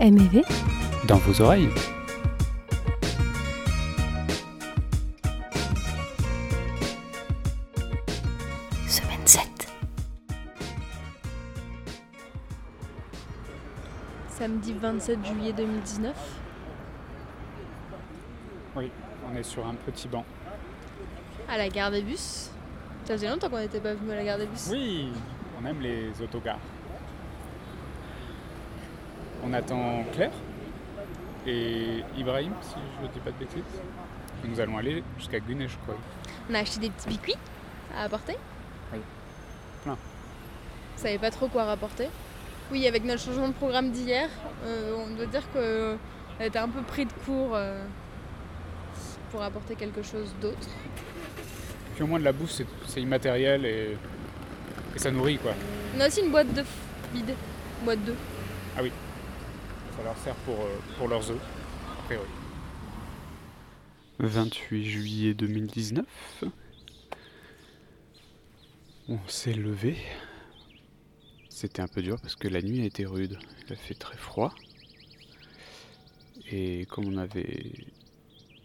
MEV 0.00 0.42
dans 1.06 1.18
vos 1.18 1.42
oreilles. 1.42 1.68
Semaine 8.86 9.26
7. 9.26 9.42
Samedi 14.30 14.72
27 14.72 15.18
juillet 15.26 15.52
2019. 15.52 16.14
Oui, 18.76 18.90
on 19.30 19.36
est 19.36 19.42
sur 19.42 19.66
un 19.66 19.74
petit 19.74 20.08
banc. 20.08 20.24
À 21.46 21.58
la 21.58 21.68
gare 21.68 21.90
des 21.90 22.00
bus. 22.00 22.48
Ça 23.04 23.12
faisait 23.14 23.28
longtemps 23.28 23.50
qu'on 23.50 23.58
n'était 23.58 23.80
pas 23.80 23.92
venu 23.92 24.12
à 24.12 24.16
la 24.16 24.24
gare 24.24 24.38
des 24.38 24.46
bus. 24.46 24.68
Oui, 24.70 25.08
on 25.60 25.66
aime 25.66 25.80
les 25.82 26.10
autogares. 26.22 26.58
On 29.50 29.52
attend 29.52 30.04
Claire 30.12 30.30
et 31.44 32.04
Ibrahim, 32.16 32.52
si 32.62 32.74
je 32.98 33.06
ne 33.06 33.12
dis 33.12 33.18
pas 33.18 33.30
de 33.32 33.36
bêtises. 33.36 33.80
Et 34.44 34.48
nous 34.48 34.60
allons 34.60 34.78
aller 34.78 35.02
jusqu'à 35.18 35.40
Guneshkoy. 35.40 35.96
On 36.48 36.54
a 36.54 36.60
acheté 36.60 36.78
des 36.78 36.90
petits 36.90 37.08
biscuits 37.08 37.34
à 37.96 38.04
apporter. 38.04 38.36
Oui. 38.92 39.00
Plein. 39.82 39.94
Vous 39.94 41.02
savez 41.02 41.18
pas 41.18 41.30
trop 41.32 41.48
quoi 41.48 41.64
rapporter. 41.64 42.06
Oui, 42.70 42.86
avec 42.86 43.04
notre 43.04 43.22
changement 43.24 43.48
de 43.48 43.52
programme 43.54 43.90
d'hier, 43.90 44.28
euh, 44.64 44.94
on 44.96 45.16
doit 45.16 45.26
dire 45.26 45.42
qu'on 45.52 45.98
était 46.44 46.58
un 46.60 46.68
peu 46.68 46.82
pris 46.82 47.06
de 47.06 47.12
court 47.26 47.50
euh, 47.54 47.82
pour 49.32 49.42
apporter 49.42 49.74
quelque 49.74 50.02
chose 50.04 50.32
d'autre. 50.40 50.68
Puis 51.96 52.04
au 52.04 52.06
moins 52.06 52.20
de 52.20 52.24
la 52.24 52.32
bouffe, 52.32 52.52
c'est- 52.86 53.00
immatériel 53.00 53.66
et, 53.66 53.96
et 54.94 54.98
ça 54.98 55.10
nourrit 55.10 55.38
quoi. 55.38 55.52
On 55.96 56.00
a 56.00 56.06
aussi 56.06 56.20
une 56.20 56.30
boîte 56.30 56.52
de 56.54 56.62
vide, 57.12 57.34
boîte 57.84 58.04
d'œufs. 58.04 58.16
Ça 60.00 60.06
leur 60.06 60.16
sert 60.16 60.34
pour, 60.96 61.08
leurs 61.08 61.30
œufs, 61.30 61.42
a 61.98 62.02
priori. 62.04 62.26
28 64.18 64.84
juillet 64.86 65.34
2019. 65.34 66.44
On 69.10 69.18
s'est 69.26 69.52
levé. 69.52 69.98
C'était 71.50 71.82
un 71.82 71.86
peu 71.86 72.00
dur 72.00 72.18
parce 72.18 72.34
que 72.34 72.48
la 72.48 72.62
nuit 72.62 72.80
a 72.80 72.86
été 72.86 73.04
rude. 73.04 73.38
Il 73.66 73.74
a 73.74 73.76
fait 73.76 73.92
très 73.92 74.16
froid. 74.16 74.54
Et 76.50 76.86
comme 76.86 77.04
on 77.04 77.12
n'avait 77.12 77.70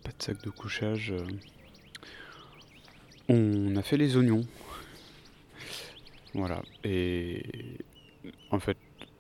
pas 0.05 0.11
de 0.17 0.23
sac 0.23 0.41
de 0.41 0.49
couchage, 0.49 1.11
euh, 1.11 1.27
on 3.27 3.75
a 3.75 3.81
fait 3.81 3.97
les 3.97 4.15
oignons. 4.15 4.45
Voilà. 6.33 6.63
Et 6.85 7.43
en 8.51 8.59
fait, 8.61 8.77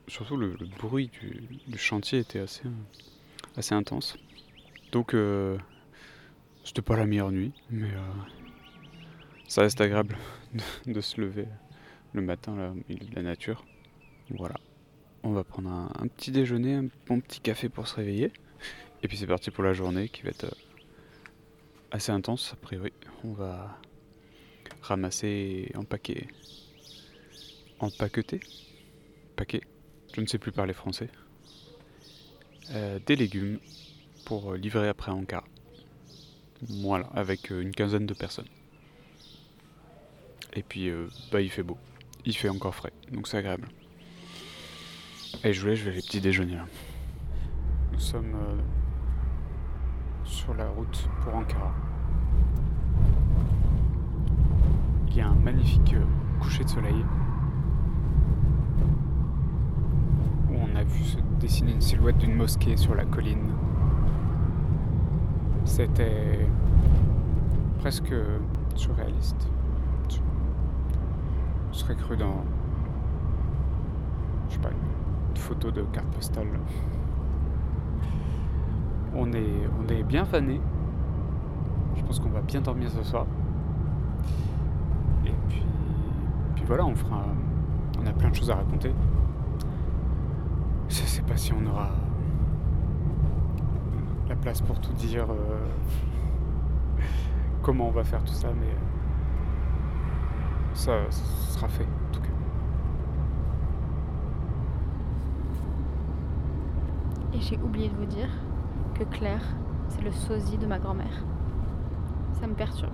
surtout 0.07 0.37
le, 0.37 0.55
bruit 0.79 1.09
du, 1.67 1.77
chantier 1.77 2.19
était 2.19 2.39
assez, 2.39 2.63
assez 3.55 3.73
intense. 3.73 4.17
Donc, 4.91 5.13
euh, 5.13 5.57
c'était 6.63 6.81
pas 6.81 6.95
la 6.95 7.05
meilleure 7.05 7.31
nuit, 7.31 7.53
mais 7.69 7.91
euh, 7.91 7.99
ça 9.47 9.61
reste 9.61 9.81
agréable 9.81 10.17
de, 10.85 11.01
se 11.01 11.19
lever 11.21 11.47
le 12.13 12.21
matin 12.21 12.55
là, 12.55 12.71
au 12.71 12.93
de 12.93 13.15
la 13.15 13.21
nature. 13.21 13.65
Voilà. 14.29 14.55
On 15.23 15.31
va 15.31 15.43
prendre 15.43 15.69
un, 15.69 16.07
petit 16.07 16.31
déjeuner, 16.31 16.75
un 16.75 16.87
bon 17.07 17.19
petit 17.19 17.39
café 17.39 17.69
pour 17.69 17.87
se 17.87 17.95
réveiller. 17.95 18.31
Et 19.03 19.07
puis 19.07 19.17
c'est 19.17 19.27
parti 19.27 19.51
pour 19.51 19.63
la 19.63 19.73
journée 19.73 20.09
qui 20.09 20.21
va 20.21 20.29
être 20.29 20.45
euh, 20.45 20.51
assez 21.91 22.11
intense 22.11 22.53
a 22.53 22.55
priori. 22.55 22.93
On 23.23 23.33
va 23.33 23.79
ramasser, 24.81 25.71
empaquer, 25.75 26.27
empaqueter, 27.79 28.39
paquet, 29.35 29.61
je 30.15 30.21
ne 30.21 30.27
sais 30.27 30.37
plus 30.37 30.53
parler 30.53 30.71
français, 30.71 31.09
euh, 32.71 32.99
des 33.05 33.17
légumes 33.17 33.59
pour 34.23 34.53
euh, 34.53 34.57
livrer 34.57 34.87
après 34.87 35.11
Ankara. 35.11 35.43
Voilà, 36.61 37.07
avec 37.13 37.51
euh, 37.51 37.61
une 37.61 37.71
quinzaine 37.71 38.05
de 38.05 38.13
personnes. 38.13 38.47
Et 40.53 40.63
puis, 40.63 40.89
bah, 41.33 41.41
il 41.41 41.49
fait 41.49 41.63
beau. 41.63 41.77
Il 42.23 42.33
fait 42.33 42.47
encore 42.47 42.73
frais, 42.73 42.93
donc 43.11 43.27
c'est 43.27 43.35
agréable. 43.35 43.67
Et 45.43 45.51
je 45.51 45.59
voulais, 45.59 45.75
je 45.75 45.83
vais 45.83 45.91
les 45.91 46.01
petits 46.01 46.21
déjeuners 46.21 46.55
là. 46.55 46.65
Nous 47.91 47.99
sommes 47.99 48.37
sur 50.23 50.53
la 50.53 50.69
route 50.69 51.09
pour 51.21 51.35
Ankara. 51.35 51.75
Il 55.09 55.17
y 55.17 55.19
a 55.19 55.27
un 55.27 55.35
magnifique 55.35 55.93
coucher 56.39 56.63
de 56.63 56.69
soleil. 56.69 57.03
où 60.49 60.54
on 60.71 60.75
a 60.75 60.83
vu 60.83 61.03
se 61.03 61.17
dessiner 61.39 61.73
une 61.73 61.81
silhouette 61.81 62.17
d'une 62.17 62.35
mosquée 62.35 62.77
sur 62.77 62.95
la 62.95 63.05
colline. 63.05 63.51
C'était 65.63 66.47
presque 67.79 68.13
surréaliste. 68.75 69.49
Je 71.71 71.77
serais 71.77 71.95
cru 71.95 72.15
dans, 72.15 72.43
je 74.49 74.53
sais 74.53 74.59
pas, 74.59 74.69
une 74.69 75.37
photo 75.37 75.71
de 75.71 75.81
carte 75.91 76.07
postale. 76.07 76.47
On 79.13 79.31
est, 79.33 79.67
on 79.79 79.87
est 79.91 80.03
bien 80.03 80.25
fané. 80.25 80.61
Je 81.95 82.03
pense 82.03 82.19
qu'on 82.19 82.29
va 82.29 82.41
bien 82.41 82.61
dormir 82.61 82.89
ce 82.89 83.03
soir. 83.03 83.25
Et 85.25 85.33
puis, 85.49 85.63
puis 86.55 86.63
voilà, 86.65 86.85
on 86.85 86.95
fera, 86.95 87.25
on 88.01 88.05
a 88.05 88.13
plein 88.13 88.29
de 88.29 88.35
choses 88.35 88.49
à 88.49 88.55
raconter. 88.55 88.93
Je 90.87 90.95
sais 90.95 91.21
pas 91.21 91.35
si 91.37 91.53
on 91.53 91.65
aura 91.65 91.89
la 94.29 94.35
place 94.35 94.61
pour 94.61 94.79
tout 94.79 94.93
dire, 94.93 95.27
euh, 95.29 95.67
comment 97.61 97.87
on 97.87 97.91
va 97.91 98.03
faire 98.03 98.23
tout 98.23 98.33
ça, 98.33 98.49
mais 98.59 98.67
euh, 98.67 98.79
ça, 100.73 100.93
ça 101.09 101.23
sera 101.53 101.67
fait 101.67 101.83
en 101.83 102.13
tout 102.13 102.21
cas. 102.21 102.27
Et 107.33 107.41
j'ai 107.41 107.57
oublié 107.57 107.89
de 107.89 107.95
vous 107.95 108.05
dire 108.05 108.29
que 108.97 109.03
Claire, 109.03 109.43
c'est 109.89 110.01
le 110.01 110.11
sosie 110.11 110.57
de 110.57 110.65
ma 110.65 110.79
grand-mère. 110.79 111.25
Ça 112.39 112.47
me 112.47 112.53
perturbe. 112.53 112.93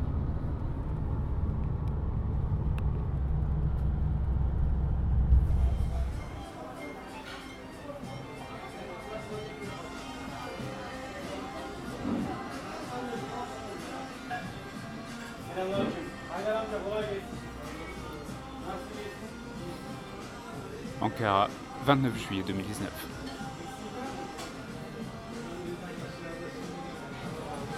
29 21.91 22.18
juillet 22.18 22.44
2019. 22.44 22.90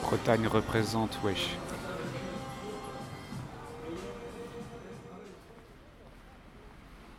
Bretagne 0.03 0.45
représente 0.45 1.17
Wesh. 1.23 1.57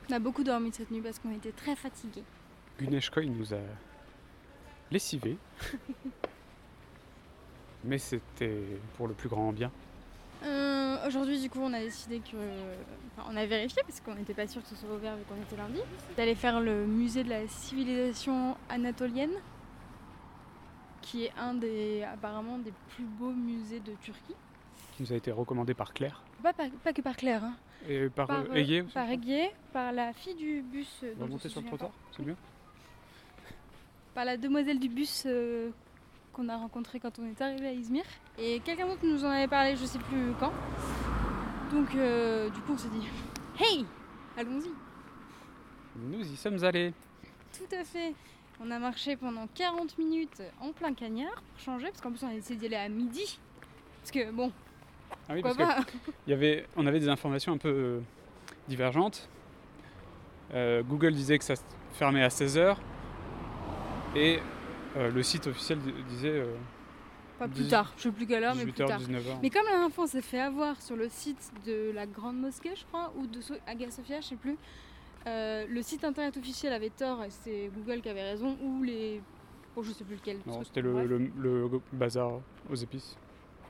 On 0.08 0.12
a 0.12 0.20
beaucoup 0.20 0.44
dormi 0.44 0.70
cette 0.72 0.92
nuit 0.92 1.00
parce 1.00 1.18
qu'on 1.18 1.32
était 1.32 1.50
très 1.50 1.74
fatigués. 1.74 2.22
Guneshkoy 2.78 3.28
nous 3.28 3.52
a 3.52 3.58
lessivés. 4.92 5.36
Mais 7.84 7.98
c'était 7.98 8.62
pour 8.96 9.08
le 9.08 9.14
plus 9.14 9.28
grand 9.28 9.52
bien. 9.52 9.72
Euh, 10.44 10.73
Aujourd'hui, 11.06 11.40
du 11.40 11.50
coup, 11.50 11.60
on 11.62 11.72
a 11.72 11.80
décidé 11.80 12.20
que. 12.20 12.36
enfin, 13.16 13.28
on 13.30 13.36
a 13.36 13.44
vérifié 13.46 13.82
parce 13.86 14.00
qu'on 14.00 14.14
n'était 14.14 14.34
pas 14.34 14.46
sûr 14.46 14.62
que 14.62 14.68
ce 14.68 14.76
soit 14.76 14.94
ouvert 14.94 15.16
vu 15.16 15.22
qu'on 15.28 15.40
était 15.40 15.56
lundi. 15.56 15.80
D'aller 16.16 16.34
faire 16.34 16.60
le 16.60 16.86
musée 16.86 17.24
de 17.24 17.30
la 17.30 17.46
civilisation 17.46 18.56
anatolienne, 18.70 19.32
qui 21.02 21.24
est 21.24 21.32
un 21.38 21.54
des 21.54 22.02
apparemment 22.04 22.58
des 22.58 22.72
plus 22.90 23.04
beaux 23.04 23.32
musées 23.32 23.80
de 23.80 23.92
Turquie. 24.00 24.34
Qui 24.96 25.02
nous 25.02 25.12
a 25.12 25.16
été 25.16 25.30
recommandé 25.30 25.74
par 25.74 25.92
Claire. 25.92 26.22
Pas, 26.42 26.92
que 26.92 27.00
par 27.02 27.16
Claire, 27.16 27.44
hein. 27.44 27.56
Et 27.88 28.08
par, 28.08 28.26
par, 28.26 28.40
euh, 28.40 28.44
euh, 28.50 28.54
Aiguier 28.54 28.82
aussi. 28.82 28.94
par 28.94 29.10
Aiguier, 29.10 29.50
par 29.72 29.92
la 29.92 30.12
fille 30.12 30.34
du 30.34 30.62
bus. 30.62 31.00
euh, 31.02 31.12
On 31.18 31.24
va 31.24 31.26
monter 31.26 31.48
sur 31.48 31.60
le 31.60 31.66
trottoir, 31.66 31.90
c'est 32.16 32.22
mieux. 32.24 32.36
Par 34.14 34.24
la 34.24 34.36
demoiselle 34.36 34.78
du 34.78 34.88
bus 34.88 35.24
euh, 35.26 35.70
qu'on 36.32 36.48
a 36.48 36.56
rencontrée 36.56 37.00
quand 37.00 37.18
on 37.18 37.26
est 37.26 37.40
arrivé 37.42 37.66
à 37.66 37.72
Izmir. 37.72 38.04
Et 38.38 38.60
quelqu'un 38.60 38.86
d'autre 38.86 39.04
nous 39.04 39.24
en 39.24 39.28
avait 39.30 39.48
parlé, 39.48 39.76
je 39.76 39.84
sais 39.84 39.98
plus 39.98 40.32
quand. 40.40 40.52
Donc, 41.72 41.94
euh, 41.94 42.48
du 42.50 42.60
coup, 42.60 42.72
on 42.74 42.78
s'est 42.78 42.88
dit 42.88 43.06
Hey 43.58 43.84
Allons-y 44.36 44.70
Nous 45.96 46.20
y 46.32 46.36
sommes 46.36 46.62
allés. 46.64 46.92
Tout 47.56 47.74
à 47.76 47.84
fait. 47.84 48.14
On 48.60 48.70
a 48.70 48.78
marché 48.78 49.16
pendant 49.16 49.46
40 49.54 49.98
minutes 49.98 50.42
en 50.60 50.72
plein 50.72 50.92
cagnard 50.94 51.34
pour 51.34 51.60
changer, 51.64 51.86
parce 51.88 52.00
qu'en 52.00 52.10
plus 52.10 52.22
on 52.24 52.28
a 52.28 52.34
essayé 52.34 52.58
d'y 52.58 52.66
aller 52.66 52.76
à 52.76 52.88
midi. 52.88 53.38
Parce 54.00 54.10
que 54.12 54.30
bon, 54.30 54.52
Ah 55.28 55.34
oui, 55.34 55.42
parce 55.42 55.56
pas? 55.56 55.78
y 56.28 56.32
avait, 56.32 56.64
on 56.76 56.86
avait 56.86 57.00
des 57.00 57.08
informations 57.08 57.52
un 57.52 57.58
peu 57.58 57.68
euh, 57.68 58.00
divergentes. 58.68 59.28
Euh, 60.54 60.82
Google 60.84 61.14
disait 61.14 61.36
que 61.38 61.44
ça 61.44 61.56
se 61.56 61.62
fermait 61.94 62.22
à 62.22 62.28
16h. 62.28 62.76
Et 64.14 64.38
euh, 64.96 65.10
le 65.10 65.22
site 65.24 65.48
officiel 65.48 65.80
di- 65.80 65.92
disait 66.08 66.44
Pas 67.38 67.46
plus 67.48 67.62
18 67.64 67.68
tard, 67.70 67.92
je 67.96 68.02
sais 68.02 68.10
plus 68.12 68.26
quelle 68.26 68.44
heure, 68.44 68.54
mais 68.54 68.62
plus 68.62 68.72
18h, 68.72 68.86
tard. 68.86 69.00
19h. 69.00 69.38
Mais 69.42 69.50
comme 69.50 69.64
la 69.64 69.72
dernière 69.72 69.90
fois 69.90 70.04
on 70.04 70.06
s'est 70.06 70.22
fait 70.22 70.40
avoir 70.40 70.80
sur 70.80 70.94
le 70.96 71.08
site 71.08 71.52
de 71.66 71.90
la 71.92 72.06
Grande 72.06 72.38
Mosquée, 72.40 72.72
je 72.76 72.84
crois, 72.86 73.12
ou 73.16 73.26
de 73.26 73.40
So- 73.40 73.54
Hagia 73.66 73.90
Sophia, 73.90 74.20
je 74.20 74.26
sais 74.28 74.36
plus, 74.36 74.56
euh, 75.26 75.66
le 75.68 75.82
site 75.82 76.04
internet 76.04 76.36
officiel 76.36 76.72
avait 76.72 76.90
tort 76.90 77.24
et 77.24 77.30
c'est 77.30 77.70
Google 77.74 78.00
qui 78.02 78.08
avait 78.08 78.22
raison, 78.22 78.56
ou 78.62 78.82
les. 78.82 79.20
Bon, 79.74 79.82
je 79.82 79.90
sais 79.92 80.04
plus 80.04 80.14
lequel. 80.14 80.38
Non, 80.46 80.62
c'était 80.62 80.80
le, 80.82 81.02
le- 81.06 81.32
le 81.36 81.68
bazar 81.92 82.40
aux 82.70 82.74
épices. 82.76 83.16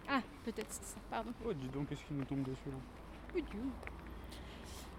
Ah, 0.06 0.20
peut-être, 0.44 0.66
c'est 0.68 0.84
ça, 0.84 0.96
pardon. 1.10 1.30
Oh, 1.46 1.52
dis 1.54 1.68
donc, 1.68 1.88
qu'est-ce 1.88 2.04
qui 2.04 2.12
nous 2.12 2.24
tombe 2.26 2.42
dessus 2.42 2.58
là? 2.66 2.74
Oui, 3.34 3.40
du 3.42 3.48
coup. 3.56 3.70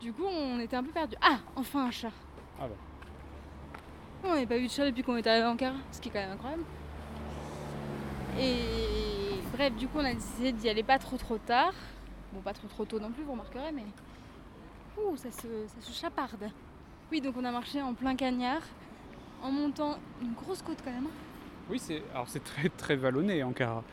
Du 0.01 0.13
coup, 0.13 0.25
on 0.25 0.59
était 0.59 0.75
un 0.75 0.83
peu 0.83 0.89
perdus. 0.91 1.15
Ah, 1.21 1.37
enfin 1.55 1.85
un 1.85 1.91
chat. 1.91 2.11
Ah 2.59 2.67
bah. 2.67 2.73
On 4.23 4.29
n'avait 4.29 4.47
pas 4.47 4.57
vu 4.57 4.65
de 4.65 4.71
chat 4.71 4.85
depuis 4.89 5.03
qu'on 5.03 5.15
était 5.17 5.29
arrivé 5.29 5.45
à 5.45 5.51
Ankara, 5.51 5.75
ce 5.91 6.01
qui 6.01 6.09
est 6.09 6.11
quand 6.11 6.19
même 6.19 6.31
incroyable. 6.31 6.63
Et 8.39 9.39
bref, 9.53 9.73
du 9.75 9.87
coup, 9.87 9.99
on 9.99 10.05
a 10.05 10.13
décidé 10.13 10.51
d'y 10.51 10.69
aller 10.69 10.83
pas 10.83 10.99
trop 10.99 11.17
trop 11.17 11.37
tard. 11.37 11.73
Bon, 12.33 12.41
pas 12.41 12.53
trop 12.53 12.67
trop 12.67 12.85
tôt 12.85 12.99
non 12.99 13.11
plus, 13.11 13.23
vous 13.23 13.31
remarquerez, 13.31 13.71
mais. 13.71 13.85
Ouh, 14.97 15.15
ça 15.15 15.31
se, 15.31 15.47
ça 15.67 15.81
se 15.81 15.91
chaparde. 15.91 16.49
Oui, 17.11 17.21
donc 17.21 17.35
on 17.37 17.45
a 17.45 17.51
marché 17.51 17.81
en 17.81 17.93
plein 17.93 18.15
cagnard, 18.15 18.61
en 19.43 19.51
montant 19.51 19.97
une 20.21 20.33
grosse 20.33 20.61
côte 20.61 20.79
quand 20.83 20.91
même. 20.91 21.07
Oui, 21.69 21.79
c'est 21.79 22.01
alors 22.13 22.27
c'est 22.27 22.43
très 22.43 22.69
très 22.69 22.95
vallonné 22.95 23.43
Ankara. 23.43 23.83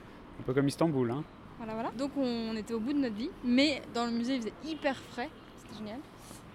Un 0.41 0.43
peu 0.45 0.55
comme 0.55 0.69
Istanbul. 0.69 1.11
Hein. 1.11 1.25
Voilà, 1.59 1.75
voilà. 1.75 1.91
Donc 1.93 2.13
on 2.17 2.57
était 2.57 2.75
au 2.75 2.81
bout 2.81 2.93
de 2.93 2.99
notre 2.99 3.15
vie, 3.15 3.31
mais 3.45 3.83
dans 3.95 4.07
le 4.07 4.13
musée 4.13 4.37
il 4.37 4.41
faisait 4.43 4.55
hyper 4.65 4.97
frais, 4.97 5.29
c'était 5.59 5.79
génial. 5.79 6.01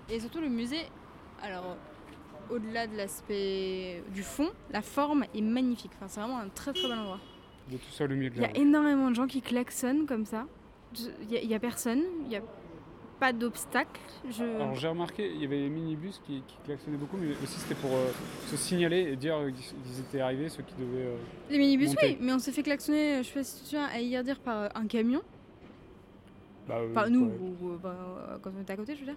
Et 0.09 0.19
surtout 0.19 0.39
le 0.39 0.49
musée, 0.49 0.87
alors 1.41 1.77
au-delà 2.49 2.87
de 2.87 2.95
l'aspect 2.95 4.03
du 4.13 4.23
fond, 4.23 4.49
la 4.71 4.81
forme 4.81 5.25
est 5.35 5.41
magnifique. 5.41 5.91
Enfin, 5.95 6.07
c'est 6.07 6.19
vraiment 6.19 6.39
un 6.39 6.49
très 6.49 6.73
très 6.73 6.87
bel 6.87 6.97
endroit. 6.97 7.19
Il 7.69 7.77
tout 7.79 8.41
y 8.41 8.45
a 8.45 8.57
énormément 8.57 9.09
de 9.09 9.15
gens 9.15 9.27
qui 9.27 9.41
klaxonnent 9.41 10.05
comme 10.05 10.25
ça. 10.25 10.45
Il 11.29 11.45
y, 11.45 11.53
a- 11.53 11.59
personne, 11.59 12.01
il 12.23 12.27
n'y 12.29 12.35
a 12.37 12.41
pas 13.19 13.33
d'obstacle. 13.33 13.99
Je... 14.29 14.43
Alors 14.43 14.75
j'ai 14.75 14.87
remarqué, 14.87 15.29
il 15.33 15.41
y 15.41 15.45
avait 15.45 15.57
les 15.57 15.69
minibus 15.69 16.21
qui, 16.25 16.41
qui 16.47 16.55
klaxonnaient 16.63 16.97
beaucoup, 16.97 17.17
mais 17.17 17.31
aussi 17.43 17.59
c'était 17.59 17.75
pour 17.75 17.91
euh, 17.93 18.07
se 18.47 18.55
signaler 18.55 18.99
et 19.11 19.15
dire 19.15 19.35
euh, 19.35 19.51
qu'ils 19.51 19.99
étaient 19.99 20.21
arrivés, 20.21 20.47
ceux 20.49 20.63
qui 20.63 20.75
devaient. 20.75 21.07
euh, 21.07 21.17
Les 21.49 21.57
minibus, 21.57 21.89
monter. 21.89 22.07
oui, 22.07 22.17
mais 22.21 22.31
on 22.33 22.39
s'est 22.39 22.51
fait 22.53 22.63
klaxonner, 22.63 23.17
je 23.23 23.27
sais 23.27 23.33
pas 23.33 23.43
si 23.43 23.69
tu 23.69 23.75
à 23.75 23.99
hier 23.99 24.23
dire 24.23 24.39
par 24.39 24.57
euh, 24.57 24.67
un 24.75 24.87
camion. 24.87 25.21
bah, 26.67 26.75
euh, 26.77 26.91
Enfin, 26.91 27.09
nous, 27.09 27.25
ou, 27.25 27.69
euh, 27.71 27.77
bah, 27.81 27.95
euh, 28.29 28.37
quand 28.41 28.51
on 28.57 28.61
était 28.61 28.73
à 28.73 28.77
côté, 28.77 28.93
je 28.95 28.99
veux 29.01 29.05
dire. 29.07 29.15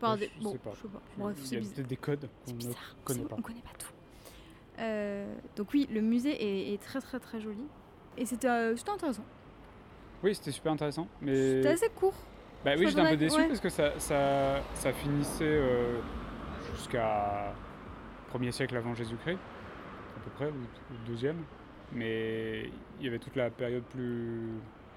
Par 0.00 0.12
Ouais, 0.14 0.20
des... 0.20 0.30
je 0.38 0.44
Bon, 0.44 0.52
sais 0.52 0.58
pas. 0.58 0.70
je 0.74 0.82
sais 0.82 0.88
pas. 0.88 1.00
Je- 1.16 1.22
Bref, 1.22 1.36
c'est 1.44 1.56
bizarre. 1.58 1.86
des 1.86 1.96
codes 1.96 2.28
qu'on 2.46 2.52
C'est 2.60 3.18
ne 3.18 3.24
pas. 3.24 3.36
on 3.36 3.42
connaît 3.42 3.60
pas 3.60 3.70
tout. 3.78 3.88
Euh, 4.78 5.34
donc 5.56 5.68
oui, 5.72 5.88
le 5.92 6.00
musée 6.00 6.30
est, 6.30 6.74
est 6.74 6.82
très 6.82 7.00
très 7.00 7.18
très 7.18 7.40
joli. 7.40 7.64
Et 8.16 8.24
c'était 8.26 8.48
euh, 8.48 8.76
c'était 8.76 8.90
intéressant. 8.90 9.24
Oui, 10.22 10.34
c'était 10.34 10.50
super 10.50 10.72
intéressant, 10.72 11.06
mais 11.20 11.34
C'était 11.34 11.68
assez 11.68 11.88
court. 11.90 12.14
bah 12.64 12.72
oui, 12.76 12.88
j'étais 12.88 13.00
un 13.00 13.10
peu 13.10 13.16
déçu 13.16 13.36
ouais. 13.38 13.46
parce 13.46 13.60
que 13.60 13.68
ça, 13.68 13.98
ça, 14.00 14.60
ça 14.74 14.92
finissait 14.92 15.44
euh, 15.44 16.00
jusqu'à 16.74 17.54
1er 18.34 18.50
siècle 18.50 18.76
avant 18.76 18.94
Jésus-Christ, 18.94 19.38
à 20.16 20.20
peu 20.24 20.30
près, 20.30 20.46
ou, 20.46 20.54
ou 20.92 20.96
deuxième, 21.06 21.44
mais 21.92 22.68
il 22.98 23.04
y 23.04 23.08
avait 23.08 23.20
toute 23.20 23.36
la 23.36 23.50
période 23.50 23.84
plus 23.84 24.40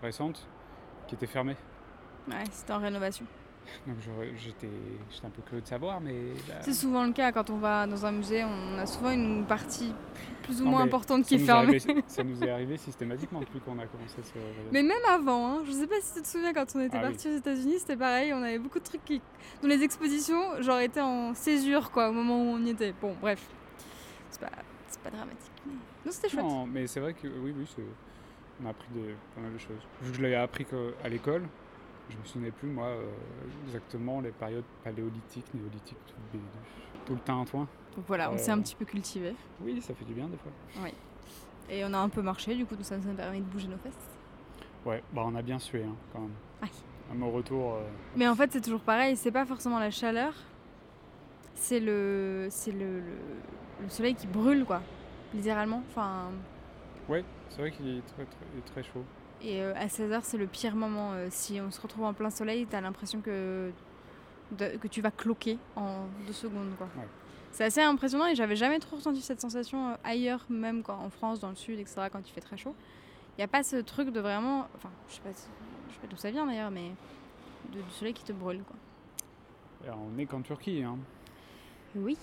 récente 0.02 0.48
qui 1.08 1.14
était 1.14 1.28
fermée. 1.28 1.56
Ouais, 2.28 2.44
c'était 2.52 2.74
en 2.74 2.80
rénovation. 2.80 3.26
Donc 3.88 3.96
j'étais 4.38 4.68
un 5.24 5.30
peu 5.30 5.42
curieux 5.44 5.62
de 5.62 5.68
savoir, 5.68 6.02
mais 6.02 6.14
C'est 6.62 6.74
souvent 6.74 7.04
le 7.06 7.14
cas 7.14 7.32
quand 7.32 7.50
on 7.50 7.58
va 7.58 7.88
dans 7.88 8.06
un 8.06 8.12
musée, 8.12 8.44
on 8.44 8.78
a 8.78 8.86
souvent 8.86 9.12
une 9.12 9.46
partie 9.46 9.94
plus 10.44 10.62
ou 10.62 10.66
Non, 10.66 10.72
moins 10.72 10.82
importante 10.84 11.26
qui 11.26 11.36
est 11.36 11.40
fermée. 11.40 11.78
arrivé, 11.78 12.04
ça 12.08 12.24
nous 12.24 12.44
est 12.44 12.50
arrivé 12.50 12.78
systématiquement 12.78 13.40
depuis 13.40 13.60
qu'on 13.60 13.80
a 13.80 13.86
commencé 13.86 14.18
ce. 14.24 14.32
Mais 14.72 14.84
même 14.84 14.98
avant, 15.10 15.48
hein, 15.48 15.62
je 15.66 15.72
sais 15.72 15.88
pas 15.88 15.96
si 16.02 16.16
tu 16.16 16.22
te 16.22 16.28
souviens 16.28 16.54
quand 16.54 16.66
on 16.76 16.82
était 16.82 16.98
Ah 16.98 17.04
oui. 17.06 17.10
parti 17.12 17.30
aux 17.30 17.38
États-Unis, 17.38 17.76
c'était 17.80 17.96
pareil, 17.98 18.34
on 18.34 18.42
avait 18.44 18.60
beaucoup 18.60 18.80
de 18.80 18.84
trucs 18.84 19.06
qui. 19.06 19.22
dans 19.62 19.68
les 19.68 19.82
expositions, 19.84 20.62
genre 20.62 20.80
étaient 20.80 21.02
en 21.02 21.34
césure 21.34 21.92
quoi, 21.92 22.10
au 22.10 22.14
moment 22.14 22.38
où 22.42 22.56
on 22.56 22.66
y 22.66 22.72
était. 22.72 22.94
Bon, 23.02 23.16
bref. 23.22 23.42
C'est 24.30 24.42
pas, 24.42 24.50
pas 25.04 25.10
dramatique. 25.10 25.52
Non, 26.06 26.12
c'était 26.12 26.30
chouette. 26.30 26.44
Non, 26.44 26.66
mais 26.66 26.88
c'est 26.88 27.00
vrai 27.00 27.14
que 27.14 27.28
oui, 27.28 27.54
oui, 27.58 27.66
on 28.62 28.68
a 28.68 28.70
appris 28.72 28.88
des, 28.94 29.16
pas 29.36 29.42
mal 29.42 29.54
de 29.54 29.58
choses. 29.58 29.82
Vu 30.02 30.12
que 30.12 30.18
je 30.18 30.22
l'avais 30.22 30.36
appris 30.36 30.66
à 31.04 31.10
l'école, 31.10 31.44
je 32.12 32.18
me 32.18 32.24
souvenais 32.26 32.52
plus, 32.52 32.68
moi, 32.70 32.86
euh, 32.88 33.06
exactement 33.66 34.22
les 34.22 34.32
périodes 34.32 34.64
paléolithiques, 34.84 35.54
néolithiques, 35.54 35.98
tout, 36.08 36.14
le- 36.34 36.40
tout 37.06 37.14
le 37.14 37.20
tintouin. 37.20 37.68
Donc 37.96 38.06
voilà, 38.08 38.32
on 38.32 38.38
s'est 38.38 38.52
un 38.52 38.58
Euh. 38.60 38.62
petit 38.62 38.76
peu 38.76 38.86
cultivé. 38.86 39.36
Oui, 39.62 39.82
ça 39.82 39.94
fait 39.94 40.06
du 40.06 40.14
bien 40.14 40.28
des 40.28 40.38
fois. 40.38 40.52
Et 41.70 41.86
on 41.86 41.94
a 41.94 41.98
un 42.00 42.10
peu 42.10 42.22
marché, 42.22 42.56
du 42.56 42.66
coup, 42.66 42.76
ça 42.82 42.98
nous 42.98 43.10
a 43.10 43.14
permis 43.14 43.40
de 43.40 43.46
bouger 43.46 43.68
nos 43.68 43.78
fesses. 43.78 43.94
Ouais, 44.86 45.04
bah 45.14 45.22
on 45.26 45.36
a 45.36 45.42
bien 45.42 45.60
sué 45.60 45.84
hein, 45.84 45.96
quand 46.12 46.20
même. 46.22 46.34
Aïe. 46.62 46.70
À 47.12 47.14
mon 47.14 47.32
retour, 47.32 47.76
euh, 47.76 47.82
Mais 48.16 48.28
en 48.28 48.36
fait, 48.36 48.52
c'est 48.52 48.62
toujours 48.62 48.82
pareil, 48.82 49.16
c'est 49.16 49.32
pas 49.32 49.46
forcément 49.46 49.80
la 49.80 49.92
chaleur, 49.92 50.34
c'est 51.56 51.80
le, 51.80 52.48
c'est 52.50 52.72
le, 52.72 53.00
le, 53.00 53.14
le 53.84 53.90
soleil 53.90 54.16
qui 54.16 54.28
brûle, 54.28 54.66
quoi, 54.66 54.82
littéralement. 55.34 55.84
Enfin, 55.90 56.32
ouais, 57.10 57.24
c'est 57.50 57.60
vrai 57.60 57.72
qu'il 57.72 57.88
est 57.98 58.02
très, 58.08 58.26
très 58.66 58.84
chaud. 58.84 59.04
Et 59.44 59.62
euh, 59.62 59.74
à 59.76 59.88
16h, 59.88 60.20
c'est 60.24 60.38
le 60.38 60.48
pire 60.48 60.76
moment. 60.76 61.14
euh, 61.14 61.28
si 61.30 61.60
on 61.62 61.72
se 61.72 61.82
retrouve 61.82 62.04
en 62.06 62.14
plein 62.14 62.30
soleil, 62.30 62.68
t'as 62.70 62.82
l'impression 62.82 63.22
que, 63.22 63.72
de- 64.58 64.78
que 64.78 64.88
tu 64.88 65.02
vas 65.02 65.12
cloquer 65.12 65.58
en 65.76 66.06
deux 66.28 66.34
secondes, 66.34 66.74
quoi. 66.78 66.88
Ouais. 66.98 67.08
C'est 67.52 67.66
assez 67.66 67.82
impressionnant 67.82 68.28
et 68.28 68.36
j'avais 68.36 68.56
jamais 68.56 68.80
trop 68.80 68.96
ressenti 68.96 69.22
cette 69.22 69.42
sensation 69.42 69.90
euh, 69.90 69.96
ailleurs, 70.04 70.46
même 70.50 70.84
quand, 70.84 70.98
en 70.98 71.10
France, 71.10 71.40
dans 71.40 71.50
le 71.50 71.56
sud, 71.56 71.80
etc., 71.80 72.04
quand 72.12 72.22
il 72.28 72.32
fait 72.32 72.42
très 72.42 72.58
chaud. 72.58 72.76
Il 73.38 73.42
n'y 73.42 73.44
a 73.44 73.48
pas 73.48 73.64
ce 73.64 73.78
truc 73.78 74.10
de 74.12 74.20
vraiment. 74.20 74.68
Enfin, 74.76 74.90
je 75.10 75.16
sais 75.16 75.22
pas, 75.22 75.30
je 75.32 75.94
sais 75.94 76.00
pas 76.02 76.08
d'où 76.08 76.16
ça 76.18 76.32
vient 76.32 76.46
d'ailleurs, 76.46 76.72
mais 76.72 76.92
de- 77.74 77.82
du 77.82 77.92
soleil 77.92 78.14
qui 78.14 78.24
te 78.24 78.32
brûle, 78.34 78.62
quoi. 78.64 78.76
On 79.94 80.18
est 80.20 80.26
qu'en 80.28 80.42
Turquie, 80.42 80.84
hein. 80.84 80.98
Oui. 81.96 82.18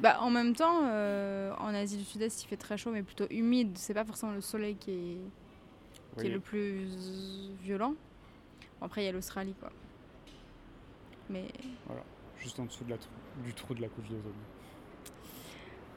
Bah, 0.00 0.18
en 0.20 0.30
même 0.30 0.54
temps, 0.54 0.82
euh, 0.84 1.52
en 1.58 1.74
Asie 1.74 1.96
du 1.96 2.04
Sud-Est, 2.04 2.44
il 2.44 2.46
fait 2.46 2.56
très 2.56 2.76
chaud, 2.76 2.90
mais 2.92 3.02
plutôt 3.02 3.26
humide. 3.30 3.76
C'est 3.76 3.94
pas 3.94 4.04
forcément 4.04 4.32
le 4.32 4.40
soleil 4.42 4.76
qui 4.76 4.90
est, 4.92 5.18
qui 6.20 6.26
est 6.28 6.34
le 6.34 6.40
plus 6.40 6.86
violent. 7.62 7.94
Bon, 8.80 8.86
après, 8.86 9.02
il 9.02 9.06
y 9.06 9.08
a 9.08 9.12
l'Australie, 9.12 9.54
quoi. 9.60 9.70
Mais 11.30 11.46
juste 12.38 12.58
en 12.60 12.64
dessous 12.64 12.84
de 12.84 12.90
la 12.90 12.96
trou- 12.98 13.10
du 13.44 13.52
trou 13.54 13.74
de 13.74 13.80
la 13.82 13.88
couche 13.88 14.06
d'ozone. 14.08 14.32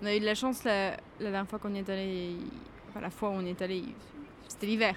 on 0.01 0.05
a 0.05 0.15
eu 0.15 0.19
de 0.19 0.25
la 0.25 0.35
chance 0.35 0.63
la, 0.63 0.91
la 0.91 0.97
dernière 1.31 1.47
fois 1.47 1.59
qu'on 1.59 1.73
y 1.73 1.79
est 1.79 1.89
allé. 1.89 2.35
Enfin, 2.89 2.99
la 3.01 3.09
fois 3.11 3.29
où 3.29 3.33
on 3.33 3.45
y 3.45 3.49
est 3.49 3.61
allé, 3.61 3.83
c'était 4.47 4.65
l'hiver. 4.67 4.95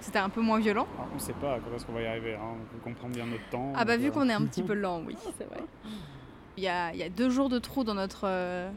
C'était 0.00 0.18
un 0.18 0.28
peu 0.28 0.40
moins 0.40 0.58
violent. 0.60 0.86
Alors, 0.98 1.08
on 1.14 1.18
sait 1.18 1.32
pas 1.32 1.58
quand 1.60 1.74
est-ce 1.74 1.86
qu'on 1.86 1.92
va 1.92 2.02
y 2.02 2.06
arriver, 2.06 2.34
hein. 2.34 2.54
on 2.60 2.64
peut 2.74 2.80
comprendre 2.82 3.14
bien 3.14 3.26
notre 3.26 3.48
temps. 3.50 3.72
Ah, 3.76 3.84
bah, 3.84 3.96
vu 3.96 4.08
euh, 4.08 4.10
qu'on 4.10 4.28
est 4.28 4.32
un 4.32 4.44
petit 4.46 4.62
peu 4.64 4.74
lent, 4.74 5.02
oui, 5.06 5.16
c'est 5.38 5.44
vrai. 5.44 5.62
Il 6.58 6.62
y 6.64 6.68
a, 6.68 6.92
il 6.92 6.98
y 6.98 7.02
a 7.02 7.08
deux 7.08 7.30
jours 7.30 7.48
de 7.48 7.58
trou 7.58 7.82
dans 7.82 7.94
notre 7.94 8.24
euh, 8.28 8.70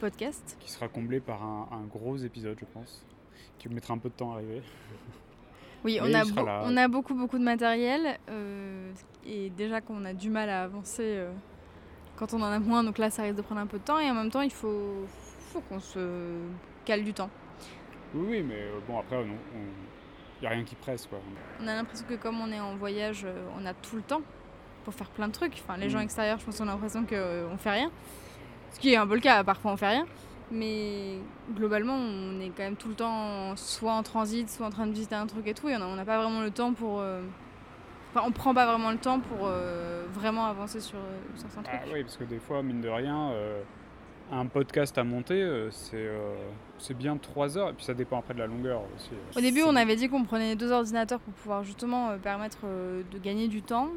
podcast. 0.00 0.56
qui 0.60 0.70
sera 0.70 0.88
comblé 0.88 1.20
par 1.20 1.42
un, 1.42 1.68
un 1.72 1.82
gros 1.86 2.16
épisode, 2.16 2.56
je 2.58 2.64
pense, 2.72 3.04
qui 3.58 3.68
mettra 3.68 3.94
un 3.94 3.98
peu 3.98 4.08
de 4.08 4.14
temps 4.14 4.32
à 4.32 4.36
arriver. 4.36 4.62
Oui, 5.84 5.98
on 6.02 6.12
a, 6.12 6.22
on 6.64 6.76
a 6.76 6.88
beaucoup, 6.88 7.14
beaucoup 7.14 7.38
de 7.38 7.44
matériel. 7.44 8.18
euh, 8.28 8.92
et 9.26 9.50
déjà 9.50 9.80
qu'on 9.80 10.04
a 10.04 10.12
du 10.12 10.30
mal 10.30 10.48
à 10.48 10.62
avancer 10.64 11.02
euh, 11.04 11.32
quand 12.16 12.32
on 12.34 12.40
en 12.42 12.46
a 12.50 12.58
moins, 12.58 12.82
donc 12.84 12.98
là, 12.98 13.10
ça 13.10 13.22
risque 13.22 13.36
de 13.36 13.42
prendre 13.42 13.60
un 13.60 13.66
peu 13.66 13.78
de 13.78 13.84
temps. 13.84 13.98
Et 13.98 14.10
en 14.10 14.14
même 14.14 14.30
temps, 14.30 14.40
il 14.40 14.52
faut, 14.52 15.06
faut 15.52 15.60
qu'on 15.60 15.80
se 15.80 16.38
cale 16.84 17.04
du 17.04 17.12
temps. 17.12 17.30
Oui, 18.14 18.26
oui, 18.30 18.42
mais 18.42 18.54
euh, 18.62 18.78
bon, 18.88 18.98
après, 18.98 19.22
il 19.24 20.40
n'y 20.40 20.46
a 20.46 20.50
rien 20.50 20.64
qui 20.64 20.74
presse, 20.74 21.06
quoi. 21.06 21.18
On 21.62 21.66
a 21.68 21.74
l'impression 21.74 22.06
que 22.08 22.14
comme 22.14 22.40
on 22.40 22.50
est 22.50 22.60
en 22.60 22.74
voyage, 22.76 23.26
on 23.60 23.64
a 23.66 23.74
tout 23.74 23.96
le 23.96 24.02
temps 24.02 24.22
pour 24.84 24.94
faire 24.94 25.08
plein 25.10 25.28
de 25.28 25.32
trucs. 25.32 25.54
Enfin, 25.64 25.76
les 25.76 25.90
gens 25.90 25.98
Mm. 25.98 26.02
extérieurs, 26.02 26.38
je 26.38 26.44
pense 26.46 26.58
qu'on 26.58 26.68
a 26.68 26.72
l'impression 26.72 27.04
qu'on 27.04 27.56
fait 27.58 27.70
rien. 27.70 27.90
Ce 28.72 28.78
qui 28.80 28.92
est 28.92 28.96
un 28.96 29.06
peu 29.06 29.14
le 29.14 29.20
cas, 29.20 29.42
parfois 29.44 29.72
on 29.72 29.76
fait 29.76 29.88
rien. 29.88 30.06
Mais 30.50 31.18
globalement, 31.54 31.94
on 31.96 32.40
est 32.40 32.50
quand 32.56 32.62
même 32.62 32.76
tout 32.76 32.88
le 32.88 32.94
temps 32.94 33.56
soit 33.56 33.92
en 33.92 34.02
transit, 34.02 34.48
soit 34.48 34.66
en 34.66 34.70
train 34.70 34.86
de 34.86 34.92
visiter 34.92 35.14
un 35.16 35.26
truc 35.26 35.46
et 35.48 35.54
tout. 35.54 35.68
Et 35.68 35.76
on 35.76 35.94
n'a 35.96 36.04
pas 36.04 36.20
vraiment 36.22 36.40
le 36.40 36.50
temps 36.50 36.72
pour. 36.72 37.00
euh, 37.00 37.22
Enfin, 38.14 38.24
on 38.28 38.32
prend 38.32 38.54
pas 38.54 38.64
vraiment 38.64 38.92
le 38.92 38.96
temps 38.96 39.20
pour 39.20 39.40
euh, 39.42 40.04
vraiment 40.14 40.46
avancer 40.46 40.80
sur 40.80 40.96
euh, 40.96 41.18
certains 41.34 41.62
trucs. 41.62 41.80
Ah 41.82 41.86
oui, 41.92 42.02
parce 42.02 42.16
que 42.16 42.24
des 42.24 42.38
fois, 42.38 42.62
mine 42.62 42.80
de 42.80 42.88
rien, 42.88 43.30
euh, 43.32 43.60
un 44.32 44.46
podcast 44.46 44.96
à 44.96 45.04
monter, 45.04 45.68
c'est 45.70 46.94
bien 46.96 47.16
3 47.18 47.58
heures, 47.58 47.70
et 47.70 47.72
puis 47.74 47.84
ça 47.84 47.92
dépend 47.92 48.18
après 48.20 48.32
de 48.32 48.38
la 48.38 48.46
longueur 48.46 48.80
aussi. 48.94 49.10
Au 49.36 49.40
début, 49.42 49.62
on 49.64 49.76
avait 49.76 49.96
dit 49.96 50.08
qu'on 50.08 50.24
prenait 50.24 50.56
deux 50.56 50.72
ordinateurs 50.72 51.20
pour 51.20 51.34
pouvoir 51.34 51.62
justement 51.62 52.16
permettre 52.18 52.60
de 52.64 53.18
gagner 53.18 53.48
du 53.48 53.60
temps. 53.60 53.88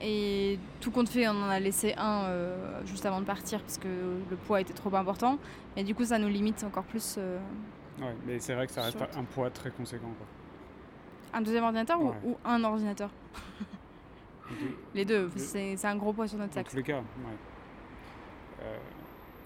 Et 0.00 0.58
tout 0.80 0.90
compte 0.90 1.08
fait, 1.08 1.26
on 1.28 1.32
en 1.42 1.48
a 1.48 1.58
laissé 1.58 1.94
un 1.96 2.24
euh, 2.26 2.80
juste 2.86 3.04
avant 3.04 3.20
de 3.20 3.26
partir 3.26 3.60
parce 3.60 3.78
que 3.78 3.88
le 4.30 4.36
poids 4.36 4.60
était 4.60 4.72
trop 4.74 4.94
important. 4.94 5.38
Et 5.76 5.82
du 5.82 5.94
coup, 5.94 6.04
ça 6.04 6.18
nous 6.18 6.28
limite 6.28 6.62
encore 6.64 6.84
plus. 6.84 7.16
euh, 7.18 7.38
Ouais, 8.00 8.14
mais 8.26 8.38
c'est 8.38 8.54
vrai 8.54 8.66
que 8.68 8.72
ça 8.72 8.82
reste 8.82 8.98
un 9.16 9.24
poids 9.24 9.50
très 9.50 9.70
conséquent, 9.70 10.12
quoi. 10.16 10.26
un 11.36 11.40
deuxième 11.42 11.64
ordinateur 11.64 12.00
ou- 12.00 12.08
Ouais. 12.10 12.14
ou, 12.24 12.36
un 12.44 12.62
ordinateur? 12.62 13.10
Les 14.94 15.04
deux, 15.04 15.28
Deux. 15.28 15.38
c'est 15.38 15.84
un 15.84 15.96
gros 15.96 16.12
poids 16.12 16.26
sur 16.28 16.38
notre 16.38 16.50
Dans 16.54 16.60
sac. 16.60 16.68
tous 16.70 16.76
les 16.76 16.82
cas, 16.84 16.98
ouais. 16.98 17.02
Euh, 18.62 18.76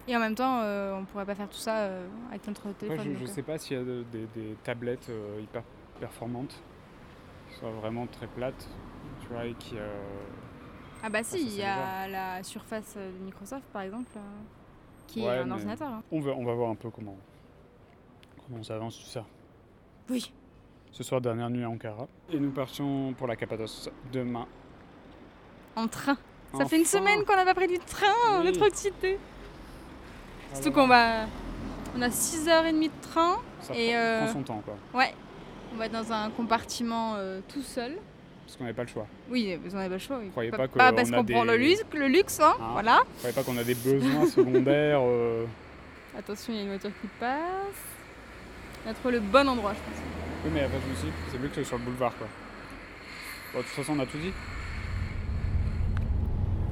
Et 0.06 0.16
en 0.16 0.20
même 0.20 0.34
temps, 0.34 0.60
euh, 0.62 0.94
on 0.98 1.04
pourrait 1.04 1.24
pas 1.26 1.34
faire 1.34 1.48
tout 1.48 1.56
ça 1.56 1.76
euh, 1.78 2.06
avec 2.28 2.46
notre 2.46 2.72
téléphone. 2.74 3.04
je, 3.04 3.08
donc, 3.10 3.18
je 3.18 3.24
euh. 3.24 3.34
sais 3.34 3.42
pas 3.42 3.58
s'il 3.58 3.76
y 3.78 3.80
a 3.80 3.84
de- 3.84 4.04
des, 4.12 4.26
des 4.34 4.56
tablettes 4.62 5.08
euh, 5.10 5.40
hyper 5.40 5.62
performantes, 5.98 6.60
qui 7.50 7.56
soient 7.58 7.70
vraiment 7.72 8.06
très 8.06 8.26
plates, 8.26 8.68
tu 9.22 9.28
vois, 9.28 9.46
et 9.46 9.54
qui. 9.54 9.76
euh, 9.78 9.88
Ah 11.02 11.08
bah 11.08 11.22
si, 11.22 11.40
il 11.42 11.54
y 11.56 11.62
a 11.62 12.06
la 12.08 12.42
surface 12.42 12.96
de 12.96 13.24
Microsoft 13.24 13.64
par 13.72 13.82
exemple, 13.82 14.10
euh, 14.16 14.20
qui 15.06 15.24
est 15.24 15.28
un 15.28 15.50
ordinateur. 15.50 15.88
hein. 15.88 16.02
On 16.12 16.20
va, 16.20 16.32
on 16.32 16.44
va 16.44 16.54
voir 16.54 16.70
un 16.70 16.74
peu 16.74 16.90
comment, 16.90 17.16
comment 18.46 18.62
ça 18.62 18.74
avance 18.76 18.98
tout 18.98 19.06
ça. 19.10 19.24
Oui. 20.10 20.32
Ce 20.90 21.02
soir, 21.02 21.20
dernière 21.22 21.48
nuit 21.48 21.64
à 21.64 21.70
Ankara. 21.70 22.06
Et 22.30 22.38
nous 22.38 22.50
partions 22.50 23.14
pour 23.14 23.26
la 23.26 23.34
Cappadoce 23.36 23.88
demain. 24.12 24.46
En 25.74 25.88
train. 25.88 26.18
Ça 26.54 26.66
fait 26.66 26.76
une 26.78 26.84
semaine 26.84 27.24
qu'on 27.24 27.34
n'a 27.34 27.46
pas 27.46 27.54
pris 27.54 27.66
du 27.66 27.78
train, 27.78 28.12
on 28.32 28.42
est 28.42 28.48
Oui. 28.48 28.52
trop 28.52 28.66
excités. 28.66 29.18
Surtout 30.52 30.72
qu'on 30.72 30.86
va. 30.86 31.24
On 31.96 32.02
a 32.02 32.08
6h30 32.10 32.82
de 32.88 32.90
train. 33.00 33.36
Ça 33.60 33.74
et, 33.74 33.88
prend, 33.92 33.96
euh, 33.98 34.24
prend 34.24 34.32
son 34.34 34.42
temps, 34.42 34.62
quoi. 34.64 34.74
Ouais. 35.00 35.14
On 35.72 35.76
va 35.78 35.86
être 35.86 35.92
dans 35.92 36.12
un 36.12 36.28
compartiment 36.30 37.14
euh, 37.16 37.40
tout 37.48 37.62
seul. 37.62 37.96
Parce 38.52 38.58
qu'on 38.58 38.64
n'avait 38.64 38.76
pas 38.76 38.82
le 38.82 38.88
choix. 38.88 39.06
Oui, 39.30 39.58
vous 39.64 39.74
n'avez 39.74 39.88
pas 39.88 39.94
le 39.94 39.98
choix. 39.98 40.18
oui. 40.20 40.28
Croyez 40.30 40.50
Pas, 40.50 40.56
pas 40.58 40.68
que 40.68 40.76
pas 40.76 40.92
parce 40.92 41.08
on 41.08 41.12
qu'on 41.14 41.24
prend 41.24 41.44
des- 41.46 41.52
le 41.52 41.56
luxe, 41.56 41.84
le 41.94 42.06
luxe 42.06 42.38
hein, 42.38 42.52
Hein. 42.60 42.68
voilà. 42.72 42.98
Vous 42.98 43.16
croyez 43.20 43.34
pas 43.34 43.42
qu'on 43.44 43.56
a 43.56 43.64
des 43.64 43.74
besoins 43.74 44.26
secondaires 44.26 45.00
euh, 45.02 45.46
Attention, 46.18 46.52
il 46.52 46.56
y 46.56 46.58
a 46.58 46.62
une 46.64 46.68
voiture 46.68 46.90
qui 47.00 47.06
passe. 47.18 47.40
On 48.86 48.90
a 48.90 48.92
trouvé 48.92 49.14
le 49.14 49.20
bon 49.20 49.48
endroit, 49.48 49.72
je 49.72 49.78
pense. 49.78 50.02
Oui, 50.44 50.50
mais 50.52 50.60
après, 50.64 50.76
je 50.84 50.90
me 50.90 50.94
suis 50.96 51.06
dit, 51.06 51.12
c'est 51.30 51.38
mieux 51.40 51.48
que 51.48 51.64
sur 51.64 51.78
le 51.78 51.82
boulevard, 51.84 52.14
quoi. 52.18 52.26
Bon, 53.54 53.58
de 53.60 53.64
toute 53.64 53.72
façon, 53.72 53.94
on 53.96 54.00
a 54.00 54.04
tout 54.06 54.18
dit. 54.18 54.32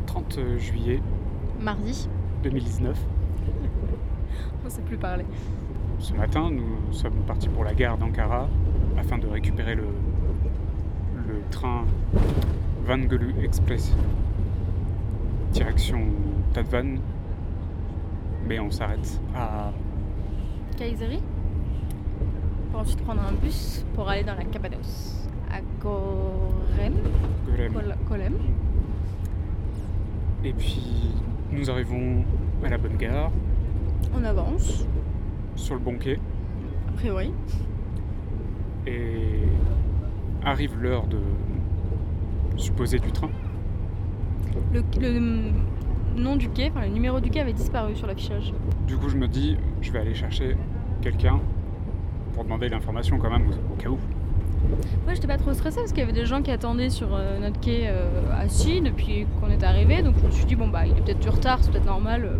30 0.07 0.39
juillet 0.59 1.01
Mardi, 1.61 2.11
2019. 2.43 2.99
on 4.61 4.65
ne 4.67 4.71
sait 4.71 4.83
plus 4.83 4.99
parler. 4.99 5.25
Ce 5.99 6.13
matin, 6.13 6.51
nous 6.51 6.93
sommes 6.93 7.23
partis 7.27 7.49
pour 7.49 7.65
la 7.65 7.73
gare 7.73 7.97
d'Ankara 7.97 8.49
afin 8.99 9.17
de 9.17 9.27
récupérer 9.27 9.75
le, 9.75 9.85
le 11.31 11.41
train 11.51 11.85
Van 12.85 12.99
Gölü 12.99 13.35
Express 13.45 13.93
direction 15.53 16.01
Tatvan. 16.53 16.99
Mais 18.47 18.59
on 18.59 18.71
s'arrête 18.71 19.21
à 19.35 19.71
Kayseri. 20.77 21.21
Pour 22.71 22.81
ensuite 22.81 23.03
prendre 23.03 23.21
un 23.23 23.33
bus 23.33 23.85
pour 23.95 24.09
aller 24.09 24.25
dans 24.25 24.35
la 24.35 24.45
Cappadoce. 24.45 25.29
À 25.53 25.61
Gorem. 25.83 26.95
Et 30.45 30.53
puis 30.53 31.11
nous 31.53 31.71
arrivons 31.71 32.25
à 32.65 32.69
la 32.69 32.79
bonne 32.79 32.97
gare, 32.97 33.31
On 34.17 34.25
avance, 34.25 34.87
sur 35.57 35.75
le 35.75 35.81
bon 35.81 35.97
quai, 35.99 36.19
a 36.89 36.93
priori. 36.93 37.33
et 38.87 39.43
arrive 40.45 40.77
l'heure 40.81 41.07
de 41.07 41.19
supposer 42.57 42.99
du 42.99 43.11
train. 43.13 43.31
Le, 44.73 44.83
le 45.01 45.41
nom 46.17 46.37
du 46.37 46.49
quai, 46.49 46.71
enfin 46.75 46.87
le 46.87 46.93
numéro 46.93 47.21
du 47.21 47.31
quai 47.31 47.41
avait 47.41 47.53
disparu 47.53 47.95
sur 47.97 48.07
l'affichage. 48.07 48.53
Du 48.87 48.97
coup, 48.97 49.09
je 49.09 49.17
me 49.17 49.29
dis, 49.29 49.57
je 49.81 49.91
vais 49.93 50.01
aller 50.01 50.15
chercher 50.15 50.57
quelqu'un 51.03 51.39
pour 52.35 52.45
demander 52.45 52.69
l'information 52.69 53.19
quand 53.19 53.31
même 53.31 53.47
au, 53.49 53.73
au 53.75 53.77
cas 53.77 53.89
où. 53.89 53.99
Moi, 55.05 55.15
j'étais 55.15 55.27
pas 55.27 55.39
trop 55.39 55.53
stressée 55.55 55.79
parce 55.79 55.91
qu'il 55.93 56.01
y 56.01 56.03
avait 56.03 56.13
des 56.13 56.27
gens 56.27 56.43
qui 56.43 56.51
attendaient 56.51 56.91
sur 56.91 57.09
euh, 57.15 57.39
notre 57.41 57.59
quai 57.61 57.85
euh, 57.89 58.09
assis 58.33 58.81
depuis 58.81 59.27
qu'on 59.41 59.49
est 59.51 59.63
arrivé. 59.65 60.03
Donc 60.03 60.15
je 60.21 60.27
me 60.27 60.31
suis 60.31 60.45
dit, 60.45 60.57
bon, 60.57 60.69
bah, 60.69 60.87
il 60.87 60.93
est 60.93 61.01
peut-être 61.01 61.21
du 61.21 61.29
retard, 61.29 61.59
c'est 61.63 61.71
peut-être 61.71 61.87
normal. 61.87 62.25
euh, 62.25 62.39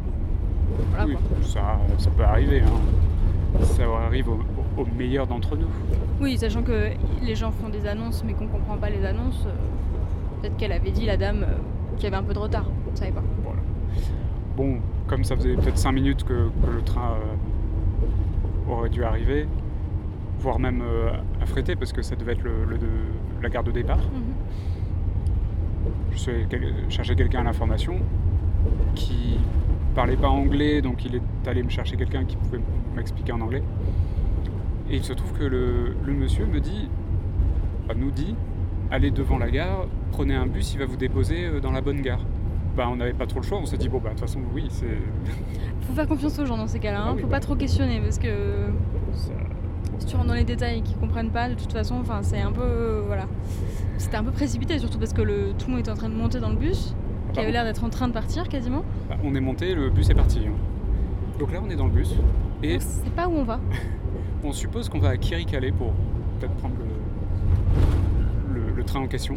voilà 0.90 1.07
oui, 1.07 1.14
quoi. 1.14 1.23
ça, 1.42 1.78
ça 1.99 2.11
peut 2.11 2.25
arriver. 2.25 2.61
hein. 2.61 3.61
Ça 3.62 3.83
arrive 4.07 4.28
au, 4.28 4.38
au- 4.76 4.86
meilleur 4.98 5.26
d'entre 5.26 5.56
nous. 5.56 5.68
Oui, 6.20 6.36
sachant 6.38 6.62
que 6.62 6.90
les 7.22 7.34
gens 7.34 7.50
font 7.50 7.68
des 7.68 7.86
annonces 7.86 8.22
mais 8.26 8.32
qu'on 8.34 8.46
comprend 8.46 8.76
pas 8.76 8.90
les 8.90 9.04
annonces. 9.04 9.44
euh, 9.46 9.50
peut-être 10.40 10.56
qu'elle 10.56 10.72
avait 10.72 10.90
dit, 10.90 11.04
la 11.04 11.16
dame, 11.18 11.42
euh, 11.42 11.96
qu'il 11.96 12.04
y 12.04 12.06
avait 12.06 12.16
un 12.16 12.22
peu 12.22 12.32
de 12.34 12.38
retard. 12.38 12.64
On 12.90 12.96
savait 12.96 13.12
pas. 13.12 13.22
Voilà. 13.44 13.60
Bon, 14.56 14.78
comme 15.06 15.22
ça 15.24 15.36
faisait 15.36 15.54
peut-être 15.54 15.76
5 15.78 15.92
minutes 15.92 16.24
que, 16.24 16.48
que 16.64 16.70
le 16.74 16.82
train 16.82 17.12
euh, 17.12 18.72
aurait 18.72 18.88
dû 18.88 19.04
arriver, 19.04 19.46
voire 20.38 20.58
même 20.58 20.82
euh, 20.82 21.10
affrété, 21.42 21.76
parce 21.76 21.92
que 21.92 22.00
ça 22.02 22.16
devait 22.16 22.32
être 22.32 22.42
le, 22.42 22.64
le 22.68 22.78
de, 22.78 22.86
la 23.42 23.48
gare 23.50 23.64
de 23.64 23.70
départ. 23.70 23.98
Mhm. 23.98 24.34
Je 26.12 26.18
suis 26.18 26.30
allé 26.30 26.46
quel- 26.48 26.74
chercher 26.88 27.14
quelqu'un 27.14 27.40
à 27.40 27.44
l'information 27.44 27.94
qui 28.94 29.38
parlait 29.94 30.16
pas 30.16 30.28
anglais, 30.28 30.82
donc 30.82 31.04
il 31.04 31.16
est 31.16 31.48
allé 31.48 31.62
me 31.62 31.68
chercher 31.70 31.96
quelqu'un 31.96 32.24
qui 32.24 32.36
pouvait 32.36 32.60
m'expliquer 32.96 33.32
en 33.32 33.40
anglais. 33.40 33.62
Et 34.90 34.97
il 34.97 35.04
se 35.04 35.12
trouve 35.12 35.32
que 35.32 35.44
le, 35.44 35.94
le 36.04 36.12
monsieur 36.12 36.47
me 36.47 36.61
dit, 36.61 36.88
enfin, 37.85 37.94
nous 37.99 38.11
dit, 38.11 38.35
allez 38.90 39.11
devant 39.11 39.38
la 39.38 39.50
gare, 39.50 39.87
prenez 40.12 40.35
un 40.35 40.47
bus, 40.47 40.73
il 40.75 40.78
va 40.80 40.87
vous 40.87 40.97
déposer 40.97 41.44
euh, 41.47 41.61
dans 41.61 41.70
la 41.70 41.80
bonne 41.80 42.00
gare. 42.00 42.20
Bah, 42.76 42.88
on 42.90 42.97
n'avait 42.97 43.12
pas 43.12 43.26
trop 43.26 43.40
le 43.40 43.47
choix, 43.47 43.59
on 43.59 43.66
s'est 43.66 43.76
dit, 43.76 43.88
bon, 43.88 43.99
bah, 43.99 44.11
de 44.11 44.14
toute 44.14 44.20
façon, 44.20 44.40
oui, 44.54 44.66
c'est. 44.68 44.87
Faut 45.82 45.92
faire 45.92 46.06
confiance 46.09 46.38
aux 46.38 46.47
gens 46.47 46.56
dans 46.56 46.66
ces 46.66 46.78
cas-là. 46.80 47.02
hein. 47.02 47.06
Ah 47.11 47.12
oui, 47.14 47.23
Faut 47.23 47.28
pas 47.28 47.40
trop 47.40 47.54
questionner 47.54 48.00
parce 48.00 48.18
que 48.18 48.28
ça- 49.14 49.32
si 49.99 50.06
tu 50.06 50.16
rentres 50.16 50.28
dans 50.28 50.35
les 50.35 50.44
détails 50.44 50.78
et 50.78 50.82
qu'ils 50.82 50.97
comprennent 50.97 51.30
pas, 51.30 51.49
de 51.49 51.54
toute 51.54 51.73
façon, 51.73 51.97
enfin, 52.00 52.20
c'est 52.23 52.40
un 52.40 52.52
peu. 52.52 52.62
euh, 52.62 53.02
voilà. 53.06 53.26
C'était 53.99 54.16
un 54.16 54.25
peu 54.25 54.30
précipité, 54.32 54.78
surtout 54.78 54.99
parce 54.99 55.12
que 55.12 55.20
le, 55.23 55.52
tout 55.59 55.66
le 55.66 55.73
monde 55.73 55.80
était 55.80 55.90
en 55.90 55.94
train 55.97 56.09
de 56.09 56.14
monter 56.14 56.40
dans 56.40 56.49
le 56.50 56.56
bus, 56.56 56.94
qui 57.32 57.37
Bah, 57.37 57.42
avait 57.42 57.52
l'air 57.52 57.64
d'être 57.64 57.85
en 57.85 57.90
train 57.90 58.09
de 58.09 58.12
partir 58.12 58.49
quasiment. 58.49 58.82
bah, 59.09 59.16
on 59.23 59.35
est 59.35 59.40
monté, 59.40 59.75
le 59.75 59.90
bus 59.90 60.09
est 60.11 60.14
parti. 60.14 60.40
hein. 60.49 60.52
Donc 61.38 61.52
là, 61.52 61.61
on 61.64 61.70
est 61.70 61.76
dans 61.76 61.87
le 61.87 61.92
bus 61.92 62.14
et 62.62 62.76
On 62.76 62.80
sait 62.80 63.11
pas 63.14 63.28
où 63.28 63.32
on 63.37 63.44
va. 63.44 63.61
on 64.44 64.52
suppose 64.52 64.88
qu'on 64.88 64.99
va 64.99 65.11
à 65.11 65.16
Kirikale 65.16 65.73
pour 65.73 65.92
peut-être 66.38 66.54
prendre 66.56 66.75
le, 68.54 68.61
le- 68.61 68.73
le 68.75 68.85
train 68.85 69.00
en 69.00 69.06
question, 69.06 69.35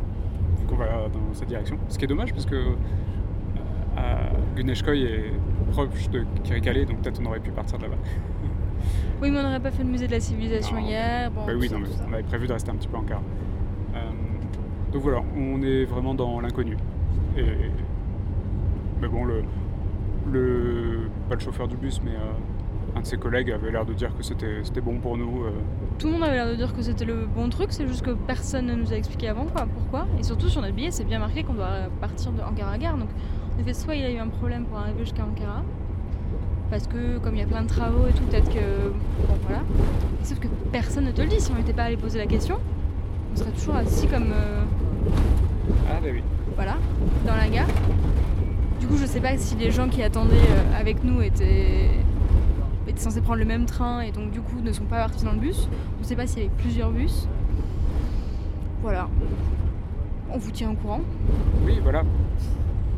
vu 0.59 0.65
qu'on 0.67 0.75
va 0.75 0.85
dans 1.11 1.33
cette 1.33 1.47
direction. 1.49 1.77
Ce 1.89 1.97
qui 1.97 2.05
est 2.05 2.07
dommage 2.07 2.31
parce 2.33 2.45
que 2.45 2.55
euh, 2.55 4.29
Guneshkoy 4.55 5.03
est 5.03 5.33
proche 5.71 6.09
de 6.09 6.25
Kirikale, 6.43 6.85
donc 6.85 7.01
peut-être 7.01 7.19
on 7.21 7.25
aurait 7.25 7.39
pu 7.39 7.51
partir 7.51 7.77
de 7.77 7.83
là-bas. 7.83 7.97
Oui, 9.21 9.31
mais 9.31 9.39
on 9.39 9.43
n'aurait 9.43 9.61
pas 9.61 9.71
fait 9.71 9.83
le 9.83 9.89
musée 9.89 10.07
de 10.07 10.11
la 10.11 10.19
civilisation 10.19 10.75
Non. 10.75 10.85
hier. 10.85 11.31
Bon, 11.31 11.45
Bah 11.45 11.53
oui, 11.57 11.69
non, 11.71 11.79
mais 11.79 11.87
on 12.09 12.13
avait 12.13 12.23
prévu 12.23 12.45
de 12.47 12.51
rester 12.51 12.69
un 12.71 12.75
petit 12.75 12.89
peu 12.89 12.97
en 12.97 13.03
quart. 13.03 13.21
Euh, 13.95 13.99
donc 14.91 15.01
voilà, 15.01 15.21
on 15.37 15.61
est 15.61 15.85
vraiment 15.85 16.13
dans 16.13 16.41
l'inconnu. 16.41 16.75
Et, 17.37 17.45
mais 19.01 19.07
bon, 19.07 19.23
le, 19.23 19.43
le, 20.29 21.09
pas 21.29 21.35
le 21.35 21.39
chauffeur 21.39 21.69
du 21.69 21.77
bus, 21.77 22.01
mais 22.03 22.11
euh, 22.11 22.33
un 22.95 23.01
de 23.01 23.05
ses 23.05 23.17
collègues 23.17 23.51
avait 23.51 23.71
l'air 23.71 23.85
de 23.85 23.93
dire 23.93 24.15
que 24.15 24.23
c'était 24.23 24.81
bon 24.81 24.97
pour 24.99 25.17
nous. 25.17 25.43
euh. 25.45 25.51
Tout 25.99 26.07
le 26.07 26.13
monde 26.13 26.23
avait 26.23 26.35
l'air 26.35 26.47
de 26.47 26.55
dire 26.55 26.73
que 26.73 26.81
c'était 26.81 27.05
le 27.05 27.25
bon 27.25 27.49
truc, 27.49 27.67
c'est 27.71 27.87
juste 27.87 28.03
que 28.03 28.11
personne 28.11 28.67
ne 28.67 28.75
nous 28.75 28.91
a 28.93 28.95
expliqué 28.95 29.29
avant 29.29 29.45
quoi, 29.45 29.65
pourquoi? 29.73 30.05
Et 30.19 30.23
surtout 30.23 30.47
sur 30.49 30.61
notre 30.61 30.73
billet, 30.75 30.91
c'est 30.91 31.03
bien 31.05 31.19
marqué 31.19 31.43
qu'on 31.43 31.53
doit 31.55 31.87
partir 32.01 32.31
de 32.31 32.41
Ankara 32.41 32.71
à 32.73 32.77
gare. 32.77 32.97
Donc 32.97 33.09
en 33.55 33.61
effet, 33.61 33.73
soit 33.73 33.95
il 33.95 34.05
a 34.05 34.11
eu 34.11 34.17
un 34.17 34.27
problème 34.27 34.65
pour 34.65 34.77
arriver 34.77 34.99
jusqu'à 34.99 35.23
Ankara, 35.23 35.63
parce 36.69 36.87
que 36.87 37.17
comme 37.19 37.35
il 37.35 37.39
y 37.39 37.43
a 37.43 37.47
plein 37.47 37.63
de 37.63 37.67
travaux 37.67 38.07
et 38.07 38.13
tout, 38.13 38.23
peut-être 38.25 38.49
que. 38.49 38.89
Bon 39.27 39.35
voilà. 39.47 39.61
Sauf 40.23 40.39
que 40.39 40.47
personne 40.71 41.05
ne 41.05 41.11
te 41.11 41.21
le 41.21 41.27
dit. 41.27 41.39
Si 41.39 41.51
on 41.51 41.55
n'était 41.55 41.73
pas 41.73 41.83
allé 41.83 41.97
poser 41.97 42.19
la 42.19 42.25
question, 42.27 42.57
on 43.33 43.37
serait 43.37 43.51
toujours 43.51 43.75
assis 43.75 44.07
comme. 44.07 44.31
euh, 44.31 44.61
Ah 45.89 45.99
bah 46.01 46.07
oui. 46.11 46.21
voilà, 46.55 46.75
dans 47.27 47.35
la 47.35 47.47
gare. 47.49 47.67
Du 48.79 48.87
coup, 48.87 48.97
je 48.97 49.05
sais 49.05 49.19
pas 49.21 49.37
si 49.37 49.55
les 49.55 49.71
gens 49.71 49.87
qui 49.87 50.03
attendaient 50.03 50.35
euh, 50.35 50.79
avec 50.79 51.03
nous 51.03 51.21
étaient, 51.21 51.89
étaient 52.87 52.99
censés 53.01 53.21
prendre 53.21 53.39
le 53.39 53.45
même 53.45 53.65
train 53.65 54.01
et 54.01 54.11
donc 54.11 54.31
du 54.31 54.41
coup 54.41 54.59
ne 54.61 54.71
sont 54.71 54.83
pas 54.85 54.97
partis 54.97 55.23
dans 55.25 55.33
le 55.33 55.39
bus. 55.39 55.67
On 55.99 56.03
sait 56.03 56.15
pas 56.15 56.27
s'il 56.27 56.39
y 56.43 56.45
avait 56.45 56.55
plusieurs 56.57 56.91
bus. 56.91 57.27
Voilà. 58.81 59.07
On 60.31 60.37
vous 60.37 60.51
tient 60.51 60.71
au 60.71 60.75
courant. 60.75 61.01
Oui, 61.65 61.79
voilà. 61.81 62.03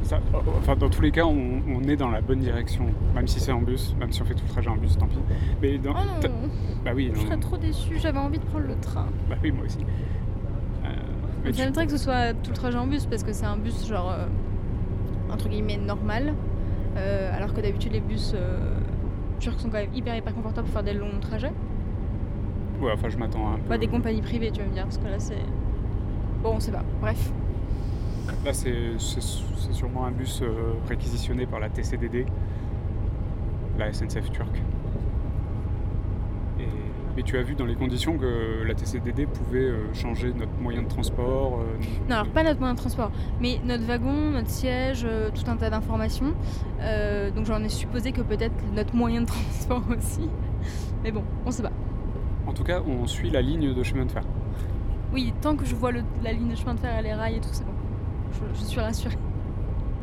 Ça, 0.04 0.20
oh, 0.34 0.38
enfin, 0.60 0.76
dans 0.76 0.90
tous 0.90 1.02
les 1.02 1.10
cas, 1.12 1.26
on, 1.26 1.62
on 1.68 1.84
est 1.88 1.96
dans 1.96 2.10
la 2.10 2.22
bonne 2.22 2.40
direction, 2.40 2.86
même 3.16 3.28
si 3.28 3.40
c'est 3.40 3.52
en 3.52 3.62
bus, 3.62 3.96
même 4.00 4.12
si 4.12 4.22
on 4.22 4.26
fait 4.26 4.36
tout 4.36 4.44
le 4.48 4.52
trajet 4.52 4.70
en 4.70 4.76
bus, 4.78 4.96
tant 4.98 5.08
pis. 5.08 5.18
Mais 5.62 5.78
dans, 5.80 5.94
t'as- 6.22 6.28
non, 6.28 6.36
bah 6.84 6.92
oui, 6.96 7.12
je 7.14 7.22
serais 7.22 7.38
trop 7.38 7.58
déçue, 7.58 7.98
j'avais 8.00 8.20
envie 8.20 8.38
de 8.38 8.46
prendre 8.46 8.68
le 8.68 8.76
train. 8.76 9.08
bah 9.30 9.36
oui, 9.44 9.52
moi 9.52 9.66
aussi. 9.66 9.80
Euh, 10.86 10.90
mais 11.44 11.52
tu- 11.52 11.58
J'aimerais 11.58 11.86
que 11.88 11.92
ce 11.92 11.98
soit 11.98 12.34
tout 12.36 12.52
le 12.52 12.56
trajet 12.56 12.78
en 12.78 12.86
bus 12.86 13.08
parce 13.08 13.24
que 13.24 13.34
c'est 13.34 13.46
un 13.48 13.58
bus 13.58 13.88
genre 13.88 14.12
euh, 14.12 14.26
entre 15.34 15.50
guillemets 15.50 15.78
normal. 15.78 16.34
Euh, 16.98 17.36
alors 17.36 17.54
que 17.56 17.62
d'habitude 17.62 17.92
les 17.94 18.00
bus 18.00 18.34
euh, 19.36 19.40
turcs 19.40 19.60
sont 19.60 19.70
quand 19.70 19.78
même 19.78 19.94
hyper 19.94 20.16
hyper 20.16 20.34
confortables 20.34 20.66
pour 20.68 20.74
faire 20.74 20.84
des 20.84 20.94
longs 20.94 21.20
trajets. 21.22 21.52
ouais, 22.82 22.92
enfin, 22.94 23.10
je 23.10 23.18
m'attends 23.18 23.54
un 23.54 23.58
peu. 23.58 23.70
Pas 23.70 23.78
des 23.78 23.88
compagnies 23.88 24.22
privées, 24.22 24.52
tu 24.52 24.62
vas 24.62 24.68
me 24.68 24.74
dire, 24.74 24.84
parce 24.84 24.98
que 24.98 25.06
là 25.08 25.20
c'est. 25.20 25.38
Bon, 26.44 26.54
on 26.56 26.60
sait 26.60 26.72
pas. 26.72 26.84
Bref. 27.02 27.32
Là, 28.44 28.54
c'est 28.54 28.98
c'est- 29.00 29.22
c'est 29.22 29.74
sûrement 29.74 30.06
un 30.06 30.12
bus 30.12 30.42
euh, 30.42 30.74
réquisitionné 30.88 31.46
par 31.46 31.60
la 31.60 31.70
TCDD, 31.70 32.26
la 33.78 33.88
SNCF 33.94 34.32
turque. 34.32 34.62
Et 37.18 37.22
Mais 37.22 37.24
tu 37.24 37.38
as 37.38 37.44
vu 37.44 37.56
dans 37.56 37.66
les 37.66 37.76
conditions 37.76 38.18
que 38.18 38.64
la 38.68 38.74
TCDD 38.74 39.26
pouvait 39.26 39.60
euh, 39.70 39.94
changer 39.94 40.34
notre 40.34 40.52
moyen 40.60 40.82
de 40.82 40.88
transport 40.90 41.60
euh, 41.62 41.78
Non, 42.10 42.16
alors 42.18 42.28
pas 42.28 42.44
notre 42.44 42.60
moyen 42.60 42.74
de 42.74 42.80
transport, 42.80 43.10
mais 43.40 43.60
notre 43.64 43.86
wagon, 43.86 44.32
notre 44.32 44.50
siège, 44.50 45.06
euh, 45.06 45.30
tout 45.34 45.50
un 45.50 45.56
tas 45.56 45.70
d'informations. 45.70 46.34
Euh, 46.82 47.32
donc 47.32 47.46
j'en 47.46 47.64
ai 47.64 47.70
supposé 47.70 48.12
que 48.12 48.22
peut-être 48.22 48.54
notre 48.76 48.94
moyen 48.96 49.22
de 49.22 49.26
transport 49.28 49.84
aussi. 49.98 50.30
Mais 51.04 51.12
bon, 51.12 51.24
on 51.46 51.52
sait 51.52 51.64
pas. 51.64 51.72
En 52.48 52.54
tout 52.54 52.64
cas, 52.66 52.82
on 52.86 53.08
suit 53.08 53.30
la 53.30 53.42
ligne 53.42 53.74
de 53.74 53.84
chemin 53.84 54.06
de 54.06 54.12
fer. 54.12 54.24
Oui, 55.14 55.34
tant 55.42 55.56
que 55.56 55.64
je 55.66 55.74
vois 55.76 55.92
le- 55.94 56.04
la 56.22 56.34
ligne 56.34 56.50
de 56.50 56.56
chemin 56.56 56.74
de 56.74 56.80
fer 56.82 57.00
et 57.00 57.02
les 57.02 57.14
rails 57.14 57.38
et 57.38 57.42
tout, 57.42 57.50
c'est 57.54 57.64
bon. 57.66 57.72
Je, 58.34 58.60
je 58.60 58.66
suis 58.66 58.80
rassurée. 58.82 59.18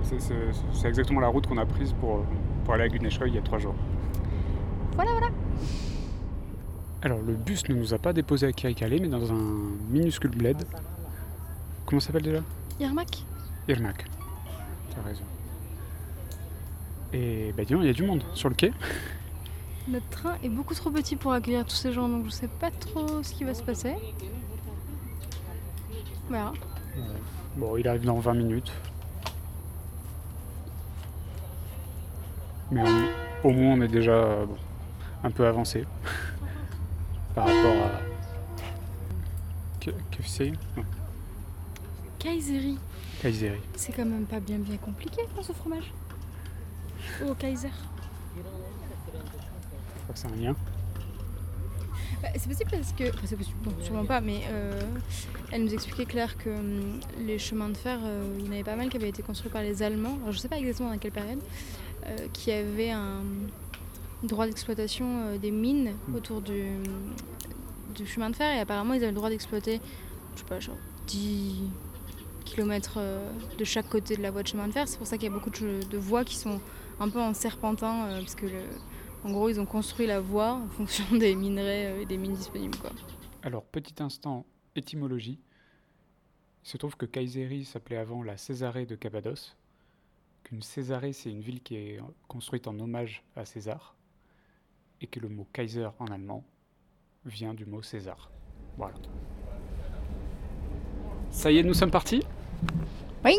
C'est- 0.02 0.88
exactement 0.88 1.20
la 1.20 1.28
route 1.28 1.46
qu'on 1.46 1.58
a 1.58 1.66
prise 1.66 1.92
pour, 1.92 2.24
pour 2.64 2.72
aller 2.74 2.84
à 2.84 2.88
Guneshoi 2.88 3.28
il 3.28 3.34
y 3.34 3.38
a 3.38 3.42
trois 3.42 3.58
jours. 3.58 3.74
Voilà, 4.96 5.10
voilà. 5.12 5.28
Alors, 7.02 7.20
le 7.20 7.34
bus 7.34 7.68
ne 7.68 7.74
nous 7.74 7.94
a 7.94 7.98
pas 7.98 8.12
déposé 8.12 8.46
à 8.46 8.52
Kirikale, 8.52 8.92
mais 9.00 9.08
dans 9.08 9.32
un 9.32 9.40
minuscule 9.90 10.30
bled. 10.30 10.64
Comment 11.84 12.00
ça 12.00 12.08
s'appelle 12.08 12.22
déjà? 12.22 12.40
Yermak 12.78 13.24
Irmak. 13.68 14.04
T'as 14.94 15.02
raison. 15.02 15.24
Et 17.12 17.52
bah 17.56 17.64
dis 17.64 17.74
il 17.74 17.84
y 17.84 17.90
a 17.90 17.92
du 17.92 18.04
monde 18.04 18.22
sur 18.34 18.48
le 18.48 18.54
quai. 18.54 18.72
Notre 19.88 20.08
train 20.08 20.36
est 20.42 20.48
beaucoup 20.48 20.74
trop 20.74 20.90
petit 20.90 21.16
pour 21.16 21.32
accueillir 21.32 21.64
tous 21.66 21.74
ces 21.74 21.92
gens, 21.92 22.08
donc 22.08 22.24
je 22.26 22.30
sais 22.30 22.48
pas 22.48 22.70
trop 22.70 23.22
ce 23.22 23.32
qui 23.34 23.44
va 23.44 23.52
se 23.52 23.62
passer. 23.62 23.94
Verra. 26.30 26.52
Bon, 27.56 27.76
il 27.76 27.86
arrive 27.86 28.04
dans 28.04 28.18
20 28.18 28.34
minutes. 28.34 28.72
Mais 32.70 32.80
on- 32.82 33.48
au 33.48 33.52
moins, 33.52 33.74
on 33.74 33.82
est 33.82 33.88
déjà 33.88 34.12
euh, 34.12 34.46
bon, 34.46 34.56
un 35.24 35.30
peu 35.30 35.46
avancé 35.46 35.84
par 37.34 37.46
rapport 37.46 37.86
à. 37.86 38.00
Que- 39.80 39.90
KFC 40.10 40.52
Non, 40.76 40.84
Kayseri, 42.18 42.78
Kayseri. 43.20 43.58
c'est 43.74 43.92
quand 43.92 44.04
même 44.04 44.26
pas 44.26 44.38
bien 44.40 44.58
bien 44.58 44.76
compliqué 44.76 45.22
pour 45.34 45.44
ce 45.44 45.52
fromage. 45.52 45.92
Oh, 47.26 47.34
Kaiser. 47.34 47.68
Je 48.36 48.42
crois 50.02 50.14
que 50.14 50.18
c'est 50.18 50.28
un 50.28 50.36
lien. 50.36 50.54
Bah, 52.22 52.28
c'est 52.36 52.48
possible 52.48 52.70
parce 52.70 52.92
que. 52.92 53.08
Enfin, 53.08 53.22
c'est 53.26 53.36
possible, 53.36 53.56
bon, 53.64 53.72
sûrement 53.82 54.04
pas, 54.04 54.20
mais 54.20 54.42
euh, 54.50 54.80
elle 55.50 55.64
nous 55.64 55.74
expliquait 55.74 56.06
Claire 56.06 56.36
que 56.38 56.50
hum, 56.50 57.00
les 57.18 57.38
chemins 57.40 57.68
de 57.68 57.76
fer, 57.76 57.98
euh, 58.04 58.36
il 58.38 58.46
y 58.46 58.48
en 58.48 58.52
avait 58.52 58.62
pas 58.62 58.76
mal 58.76 58.88
qui 58.88 58.96
avaient 58.96 59.08
été 59.08 59.22
construits 59.22 59.50
par 59.50 59.62
les 59.62 59.82
Allemands, 59.82 60.16
alors 60.22 60.32
je 60.32 60.38
sais 60.38 60.48
pas 60.48 60.58
exactement 60.58 60.90
dans 60.90 60.98
quelle 60.98 61.10
période, 61.12 61.40
euh, 62.06 62.16
qui 62.32 62.52
avaient 62.52 62.92
un 62.92 63.22
droit 64.22 64.46
d'exploitation 64.46 65.06
euh, 65.22 65.38
des 65.38 65.50
mines 65.50 65.92
autour 66.14 66.40
du, 66.40 66.64
du 67.94 68.06
chemin 68.06 68.30
de 68.30 68.36
fer 68.36 68.56
et 68.56 68.60
apparemment 68.60 68.94
ils 68.94 69.02
avaient 69.02 69.08
le 69.08 69.16
droit 69.16 69.30
d'exploiter, 69.30 69.80
je 70.34 70.40
sais 70.40 70.46
pas, 70.46 70.60
genre 70.60 70.76
10 71.06 71.56
km 72.44 73.00
de 73.58 73.64
chaque 73.64 73.88
côté 73.88 74.16
de 74.16 74.22
la 74.22 74.30
voie 74.30 74.42
de 74.42 74.48
chemin 74.48 74.68
de 74.68 74.72
fer. 74.72 74.88
C'est 74.88 74.98
pour 74.98 75.06
ça 75.06 75.16
qu'il 75.16 75.28
y 75.28 75.32
a 75.32 75.34
beaucoup 75.34 75.50
de, 75.50 75.96
voies 75.96 76.24
qui 76.24 76.36
sont 76.36 76.60
un 77.00 77.08
peu 77.08 77.20
en 77.20 77.34
serpentin, 77.34 78.06
euh, 78.06 78.20
parce 78.20 78.34
que 78.34 78.46
le, 78.46 78.62
en 79.24 79.30
gros, 79.30 79.48
ils 79.48 79.60
ont 79.60 79.66
construit 79.66 80.06
la 80.06 80.20
voie 80.20 80.54
en 80.54 80.68
fonction 80.76 81.04
des 81.16 81.34
minerais 81.34 81.86
euh, 81.86 82.02
et 82.02 82.06
des 82.06 82.16
mines 82.16 82.34
disponibles. 82.34 82.78
Quoi. 82.78 82.90
Alors, 83.42 83.64
petit 83.64 84.02
instant 84.02 84.46
étymologie. 84.76 85.38
Il 86.64 86.68
se 86.68 86.76
trouve 86.76 86.96
que 86.96 87.06
Kayseri 87.06 87.64
s'appelait 87.64 87.96
avant 87.96 88.22
la 88.22 88.36
Césarée 88.36 88.86
de 88.86 88.94
Cappadoce. 88.94 89.56
Qu'une 90.44 90.62
Césarée, 90.62 91.12
c'est 91.12 91.30
une 91.30 91.40
ville 91.40 91.62
qui 91.62 91.76
est 91.76 92.00
construite 92.28 92.68
en 92.68 92.78
hommage 92.78 93.24
à 93.34 93.44
César. 93.44 93.96
Et 95.02 95.06
que 95.06 95.20
le 95.20 95.28
mot 95.28 95.46
Kaiser 95.52 95.88
en 95.98 96.06
allemand 96.06 96.44
vient 97.26 97.54
du 97.54 97.66
mot 97.66 97.82
César. 97.82 98.30
Voilà. 98.78 98.94
Ça 101.30 101.50
y 101.50 101.58
est, 101.58 101.62
nous 101.62 101.74
sommes 101.74 101.90
partis? 101.90 102.24
Oui 103.24 103.36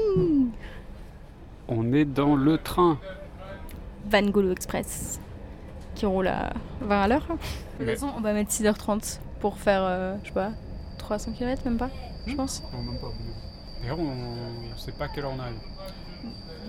On 1.67 1.91
est 1.93 2.05
dans 2.05 2.35
le 2.35 2.57
train. 2.57 2.99
Van 4.05 4.23
Gogh 4.23 4.51
Express 4.51 5.19
qui 5.95 6.05
roule 6.05 6.27
à 6.27 6.53
20 6.81 7.01
à 7.01 7.07
l'heure. 7.07 7.27
De 7.79 7.85
toute 7.85 7.93
façon, 7.93 8.11
on 8.17 8.21
va 8.21 8.33
mettre 8.33 8.51
6h30 8.51 9.19
pour 9.39 9.57
faire, 9.57 9.83
euh, 9.83 10.17
je 10.23 10.27
sais 10.27 10.33
pas, 10.33 10.51
300 10.97 11.33
km, 11.33 11.63
même 11.65 11.77
pas, 11.77 11.89
je 12.25 12.35
pense. 12.35 12.63
Non, 12.73 12.81
même 12.81 12.99
pas. 12.99 13.11
D'ailleurs, 13.81 13.99
on 13.99 14.69
ne 14.69 14.77
sait 14.77 14.91
pas 14.93 15.05
à 15.05 15.07
quelle 15.09 15.25
heure 15.25 15.33
on 15.35 15.39
arrive. 15.39 15.59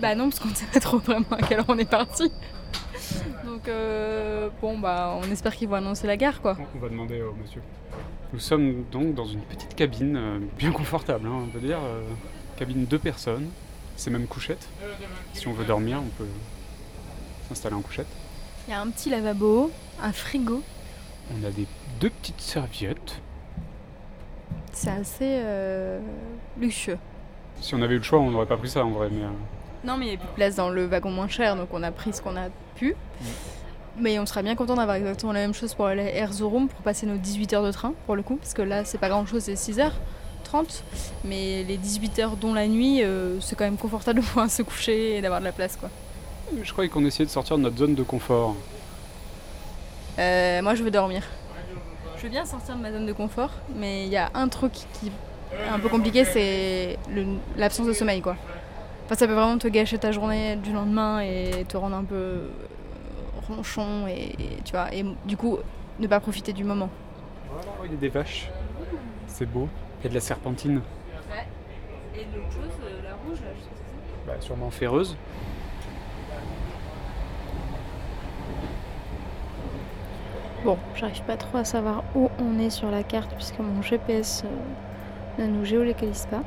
Bah 0.01 0.15
non, 0.15 0.29
parce 0.29 0.39
qu'on 0.39 0.49
ne 0.49 0.55
sait 0.55 0.65
pas 0.65 0.79
trop 0.79 0.97
vraiment 0.99 1.25
à 1.31 1.41
quelle 1.41 1.59
heure 1.59 1.65
on 1.69 1.77
est 1.77 1.89
parti. 1.89 2.31
Donc, 3.45 3.67
euh, 3.67 4.49
bon, 4.61 4.77
bah, 4.77 5.17
on 5.21 5.31
espère 5.31 5.55
qu'ils 5.55 5.69
vont 5.69 5.75
annoncer 5.75 6.07
la 6.07 6.17
gare, 6.17 6.41
quoi. 6.41 6.57
On 6.75 6.79
va 6.79 6.89
demander 6.89 7.21
au 7.21 7.33
monsieur. 7.33 7.61
Nous 8.33 8.39
sommes 8.39 8.83
donc 8.91 9.13
dans 9.13 9.25
une 9.25 9.41
petite 9.41 9.75
cabine, 9.75 10.17
euh, 10.17 10.39
bien 10.57 10.71
confortable, 10.71 11.27
hein, 11.27 11.43
on 11.43 11.47
peut 11.47 11.59
dire. 11.59 11.79
euh, 11.81 12.01
cabine 12.57 12.85
deux 12.85 12.99
personnes. 12.99 13.49
C'est 13.95 14.09
même 14.11 14.27
couchette. 14.27 14.67
Si 15.33 15.47
on 15.47 15.53
veut 15.53 15.63
dormir, 15.63 15.99
on 16.01 16.09
peut 16.17 16.27
s'installer 17.47 17.75
en 17.75 17.81
couchette. 17.81 18.07
Il 18.67 18.71
y 18.71 18.73
a 18.73 18.81
un 18.81 18.89
petit 18.89 19.09
lavabo, 19.09 19.71
un 20.01 20.11
frigo. 20.11 20.61
On 21.31 21.45
a 21.47 21.51
des 21.51 21.65
deux 22.01 22.09
petites 22.09 22.41
serviettes. 22.41 23.21
C'est 24.73 24.89
assez 24.89 25.39
euh, 25.39 26.01
luxueux. 26.59 26.97
Si 27.61 27.73
on 27.75 27.81
avait 27.81 27.95
eu 27.95 27.97
le 27.97 28.03
choix, 28.03 28.19
on 28.19 28.31
n'aurait 28.31 28.45
pas 28.45 28.57
pris 28.57 28.69
ça 28.69 28.85
en 28.85 28.91
vrai. 28.91 29.09
Mais 29.11 29.23
euh, 29.23 29.29
Non, 29.83 29.97
mais 29.97 30.07
il 30.07 30.11
y 30.11 30.15
a 30.15 30.17
plus 30.17 30.27
de 30.27 30.33
place 30.33 30.55
dans 30.55 30.69
le 30.69 30.85
wagon 30.85 31.09
moins 31.11 31.27
cher, 31.27 31.55
donc 31.55 31.69
on 31.71 31.83
a 31.83 31.91
pris 31.91 32.13
ce 32.13 32.21
qu'on 32.21 32.35
a 32.35 32.49
pu. 32.75 32.95
Mais 33.97 34.19
on 34.19 34.25
sera 34.25 34.41
bien 34.41 34.55
content 34.55 34.75
d'avoir 34.75 34.97
exactement 34.97 35.31
la 35.31 35.39
même 35.39 35.53
chose 35.53 35.73
pour 35.73 35.85
aller 35.85 36.01
à 36.03 36.15
Erzurum 36.23 36.67
pour 36.67 36.81
passer 36.81 37.05
nos 37.05 37.15
18 37.15 37.53
heures 37.53 37.63
de 37.63 37.71
train, 37.71 37.93
pour 38.05 38.15
le 38.15 38.23
coup, 38.23 38.35
parce 38.35 38.53
que 38.53 38.61
là, 38.61 38.83
c'est 38.83 38.97
pas 38.97 39.09
grand 39.09 39.25
chose, 39.25 39.43
c'est 39.43 39.55
6 39.55 39.79
heures 39.79 39.95
30. 40.43 40.83
Mais 41.23 41.63
les 41.63 41.77
18 41.77 42.19
heures, 42.19 42.35
dont 42.37 42.53
la 42.53 42.67
nuit, 42.67 43.03
euh, 43.03 43.39
c'est 43.41 43.55
quand 43.55 43.63
même 43.65 43.77
confortable 43.77 44.19
de 44.21 44.25
pouvoir 44.25 44.49
se 44.49 44.61
coucher 44.61 45.17
et 45.17 45.21
d'avoir 45.21 45.39
de 45.39 45.45
la 45.45 45.51
place, 45.51 45.75
quoi. 45.75 45.89
je 46.61 46.71
croyais 46.71 46.89
qu'on 46.89 47.05
essayait 47.05 47.25
de 47.25 47.31
sortir 47.31 47.57
de 47.57 47.63
notre 47.63 47.77
zone 47.77 47.95
de 47.95 48.03
confort. 48.03 48.55
Euh, 50.19 50.61
moi, 50.61 50.75
je 50.75 50.83
veux 50.83 50.91
dormir. 50.91 51.23
Je 52.17 52.23
veux 52.23 52.29
bien 52.29 52.45
sortir 52.45 52.75
de 52.75 52.81
ma 52.81 52.91
zone 52.91 53.05
de 53.05 53.13
confort, 53.13 53.51
mais 53.75 54.05
il 54.05 54.11
y 54.11 54.17
a 54.17 54.29
un 54.33 54.47
truc 54.47 54.73
qui 54.73 55.11
un 55.71 55.79
peu 55.79 55.89
compliqué, 55.89 56.25
c'est 56.25 56.97
l'absence 57.57 57.87
de 57.87 57.93
sommeil, 57.93 58.21
quoi. 58.21 58.35
Enfin, 59.05 59.15
ça 59.15 59.27
peut 59.27 59.33
vraiment 59.33 59.57
te 59.57 59.67
gâcher 59.67 59.97
ta 59.97 60.11
journée 60.11 60.55
du 60.55 60.73
lendemain 60.73 61.21
et 61.21 61.65
te 61.67 61.77
rendre 61.77 61.95
un 61.95 62.03
peu 62.03 62.15
euh, 62.15 62.49
ronchon 63.47 64.07
et, 64.07 64.33
et 64.39 64.61
tu 64.63 64.71
vois, 64.71 64.93
et 64.93 65.05
du 65.25 65.37
coup, 65.37 65.59
ne 65.99 66.07
pas 66.07 66.19
profiter 66.19 66.53
du 66.53 66.63
moment. 66.63 66.89
Il 67.83 67.91
y 67.91 67.93
a 67.93 67.97
des 67.97 68.09
vaches. 68.09 68.49
C'est 69.27 69.45
beau. 69.45 69.69
Il 69.99 70.03
y 70.05 70.07
a 70.07 70.09
de 70.09 70.15
la 70.15 70.21
serpentine. 70.21 70.81
Et 72.15 72.25
l'autre 72.35 72.51
chose, 72.51 72.71
la 73.03 73.13
rouge, 73.15 73.39
là, 73.41 73.51
je 73.55 73.61
sais 73.61 73.69
Bah, 74.25 74.33
sûrement 74.39 74.71
ferreuse. 74.71 75.15
Bon, 80.63 80.79
j'arrive 80.95 81.21
pas 81.23 81.37
trop 81.37 81.59
à 81.59 81.63
savoir 81.63 82.03
où 82.15 82.29
on 82.39 82.57
est 82.57 82.71
sur 82.71 82.89
la 82.89 83.03
carte 83.03 83.31
puisque 83.35 83.59
mon 83.59 83.83
GPS 83.83 84.43
euh, 84.45 84.47
ne 85.37 85.47
nous 85.47 85.65
géolocalise 85.65 86.27
pas. 86.29 86.43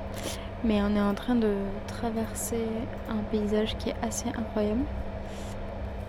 Mais 0.64 0.81
on 0.83 0.94
est 0.96 1.01
en 1.01 1.14
train 1.14 1.37
de 1.37 1.53
traverser 1.87 2.66
un 3.09 3.22
paysage 3.31 3.77
qui 3.77 3.90
est 3.90 3.96
assez 4.03 4.29
incroyable. 4.29 4.85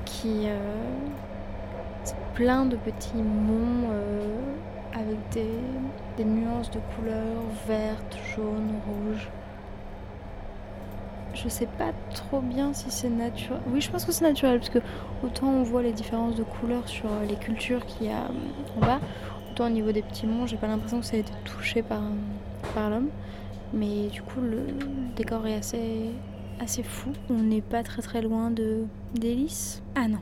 Qui 0.05 0.47
euh, 0.47 0.57
c'est 2.03 2.15
plein 2.33 2.65
de 2.65 2.75
petits 2.75 3.21
monts 3.21 3.89
euh, 3.91 4.25
avec 4.93 5.17
des, 5.31 5.51
des 6.17 6.25
nuances 6.25 6.71
de 6.71 6.79
couleurs 6.95 7.43
vertes, 7.67 8.17
jaunes, 8.35 8.73
rouges. 8.87 9.29
Je 11.35 11.47
sais 11.47 11.67
pas 11.77 11.91
trop 12.15 12.41
bien 12.41 12.73
si 12.73 12.89
c'est 12.89 13.09
naturel. 13.09 13.61
Oui, 13.67 13.81
je 13.81 13.91
pense 13.91 14.03
que 14.03 14.11
c'est 14.11 14.25
naturel 14.25 14.57
parce 14.59 14.69
que 14.69 14.79
autant 15.23 15.47
on 15.47 15.63
voit 15.63 15.83
les 15.83 15.93
différences 15.93 16.35
de 16.35 16.43
couleurs 16.43 16.87
sur 16.87 17.07
les 17.27 17.35
cultures 17.35 17.85
qu'il 17.85 18.07
y 18.07 18.09
a 18.09 18.23
euh, 18.23 18.77
en 18.77 18.85
bas, 18.85 18.99
autant 19.51 19.67
au 19.67 19.69
niveau 19.69 19.91
des 19.91 20.01
petits 20.01 20.25
monts, 20.25 20.47
j'ai 20.47 20.57
pas 20.57 20.67
l'impression 20.67 20.99
que 20.99 21.05
ça 21.05 21.17
a 21.17 21.19
été 21.19 21.31
touché 21.45 21.83
par, 21.83 22.01
par 22.73 22.89
l'homme. 22.89 23.09
Mais 23.73 24.07
du 24.07 24.21
coup, 24.21 24.41
le, 24.41 24.57
le 24.65 25.15
décor 25.15 25.45
est 25.47 25.55
assez, 25.55 26.09
assez 26.59 26.83
fou. 26.83 27.11
On 27.29 27.35
n'est 27.41 27.61
pas 27.61 27.83
très 27.83 28.01
très 28.01 28.21
loin 28.21 28.49
de 28.51 28.85
d'Hélice. 29.13 29.81
Ah 29.95 30.07
non, 30.07 30.19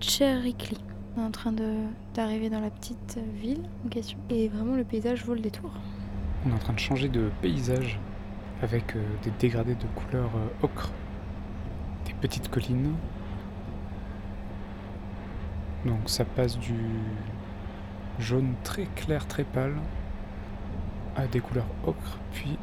Cherikli. 0.00 0.78
On 1.16 1.20
est 1.22 1.24
en 1.26 1.30
train 1.30 1.52
de- 1.52 1.84
d'arriver 2.14 2.48
dans 2.48 2.60
la 2.60 2.70
petite 2.70 3.18
ville 3.40 3.60
en 3.84 3.88
question. 3.88 4.18
Et 4.30 4.48
vraiment, 4.48 4.76
le 4.76 4.84
paysage 4.84 5.24
vaut 5.24 5.34
le 5.34 5.40
détour. 5.40 5.70
On 6.46 6.50
est 6.50 6.54
en 6.54 6.58
train 6.58 6.72
de 6.72 6.78
changer 6.78 7.08
de 7.08 7.30
paysage 7.42 7.98
avec 8.62 8.96
euh, 8.96 9.02
des 9.22 9.30
dégradés 9.38 9.74
de 9.74 9.86
couleur 9.94 10.30
euh, 10.36 10.64
ocre, 10.64 10.90
des 12.06 12.14
petites 12.14 12.48
collines. 12.48 12.94
Donc 15.84 15.98
ça 16.06 16.24
passe 16.24 16.58
du 16.58 16.74
jaune 18.18 18.54
très 18.62 18.84
clair, 18.86 19.26
très 19.26 19.44
pâle, 19.44 19.74
à 21.16 21.26
des 21.26 21.40
couleurs 21.40 21.66
ocre, 21.86 22.18
puis 22.32 22.58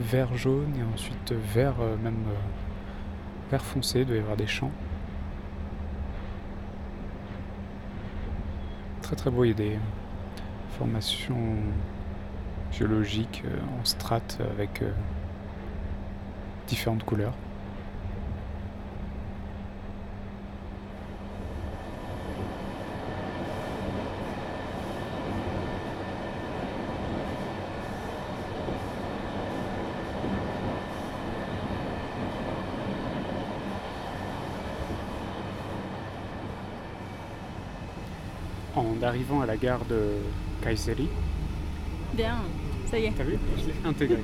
vert 0.00 0.36
jaune 0.36 0.72
et 0.78 0.94
ensuite 0.94 1.32
vert 1.32 1.76
euh, 1.80 1.96
même 1.96 2.24
euh, 2.28 3.50
vert 3.50 3.64
foncé, 3.64 4.00
il 4.00 4.06
doit 4.06 4.16
y 4.16 4.20
avoir 4.20 4.36
des 4.36 4.46
champs. 4.46 4.72
très 9.02 9.16
très 9.16 9.30
beau. 9.30 9.44
Il 9.44 9.48
y 9.48 9.50
a 9.50 9.54
des 9.54 9.78
formations 10.78 11.56
géologiques 12.72 13.42
euh, 13.44 13.80
en 13.80 13.84
strates 13.84 14.38
avec 14.50 14.82
différentes 16.66 17.04
couleurs. 17.04 17.34
En 38.76 38.96
arrivant 39.02 39.40
à 39.40 39.46
la 39.46 39.56
gare 39.56 39.84
de 39.88 40.00
Kayseri, 40.62 41.08
Bien, 42.14 42.36
ça 42.90 42.98
y 42.98 43.04
est. 43.06 43.12
T'as 43.16 43.24
vu? 43.24 43.36
Je 43.58 43.66
l'ai 43.66 43.74
intégré. 43.88 44.18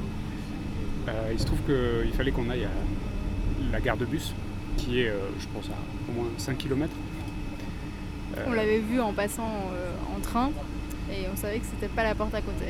Euh, 1.09 1.31
il 1.33 1.39
se 1.41 1.47
trouve 1.47 1.59
qu'il 1.61 2.13
fallait 2.13 2.31
qu'on 2.31 2.49
aille 2.51 2.65
à 2.65 2.69
la 3.73 3.81
gare 3.81 3.97
de 3.97 4.05
bus, 4.05 4.33
qui 4.77 5.01
est, 5.01 5.09
euh, 5.09 5.19
je 5.41 5.47
pense, 5.53 5.67
à 5.67 6.11
au 6.11 6.15
moins 6.15 6.29
5 6.37 6.57
km. 6.59 6.93
On 8.47 8.53
l'avait 8.53 8.79
vu 8.79 9.01
en 9.01 9.13
passant 9.13 9.51
euh, 9.73 9.91
en 10.17 10.21
train 10.21 10.51
et 11.11 11.27
on 11.33 11.37
savait 11.37 11.59
que 11.59 11.67
c'était 11.67 11.93
pas 11.93 12.05
la 12.05 12.15
porte 12.15 12.35
à 12.35 12.41
côté. 12.41 12.67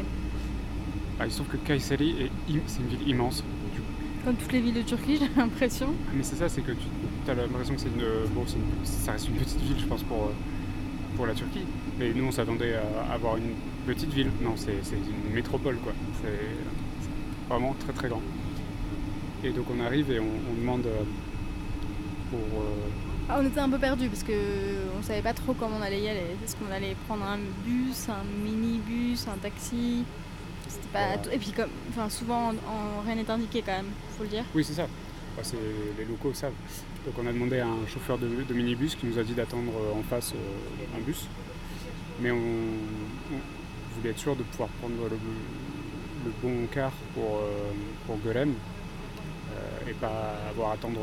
Ah, 1.18 1.26
il 1.26 1.30
se 1.30 1.36
trouve 1.42 1.48
que 1.48 1.58
Kayseri, 1.58 2.30
c'est 2.66 2.80
une 2.80 2.88
ville 2.88 3.08
immense. 3.08 3.44
Du- 3.74 3.80
Comme 4.24 4.36
toutes 4.36 4.52
les 4.52 4.60
villes 4.60 4.74
de 4.74 4.82
Turquie, 4.82 5.16
j'ai 5.20 5.28
l'impression. 5.40 5.88
Mais 6.14 6.22
c'est 6.22 6.36
ça, 6.36 6.48
c'est 6.48 6.62
que 6.62 6.72
tu 6.72 7.30
as 7.30 7.34
l'impression 7.34 7.74
que 7.74 7.80
c'est 7.80 7.88
une, 7.88 8.28
bon, 8.34 8.44
c'est 8.46 8.56
une- 8.56 8.84
Ça 8.84 9.12
reste 9.12 9.28
une 9.28 9.34
petite 9.36 9.60
ville, 9.60 9.76
je 9.78 9.84
pense, 9.86 10.02
pour, 10.02 10.24
euh, 10.24 10.32
pour 11.20 11.26
la 11.26 11.34
Turquie. 11.34 11.66
Mais 11.98 12.14
nous, 12.14 12.24
on 12.24 12.30
s'attendait 12.32 12.76
à 12.76 13.12
avoir 13.12 13.36
une 13.36 13.52
petite 13.86 14.10
ville. 14.14 14.30
Non, 14.40 14.54
c'est 14.56 14.72
une 14.72 15.34
métropole, 15.34 15.76
quoi. 15.76 15.92
C'est 16.22 17.46
vraiment 17.46 17.74
très 17.78 17.92
très 17.92 18.08
grand. 18.08 18.22
Et 19.44 19.50
donc 19.50 19.66
on 19.70 19.84
arrive 19.84 20.10
et 20.10 20.18
on, 20.18 20.24
on 20.24 20.54
demande 20.58 20.86
euh, 20.86 21.02
pour... 22.30 22.38
euh, 22.62 22.64
Ah, 23.28 23.38
on 23.42 23.46
était 23.46 23.60
un 23.60 23.68
peu 23.68 23.76
perdus 23.78 24.08
parce 24.08 24.22
que 24.22 24.32
on 24.98 25.02
savait 25.02 25.20
pas 25.20 25.34
trop 25.34 25.52
comment 25.52 25.76
on 25.78 25.82
allait 25.82 26.00
y 26.00 26.08
aller. 26.08 26.24
Est-ce 26.42 26.56
qu'on 26.56 26.72
allait 26.72 26.96
prendre 27.06 27.24
un 27.24 27.38
bus, 27.66 28.08
un 28.08 28.24
minibus, 28.42 29.26
un 29.28 29.36
taxi 29.36 30.04
C'était 30.68 30.88
pas. 30.90 31.04
Voilà. 31.06 31.18
tout- 31.18 31.30
Et 31.32 31.38
puis 31.38 31.52
comme, 31.52 31.68
enfin 31.90 32.08
souvent 32.08 32.48
en- 32.48 32.52
en- 32.52 33.02
rien 33.04 33.14
n'est 33.16 33.30
indiqué 33.30 33.62
quand 33.64 33.72
même, 33.72 33.90
faut 34.16 34.22
le 34.24 34.30
dire. 34.30 34.44
Oui, 34.54 34.64
c'est 34.64 34.72
ça. 34.74 34.86
Enfin, 35.34 35.42
c'est- 35.42 35.98
les 35.98 36.04
locaux 36.06 36.32
savent. 36.32 36.52
Donc 37.06 37.14
on 37.18 37.26
a 37.26 37.32
demandé 37.32 37.58
à 37.60 37.66
un 37.66 37.86
chauffeur 37.86 38.18
de, 38.18 38.28
de 38.28 38.54
minibus 38.54 38.94
qui 38.94 39.06
nous 39.06 39.18
a 39.18 39.22
dit 39.22 39.32
d'attendre 39.32 39.72
euh, 39.74 39.98
en 39.98 40.02
face 40.02 40.32
euh, 40.34 40.96
un 40.98 41.00
bus. 41.00 41.26
Mais 42.20 42.30
on, 42.30 42.36
on 42.36 43.96
voulait 43.96 44.10
être 44.10 44.18
sûr 44.18 44.36
de 44.36 44.42
pouvoir 44.42 44.68
prendre 44.80 44.94
le, 45.10 45.16
le 46.26 46.32
bon 46.42 46.66
car 46.72 46.92
pour, 47.14 47.38
euh, 47.38 47.70
pour 48.06 48.18
Golem 48.18 48.52
et 49.88 49.92
pas 49.94 50.36
avoir 50.50 50.70
à 50.70 50.74
attendre 50.74 51.00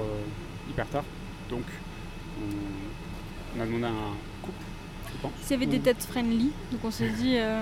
hyper 0.70 0.88
tard. 0.88 1.04
Donc 1.50 1.64
on, 2.40 3.58
on 3.58 3.62
a 3.62 3.66
demandé 3.66 3.86
à 3.86 3.90
un 3.90 4.14
couple, 4.42 4.64
je 5.12 5.22
pense, 5.22 5.32
Il 5.48 5.52
y 5.52 5.54
avait 5.56 5.66
des 5.66 5.80
têtes 5.80 6.04
friendly, 6.04 6.52
donc 6.72 6.82
on 6.84 6.92
s'est 6.92 7.10
dit. 7.10 7.38
euh, 7.38 7.62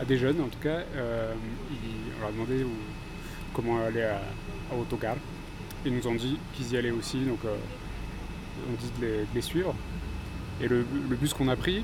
à 0.00 0.04
des 0.04 0.16
jeunes 0.16 0.40
en 0.40 0.48
tout 0.48 0.58
cas, 0.60 0.80
euh, 0.94 1.34
on 2.16 2.20
leur 2.20 2.28
a 2.28 2.32
demandé 2.32 2.64
où- 2.64 2.70
comment 3.52 3.80
aller 3.84 4.02
à, 4.02 4.20
à 4.72 4.76
Autogar. 4.80 5.16
Ils 5.86 5.94
nous 5.94 6.06
ont 6.06 6.14
dit 6.14 6.36
qu'ils 6.54 6.72
y 6.72 6.76
allaient 6.76 6.90
aussi, 6.90 7.18
donc 7.20 7.38
euh, 7.44 7.54
on 8.68 8.72
dit 8.80 8.90
de 9.00 9.06
les, 9.06 9.12
de 9.22 9.26
les 9.34 9.40
suivre. 9.40 9.74
Et 10.62 10.68
le, 10.68 10.84
le 11.08 11.16
bus 11.16 11.32
qu'on 11.32 11.48
a 11.48 11.56
pris, 11.56 11.82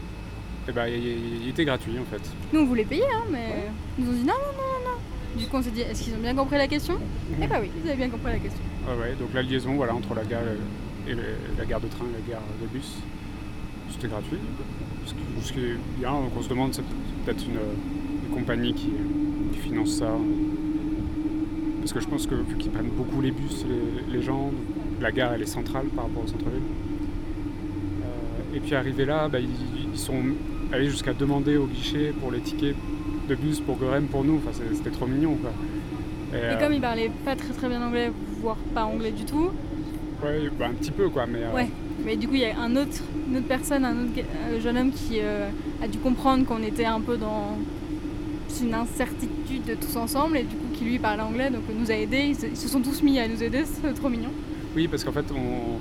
eh 0.68 0.72
ben, 0.72 0.86
il, 0.86 1.42
il 1.42 1.48
était 1.48 1.64
gratuit 1.64 1.98
en 1.98 2.04
fait. 2.04 2.22
Nous 2.52 2.60
on 2.60 2.66
voulait 2.66 2.84
payer, 2.84 3.04
hein, 3.04 3.24
mais 3.30 3.70
ils 3.98 4.04
nous 4.04 4.10
ont 4.10 4.14
dit 4.14 4.24
non, 4.24 4.34
non, 4.34 4.52
non, 4.52 4.90
non. 4.90 5.38
Du 5.40 5.46
coup 5.46 5.56
on 5.56 5.62
s'est 5.62 5.70
dit 5.70 5.80
est-ce 5.80 6.02
qu'ils 6.02 6.14
ont 6.14 6.18
bien 6.18 6.34
compris 6.34 6.58
la 6.58 6.68
question? 6.68 6.98
Eh 7.40 7.46
bah 7.46 7.56
oui, 7.60 7.70
ils 7.82 7.88
avaient 7.88 7.96
bien 7.96 8.10
compris 8.10 8.32
la 8.32 8.38
question. 8.38 8.62
Ouais, 8.86 9.00
ouais, 9.00 9.14
donc 9.18 9.32
la 9.32 9.42
liaison 9.42 9.74
voilà, 9.74 9.94
entre 9.94 10.14
la 10.14 10.24
gare 10.24 10.42
et 11.08 11.14
la 11.58 11.64
gare 11.64 11.80
de 11.80 11.88
train 11.88 12.04
et 12.04 12.20
la 12.20 12.34
gare 12.34 12.42
de 12.60 12.66
bus, 12.66 12.96
c'était 13.90 14.08
gratuit. 14.08 14.38
Ce 15.06 15.12
qui, 15.12 15.20
ce 15.42 15.52
qui 15.52 15.60
est 15.60 15.76
bien, 15.98 16.10
donc 16.10 16.32
on 16.36 16.42
se 16.42 16.48
demande, 16.48 16.74
c'est 16.74 16.82
peut-être 17.24 17.44
une, 17.44 17.60
une 18.28 18.34
compagnie 18.34 18.74
qui, 18.74 18.90
qui 19.52 19.58
finance 19.60 19.90
ça. 19.90 20.10
Parce 21.86 21.92
que 21.92 22.00
je 22.00 22.08
pense 22.08 22.26
que 22.26 22.34
vu 22.34 22.56
qu'ils 22.56 22.72
prennent 22.72 22.90
beaucoup 22.90 23.20
les 23.20 23.30
bus, 23.30 23.64
les, 23.68 24.12
les 24.12 24.20
gens, 24.20 24.50
la 25.00 25.12
gare 25.12 25.34
elle 25.34 25.42
est 25.42 25.46
centrale 25.46 25.86
par 25.94 26.06
rapport 26.06 26.24
au 26.24 26.26
centre-ville. 26.26 26.58
Euh, 28.02 28.56
et 28.56 28.58
puis 28.58 28.74
arrivé 28.74 29.04
là, 29.04 29.28
bah, 29.28 29.38
ils, 29.38 29.92
ils 29.92 29.96
sont 29.96 30.20
allés 30.72 30.90
jusqu'à 30.90 31.12
demander 31.14 31.56
au 31.56 31.66
guichet 31.66 32.12
pour 32.20 32.32
les 32.32 32.40
tickets 32.40 32.74
de 33.28 33.34
bus 33.36 33.60
pour 33.60 33.76
Gorem 33.76 34.06
pour 34.06 34.24
nous. 34.24 34.38
Enfin, 34.38 34.50
c'était 34.74 34.90
trop 34.90 35.06
mignon 35.06 35.36
quoi. 35.36 35.52
Et 36.32 36.42
euh, 36.42 36.58
comme 36.58 36.72
ils 36.72 36.80
parlaient 36.80 37.12
pas 37.24 37.36
très 37.36 37.54
très 37.54 37.68
bien 37.68 37.80
anglais, 37.80 38.10
voire 38.42 38.56
pas 38.74 38.84
anglais 38.84 39.12
du 39.12 39.24
tout, 39.24 39.52
ouais, 40.24 40.50
bah, 40.58 40.66
un 40.68 40.74
petit 40.74 40.90
peu 40.90 41.08
quoi, 41.08 41.26
mais 41.26 41.44
euh, 41.44 41.54
Ouais. 41.54 41.68
Mais 42.04 42.16
du 42.16 42.26
coup, 42.26 42.34
il 42.34 42.40
y 42.40 42.46
a 42.46 42.58
un 42.58 42.74
autre, 42.74 43.00
une 43.28 43.36
autre 43.36 43.46
personne, 43.46 43.84
un 43.84 43.92
autre 43.92 44.60
jeune 44.60 44.76
homme 44.76 44.90
qui 44.90 45.20
euh, 45.20 45.48
a 45.80 45.86
dû 45.86 45.98
comprendre 45.98 46.44
qu'on 46.46 46.64
était 46.64 46.84
un 46.84 47.00
peu 47.00 47.16
dans 47.16 47.56
une 48.60 48.74
incertitude 48.74 49.64
de 49.66 49.74
tous 49.74 49.96
ensemble 49.96 50.38
et 50.38 50.42
du 50.42 50.56
coup 50.56 50.65
lui 50.86 50.98
parlait 50.98 51.22
anglais, 51.22 51.50
donc 51.50 51.62
nous 51.78 51.90
a 51.90 51.94
aidés. 51.94 52.34
Ils 52.50 52.56
se, 52.56 52.68
sont 52.68 52.80
tous 52.80 53.02
mis 53.02 53.18
à 53.18 53.28
nous 53.28 53.42
aider, 53.42 53.64
c'est 53.64 53.92
trop 53.94 54.08
mignon. 54.08 54.30
Oui, 54.74 54.88
parce 54.88 55.04
qu'en 55.04 55.12
fait, 55.12 55.24
on, 55.32 55.78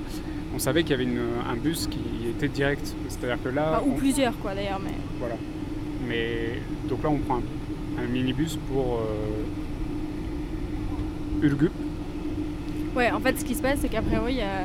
on 0.54 0.58
savait 0.58 0.82
qu'il 0.82 0.92
y 0.92 0.94
avait 0.94 1.04
une- 1.04 1.18
un 1.50 1.56
bus 1.56 1.86
qui 1.86 1.98
était 2.30 2.48
direct. 2.48 2.94
C'est-à-dire 3.08 3.42
que 3.42 3.48
là. 3.50 3.74
Enfin, 3.78 3.82
ou 3.88 3.92
on- 3.92 3.96
plusieurs 3.96 4.36
quoi 4.38 4.54
d'ailleurs, 4.54 4.80
mais 4.82 4.92
Voilà. 5.18 5.36
Mais 6.08 6.60
donc 6.88 7.02
là, 7.02 7.10
on 7.10 7.18
prend 7.18 7.36
un, 7.36 8.02
un 8.02 8.06
minibus 8.06 8.58
pour 8.72 9.00
euh, 11.42 11.46
Urgup. 11.46 11.72
ouais. 12.96 13.10
En 13.10 13.20
fait, 13.20 13.38
ce 13.38 13.44
qui 13.44 13.54
se 13.54 13.62
passe, 13.62 13.78
c'est 13.80 13.88
qu'après 13.88 14.18
oui, 14.24 14.32
il 14.32 14.38
y 14.38 14.42
a 14.42 14.64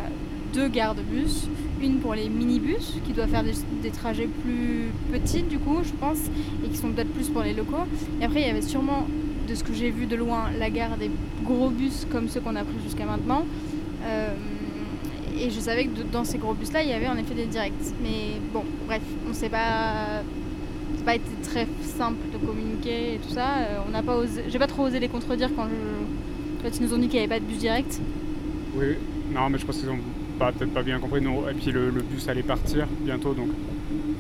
deux 0.54 0.68
gares 0.68 0.96
de 0.96 1.02
bus, 1.02 1.48
une 1.82 1.98
pour 2.00 2.14
les 2.14 2.30
minibus 2.30 2.96
qui 3.06 3.14
doivent 3.14 3.30
faire 3.30 3.44
des, 3.44 3.54
des 3.82 3.90
trajets 3.90 4.28
plus 4.44 4.92
petits 5.12 5.42
du 5.44 5.58
coup, 5.58 5.80
je 5.84 5.92
pense, 5.94 6.20
et 6.64 6.70
qui 6.70 6.78
sont 6.78 6.90
peut-être 6.92 7.12
plus 7.14 7.30
pour 7.30 7.42
les 7.42 7.54
locaux. 7.54 7.86
Et 8.22 8.26
après, 8.26 8.42
il 8.42 8.48
y 8.48 8.50
avait 8.50 8.62
sûrement, 8.62 9.08
de 9.48 9.56
ce 9.56 9.64
que 9.64 9.74
j'ai 9.74 9.92
vu 9.92 10.06
de 10.06 10.16
loin, 10.16 10.50
la 10.58 10.70
gare 10.70 10.98
des 10.98 11.10
gros 11.44 11.70
bus 11.70 12.08
comme 12.12 12.28
ceux 12.30 12.40
qu'on 12.42 12.56
a 12.56 12.64
pris 12.64 12.78
jusqu'à 12.84 13.06
maintenant. 13.06 13.46
Euh, 14.04 14.34
et 15.40 15.50
je 15.50 15.60
savais 15.60 15.86
que 15.86 16.02
dans 16.12 16.24
ces 16.24 16.38
gros 16.38 16.54
bus-là, 16.54 16.84
il 16.84 16.90
y 16.90 16.94
avait 16.94 17.08
en 17.08 17.18
effet 17.18 17.34
des 17.34 17.46
directs. 17.46 17.74
Mais 18.04 18.40
bon, 18.54 18.64
bref, 18.86 19.02
on 19.30 19.34
sait 19.34 19.50
pas. 19.50 20.22
C'est 20.98 21.06
pas 21.06 21.16
été 21.16 21.32
très 21.44 21.68
simple 21.84 22.20
de 22.32 22.38
communiquer 22.46 23.16
et 23.16 23.18
tout 23.18 23.34
ça. 23.34 23.48
Euh, 23.58 23.78
on 23.88 23.92
n'a 23.92 24.04
pas 24.04 24.18
osé. 24.18 24.44
J'ai 24.50 24.60
pas 24.60 24.68
trop 24.68 24.84
osé 24.84 25.00
les 25.00 25.08
contredire 25.08 25.50
quand 25.56 25.68
ils 25.68 26.86
nous 26.86 26.94
ont 26.94 26.98
dit 26.98 27.08
qu'il 27.08 27.20
n'y 27.20 27.26
avait 27.26 27.36
pas 27.36 27.40
de 27.40 27.46
bus 27.46 27.58
direct. 27.58 28.00
Oui, 28.76 28.98
non, 29.34 29.50
mais 29.50 29.58
je 29.58 29.66
pense 29.66 29.78
qu'ils 29.78 29.90
ont 29.90 30.00
peut-être 30.38 30.74
pas 30.74 30.84
bien 30.84 31.00
compris. 31.00 31.22
Non. 31.22 31.48
Et 31.50 31.54
puis 31.54 31.72
le, 31.72 31.90
le 31.90 32.02
bus 32.02 32.28
allait 32.28 32.44
partir 32.44 32.88
bientôt, 33.00 33.34
donc 33.34 33.48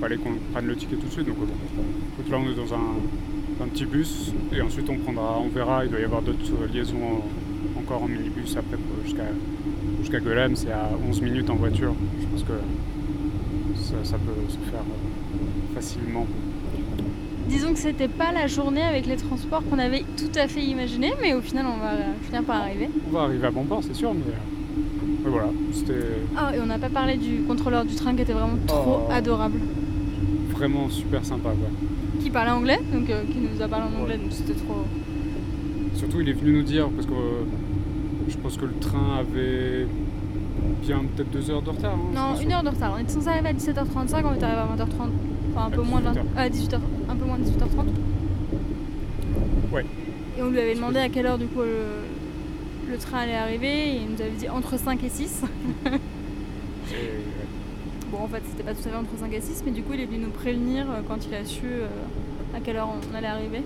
fallait 0.02 0.18
qu'on 0.18 0.32
prenne 0.52 0.66
le 0.68 0.76
ticket 0.76 0.96
tout 0.98 1.08
de 1.08 1.12
suite. 1.12 1.28
Donc, 1.28 1.38
euh. 1.42 2.22
Donc 2.22 2.30
là, 2.32 2.38
on 2.40 2.52
est 2.52 2.56
dans 2.56 2.74
un, 2.74 3.64
un 3.64 3.68
petit 3.68 3.86
bus, 3.86 4.34
et 4.54 4.62
ensuite 4.62 4.90
on 4.90 4.98
prendra, 4.98 5.40
on 5.40 5.48
verra, 5.50 5.86
il 5.86 5.92
doit 5.92 6.00
y 6.00 6.04
avoir 6.04 6.22
d'autres 6.22 6.52
euh, 6.62 6.68
liaisons 6.74 6.98
en- 7.04 7.80
encore 7.80 8.04
en 8.04 8.08
minibus 8.08 8.56
après 8.58 8.78
jusqu'à 9.06 9.24
jusqu'à 10.00 10.20
Golem, 10.20 10.56
c'est 10.56 10.72
à 10.72 10.90
11 11.08 11.22
minutes 11.22 11.50
en 11.50 11.56
voiture. 11.56 11.94
Je 12.20 12.26
pense 12.28 12.44
que 12.44 12.54
ça, 13.80 13.96
ça 14.04 14.18
peut 14.18 14.32
se 14.50 14.58
faire 14.72 14.80
euh, 14.82 15.76
facilement. 15.76 16.26
Disons 17.48 17.74
que 17.74 17.80
c'était 17.80 18.08
pas 18.08 18.32
la 18.32 18.48
journée 18.48 18.82
avec 18.82 19.06
les 19.06 19.18
transports 19.18 19.64
qu'on 19.70 19.78
avait 19.80 20.04
tout 20.18 20.32
à 20.40 20.48
fait 20.48 20.62
imaginé, 20.64 21.14
mais 21.22 21.34
au 21.34 21.42
final, 21.42 21.66
on 21.68 21.80
va 21.80 21.92
finir 22.24 22.44
par 22.44 22.62
arriver. 22.62 22.90
On 23.10 23.14
va 23.14 23.24
arriver 23.24 23.46
à 23.48 23.52
bon 23.52 23.64
port, 23.66 23.84
c'est 23.84 23.94
sûr, 23.96 24.14
mais, 24.14 24.22
mais 25.24 25.30
voilà, 25.30 25.50
c'était 25.74 25.94
Ah, 26.38 26.52
et 26.56 26.60
on 26.62 26.66
n'a 26.66 26.80
pas 26.80 26.90
parlé 26.90 27.18
du 27.18 27.42
contrôleur 27.48 27.84
du 27.84 27.94
train 27.96 28.16
qui 28.16 28.22
était 28.22 28.34
vraiment 28.34 28.58
trop 28.68 29.02
Oh. 29.08 29.12
adorable. 29.12 29.60
Vraiment 30.62 30.90
super 30.90 31.26
sympa. 31.26 31.50
Quoi. 31.50 31.70
Qui 32.22 32.30
parlait 32.30 32.52
anglais, 32.52 32.80
donc 32.94 33.10
euh, 33.10 33.24
qui 33.32 33.40
nous 33.40 33.62
a 33.62 33.68
parlé 33.68 33.86
en 33.86 34.02
anglais, 34.02 34.16
Ouais. 34.16 34.22
donc 34.24 34.32
c'était 34.32 34.54
trop. 34.54 34.86
Surtout, 35.96 36.22
il 36.22 36.30
est 36.30 36.34
venu 36.34 36.54
nous 36.58 36.64
dire, 36.64 36.88
parce 36.90 37.08
que 37.08 37.14
euh, 37.14 37.44
je 38.30 38.38
pense 38.38 38.58
que 38.58 38.66
le 38.66 38.74
train 38.80 39.18
avait 39.20 39.88
bien 40.86 41.00
peut-être 41.16 41.32
deux 41.32 41.50
heures 41.50 41.62
de 41.64 41.70
retard. 41.72 41.96
hein, 41.96 42.14
Non, 42.14 42.40
une 42.40 42.52
heure 42.52 42.64
de 42.64 42.70
retard. 42.70 42.94
On 42.96 43.02
était 43.02 43.12
censé 43.12 43.28
arriver 43.28 43.50
à 43.50 43.54
17h35, 43.54 44.24
on 44.24 44.34
est 44.36 44.44
arrivé 44.44 44.46
à 44.46 44.68
20h30. 44.76 44.86
Enfin, 45.54 45.64
un 45.64 45.68
À 45.68 45.70
peu 45.72 45.82
moins 45.82 46.00
de 46.00 46.06
20 46.06 46.14
18h. 46.14 46.18
à 46.38 46.50
18h, 46.50 46.80
un 47.10 47.16
peu 47.16 47.26
moins 47.26 47.38
de 47.40 47.44
18h30. 47.44 47.86
Ouais. 49.74 49.86
Et 50.38 50.44
on 50.44 50.50
lui 50.50 50.60
avait 50.60 50.76
demandé 50.76 51.00
à 51.00 51.10
quelle 51.10 51.26
heure 51.26 51.38
du 51.38 51.46
coup 51.48 51.60
le, 51.62 52.92
le 52.92 52.98
train 52.98 53.20
allait 53.20 53.36
arriver, 53.36 53.96
et 53.96 53.96
il 54.04 54.12
nous 54.14 54.22
avait 54.22 54.32
dit 54.38 54.48
entre 54.50 54.78
5 54.78 55.04
et 55.04 55.10
6. 55.10 55.44
Et, 55.86 56.94
ouais. 56.94 57.12
Bon, 58.12 58.18
en 58.21 58.21
fait, 58.32 58.42
c'était 58.50 58.64
pas 58.64 58.74
tout 58.74 58.80
à 58.88 58.90
fait 58.92 58.96
entre 58.96 59.18
5 59.20 59.32
et 59.34 59.42
6, 59.42 59.64
mais 59.66 59.72
du 59.72 59.84
coup, 59.84 59.94
il 59.94 60.02
est 60.02 60.06
venu 60.06 60.20
nous 60.20 60.30
prévenir 60.32 60.90
euh, 60.90 61.02
quand 61.08 61.26
il 61.28 61.34
a 61.36 61.46
su 61.46 61.66
euh, 61.66 61.88
à 62.56 62.60
quelle 62.60 62.78
heure 62.78 62.90
on 62.90 63.16
allait 63.16 63.28
arriver. 63.28 63.62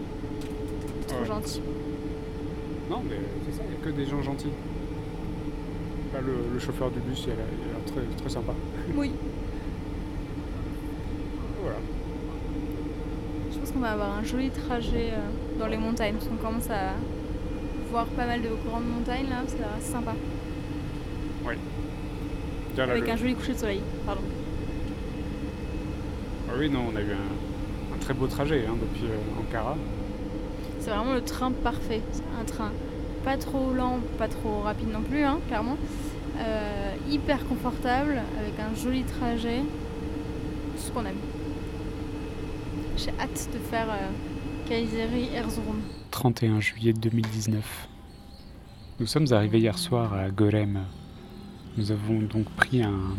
Trop 1.08 1.20
Ouais. 1.20 1.26
gentil. 1.26 1.62
Non, 2.90 3.02
mais 3.08 3.16
c'est 3.46 3.58
ça, 3.58 3.64
il 3.66 3.70
n'y 3.76 3.82
a 3.82 3.86
que 3.86 3.90
des 3.98 4.06
gens 4.06 4.22
gentils. 4.22 4.52
Là, 6.14 6.20
le, 6.22 6.54
le 6.54 6.60
chauffeur 6.60 6.90
du 6.92 7.00
bus, 7.00 7.24
il 7.28 7.32
a 7.32 7.36
l'air 7.36 7.46
très, 7.86 8.02
très 8.22 8.30
sympa. 8.30 8.54
Oui. 8.96 9.12
Voilà. 11.62 11.78
va 13.82 13.92
avoir 13.92 14.18
un 14.18 14.24
joli 14.24 14.50
trajet 14.50 15.12
euh, 15.14 15.60
dans 15.60 15.68
les 15.68 15.78
montagnes, 15.78 16.14
parce 16.16 16.28
qu'on 16.28 16.36
commence 16.38 16.70
à 16.70 16.94
voir 17.92 18.06
pas 18.08 18.26
mal 18.26 18.42
de 18.42 18.50
grandes 18.68 18.88
montagnes 18.88 19.28
là, 19.30 19.44
va 19.44 19.82
sympa. 19.82 20.14
Oui. 21.46 21.54
Avec 22.78 23.10
un 23.10 23.16
joli 23.16 23.36
coucher 23.36 23.54
de 23.54 23.58
soleil, 23.58 23.82
pardon. 24.06 24.22
Ah 26.56 26.58
oui, 26.58 26.70
non, 26.70 26.86
on 26.90 26.96
a 26.96 27.02
eu 27.02 27.12
un, 27.12 27.98
très 28.00 28.14
beau 28.14 28.28
trajet 28.28 28.64
hein, 28.66 28.76
depuis 28.80 29.12
euh, 29.12 29.42
Ankara. 29.42 29.76
C'est 30.80 30.90
vraiment 30.90 31.14
le 31.14 31.22
train 31.22 31.52
parfait. 31.52 32.02
Un 32.40 32.46
train 32.46 32.72
pas 33.26 33.36
trop 33.36 33.74
lent, 33.74 34.00
pas 34.18 34.30
trop 34.30 34.62
rapide 34.62 34.90
non 34.90 35.02
plus, 35.02 35.22
hein, 35.22 35.40
clairement. 35.50 35.76
Euh, 36.40 36.94
hyper 37.10 37.46
confortable, 37.46 38.22
avec 38.40 38.54
un 38.58 38.74
joli 38.74 39.04
trajet. 39.04 39.64
Tout 39.64 40.82
ce 40.82 40.92
qu'on 40.92 41.06
aime. 41.06 41.18
J'ai 42.96 43.12
hâte 43.20 43.50
de 43.54 43.60
faire 43.60 43.90
euh, 43.90 44.10
Kayseri 44.66 45.36
Erzurum. 45.36 45.82
31 46.12 46.62
juillet 46.62 46.94
2019. 46.94 47.90
Nous 49.02 49.08
sommes 49.08 49.28
arrivés 49.32 49.60
hier 49.60 49.78
soir 49.78 50.14
à 50.14 50.30
Gorem. 50.30 50.86
Nous 51.76 51.92
avons 51.92 52.20
donc 52.20 52.46
pris 52.52 52.82
un 52.82 53.18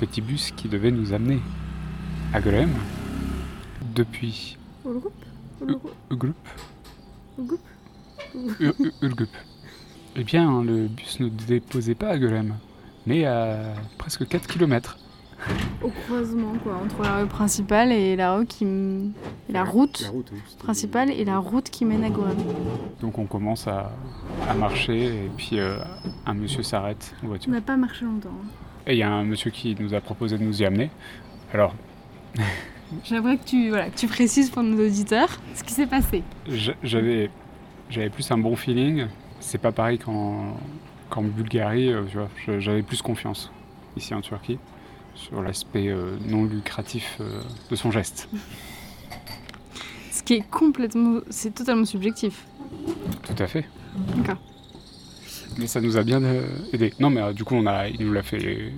petit 0.00 0.20
bus 0.20 0.50
qui 0.50 0.66
devait 0.66 0.90
nous 0.90 1.12
amener 1.12 1.38
à 2.32 2.40
Gorem. 2.40 2.70
Depuis. 3.94 4.56
Ulgup 4.86 5.12
Ulgup 9.02 9.28
Eh 10.16 10.24
bien, 10.24 10.62
le 10.62 10.88
bus 10.88 11.20
ne 11.20 11.28
déposait 11.28 11.94
pas 11.94 12.08
à 12.08 12.18
Gorem, 12.18 12.54
mais 13.06 13.26
à 13.26 13.74
presque 13.98 14.26
4 14.26 14.46
km 14.46 14.98
au 15.82 15.88
croisement 15.88 16.52
quoi, 16.62 16.76
entre 16.76 17.02
la 17.02 17.18
rue 17.18 17.26
principale 17.26 17.90
et 17.90 18.14
la 18.14 18.36
rue 18.36 18.46
qui 18.46 18.64
la 19.48 19.64
route, 19.64 20.12
principale 20.60 21.10
et 21.10 21.24
la 21.24 21.38
route 21.38 21.68
qui 21.68 21.84
mène 21.84 22.04
à 22.04 22.10
Gorem. 22.10 22.36
Donc 23.00 23.18
on 23.18 23.26
commence 23.26 23.66
à, 23.66 23.90
marcher 24.56 25.06
et 25.06 25.30
puis 25.36 25.58
euh, 25.58 25.78
un 26.26 26.34
monsieur 26.34 26.62
s'arrête 26.62 27.12
en 27.24 27.26
voiture. 27.26 27.50
On 27.50 27.54
n'a 27.56 27.60
pas 27.60 27.76
marché 27.76 28.04
longtemps. 28.04 28.28
Hein. 28.28 28.46
Et 28.86 28.92
il 28.92 28.98
y 28.98 29.02
a 29.02 29.10
un 29.10 29.24
monsieur 29.24 29.50
qui 29.50 29.74
nous 29.80 29.94
a 29.94 30.00
proposé 30.00 30.38
de 30.38 30.44
nous 30.44 30.62
y 30.62 30.64
amener. 30.64 30.92
Alors. 31.52 31.74
J'aimerais 33.04 33.38
que 33.38 33.44
tu, 33.44 33.68
voilà, 33.70 33.90
que 33.90 33.96
tu 33.96 34.06
précises 34.06 34.50
pour 34.50 34.62
nos 34.62 34.84
auditeurs 34.84 35.40
ce 35.54 35.64
qui 35.64 35.72
s'est 35.72 35.86
passé. 35.86 36.22
J'avais, 36.82 37.30
j'avais 37.88 38.10
plus 38.10 38.30
un 38.30 38.38
bon 38.38 38.56
feeling. 38.56 39.06
C'est 39.40 39.58
pas 39.58 39.72
pareil 39.72 39.98
qu'en, 39.98 40.56
qu'en 41.10 41.22
Bulgarie, 41.22 41.92
euh, 41.92 42.04
j'avais 42.58 42.82
plus 42.82 43.02
confiance 43.02 43.50
ici 43.96 44.14
en 44.14 44.20
Turquie 44.20 44.58
sur 45.14 45.42
l'aspect 45.42 45.88
euh, 45.88 46.16
non 46.26 46.44
lucratif 46.44 47.18
euh, 47.20 47.42
de 47.70 47.76
son 47.76 47.90
geste. 47.90 48.28
Ce 50.10 50.22
qui 50.22 50.34
est 50.34 50.50
complètement, 50.50 51.20
c'est 51.30 51.54
totalement 51.54 51.84
subjectif. 51.84 52.46
Tout 53.22 53.42
à 53.42 53.46
fait. 53.46 53.66
D'accord. 54.16 54.38
Mais 55.58 55.66
ça 55.66 55.80
nous 55.80 55.96
a 55.96 56.02
bien 56.02 56.22
aidé. 56.72 56.94
Non, 56.98 57.10
mais 57.10 57.34
du 57.34 57.44
coup, 57.44 57.54
on 57.54 57.66
a, 57.66 57.88
il 57.88 58.06
nous 58.06 58.12
l'a 58.12 58.22
fait 58.22 58.72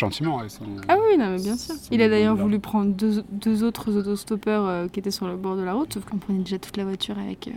gentiment. 0.00 0.40
ah 0.88 0.96
oui, 1.08 1.16
non, 1.18 1.30
mais 1.30 1.42
bien 1.42 1.56
sûr. 1.56 1.74
Il 1.90 2.02
a 2.02 2.08
d'ailleurs 2.08 2.36
voulu 2.36 2.58
prendre 2.58 2.92
deux, 2.92 3.24
deux 3.30 3.62
autres 3.62 3.96
autostoppeurs 3.96 4.90
qui 4.90 5.00
étaient 5.00 5.10
sur 5.10 5.28
le 5.28 5.36
bord 5.36 5.56
de 5.56 5.62
la 5.62 5.74
route, 5.74 5.94
sauf 5.94 6.04
qu'on 6.04 6.18
prenait 6.18 6.40
déjà 6.40 6.58
toute 6.58 6.76
la 6.76 6.84
voiture 6.84 7.18
avec 7.18 7.50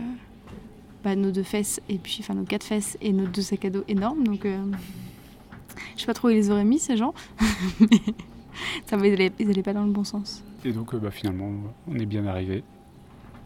bah, 1.02 1.16
nos 1.16 1.30
deux 1.30 1.42
fesses 1.42 1.80
et 1.88 1.98
puis 1.98 2.18
enfin 2.20 2.34
nos 2.34 2.44
quatre 2.44 2.64
fesses 2.64 2.96
et 3.00 3.12
nos 3.12 3.26
deux 3.26 3.42
sacs 3.42 3.64
à 3.64 3.70
dos 3.70 3.84
énormes. 3.88 4.24
Donc 4.24 4.46
je 5.96 6.00
sais 6.00 6.06
pas 6.06 6.14
trop 6.14 6.28
où 6.28 6.30
ils 6.30 6.36
les 6.36 6.50
auraient 6.50 6.64
mis, 6.64 6.78
ces 6.78 6.96
gens. 6.96 7.14
Mais 7.80 8.00
ça 8.86 8.96
va, 8.96 9.06
ils 9.06 9.14
allaient, 9.14 9.62
pas 9.62 9.72
dans 9.72 9.84
le 9.84 9.92
bon 9.92 10.04
sens. 10.04 10.42
Et 10.64 10.72
donc, 10.72 10.94
euh, 10.94 10.98
bah, 10.98 11.10
finalement, 11.10 11.50
on 11.88 11.98
est 11.98 12.06
bien 12.06 12.26
arrivé 12.26 12.62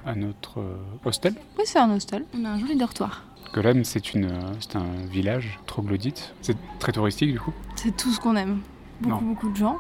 à 0.07 0.15
notre 0.15 0.61
euh, 0.61 0.77
hostel. 1.05 1.35
Oui, 1.59 1.65
c'est 1.67 1.79
un 1.79 1.95
hostel. 1.95 2.25
On 2.35 2.45
a 2.45 2.51
un 2.51 2.59
joli 2.59 2.77
dortoir. 2.77 3.25
Golem, 3.53 3.79
euh, 3.79 3.83
c'est 3.85 4.77
un 4.77 5.07
village 5.11 5.59
troglodyte. 5.67 6.35
C'est 6.43 6.57
très 6.79 6.93
touristique, 6.93 7.33
du 7.33 7.41
coup. 7.41 7.53
C'est 7.77 7.97
tout 7.97 8.11
ce 8.11 8.21
qu'on 8.21 8.37
aime. 8.37 8.61
Beaucoup, 9.01 9.25
beaucoup 9.25 9.51
de 9.51 9.57
gens. 9.57 9.79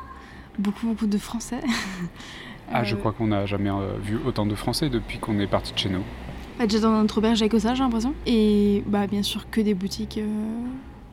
Beaucoup, 0.58 0.86
beaucoup 0.86 1.06
de 1.06 1.18
Français. 1.18 1.60
ah, 2.72 2.84
je 2.84 2.96
crois 2.96 3.12
qu'on 3.12 3.28
n'a 3.28 3.46
jamais 3.46 3.70
vu 4.02 4.18
autant 4.26 4.46
de 4.46 4.54
Français 4.54 4.90
depuis 4.90 5.18
qu'on 5.18 5.38
est 5.38 5.46
parti 5.46 5.72
de 5.72 5.78
chez 5.78 5.88
nous. 5.88 6.02
Bah, 6.58 6.66
déjà 6.66 6.80
dans 6.80 6.92
notre 6.92 7.18
auberge, 7.18 7.40
il 7.40 7.48
que 7.48 7.58
ça, 7.58 7.74
j'ai 7.74 7.82
l'impression. 7.82 8.14
Et 8.26 8.82
bah, 8.86 9.06
bien 9.06 9.22
sûr, 9.22 9.48
que 9.50 9.60
des 9.60 9.74
boutiques 9.74 10.18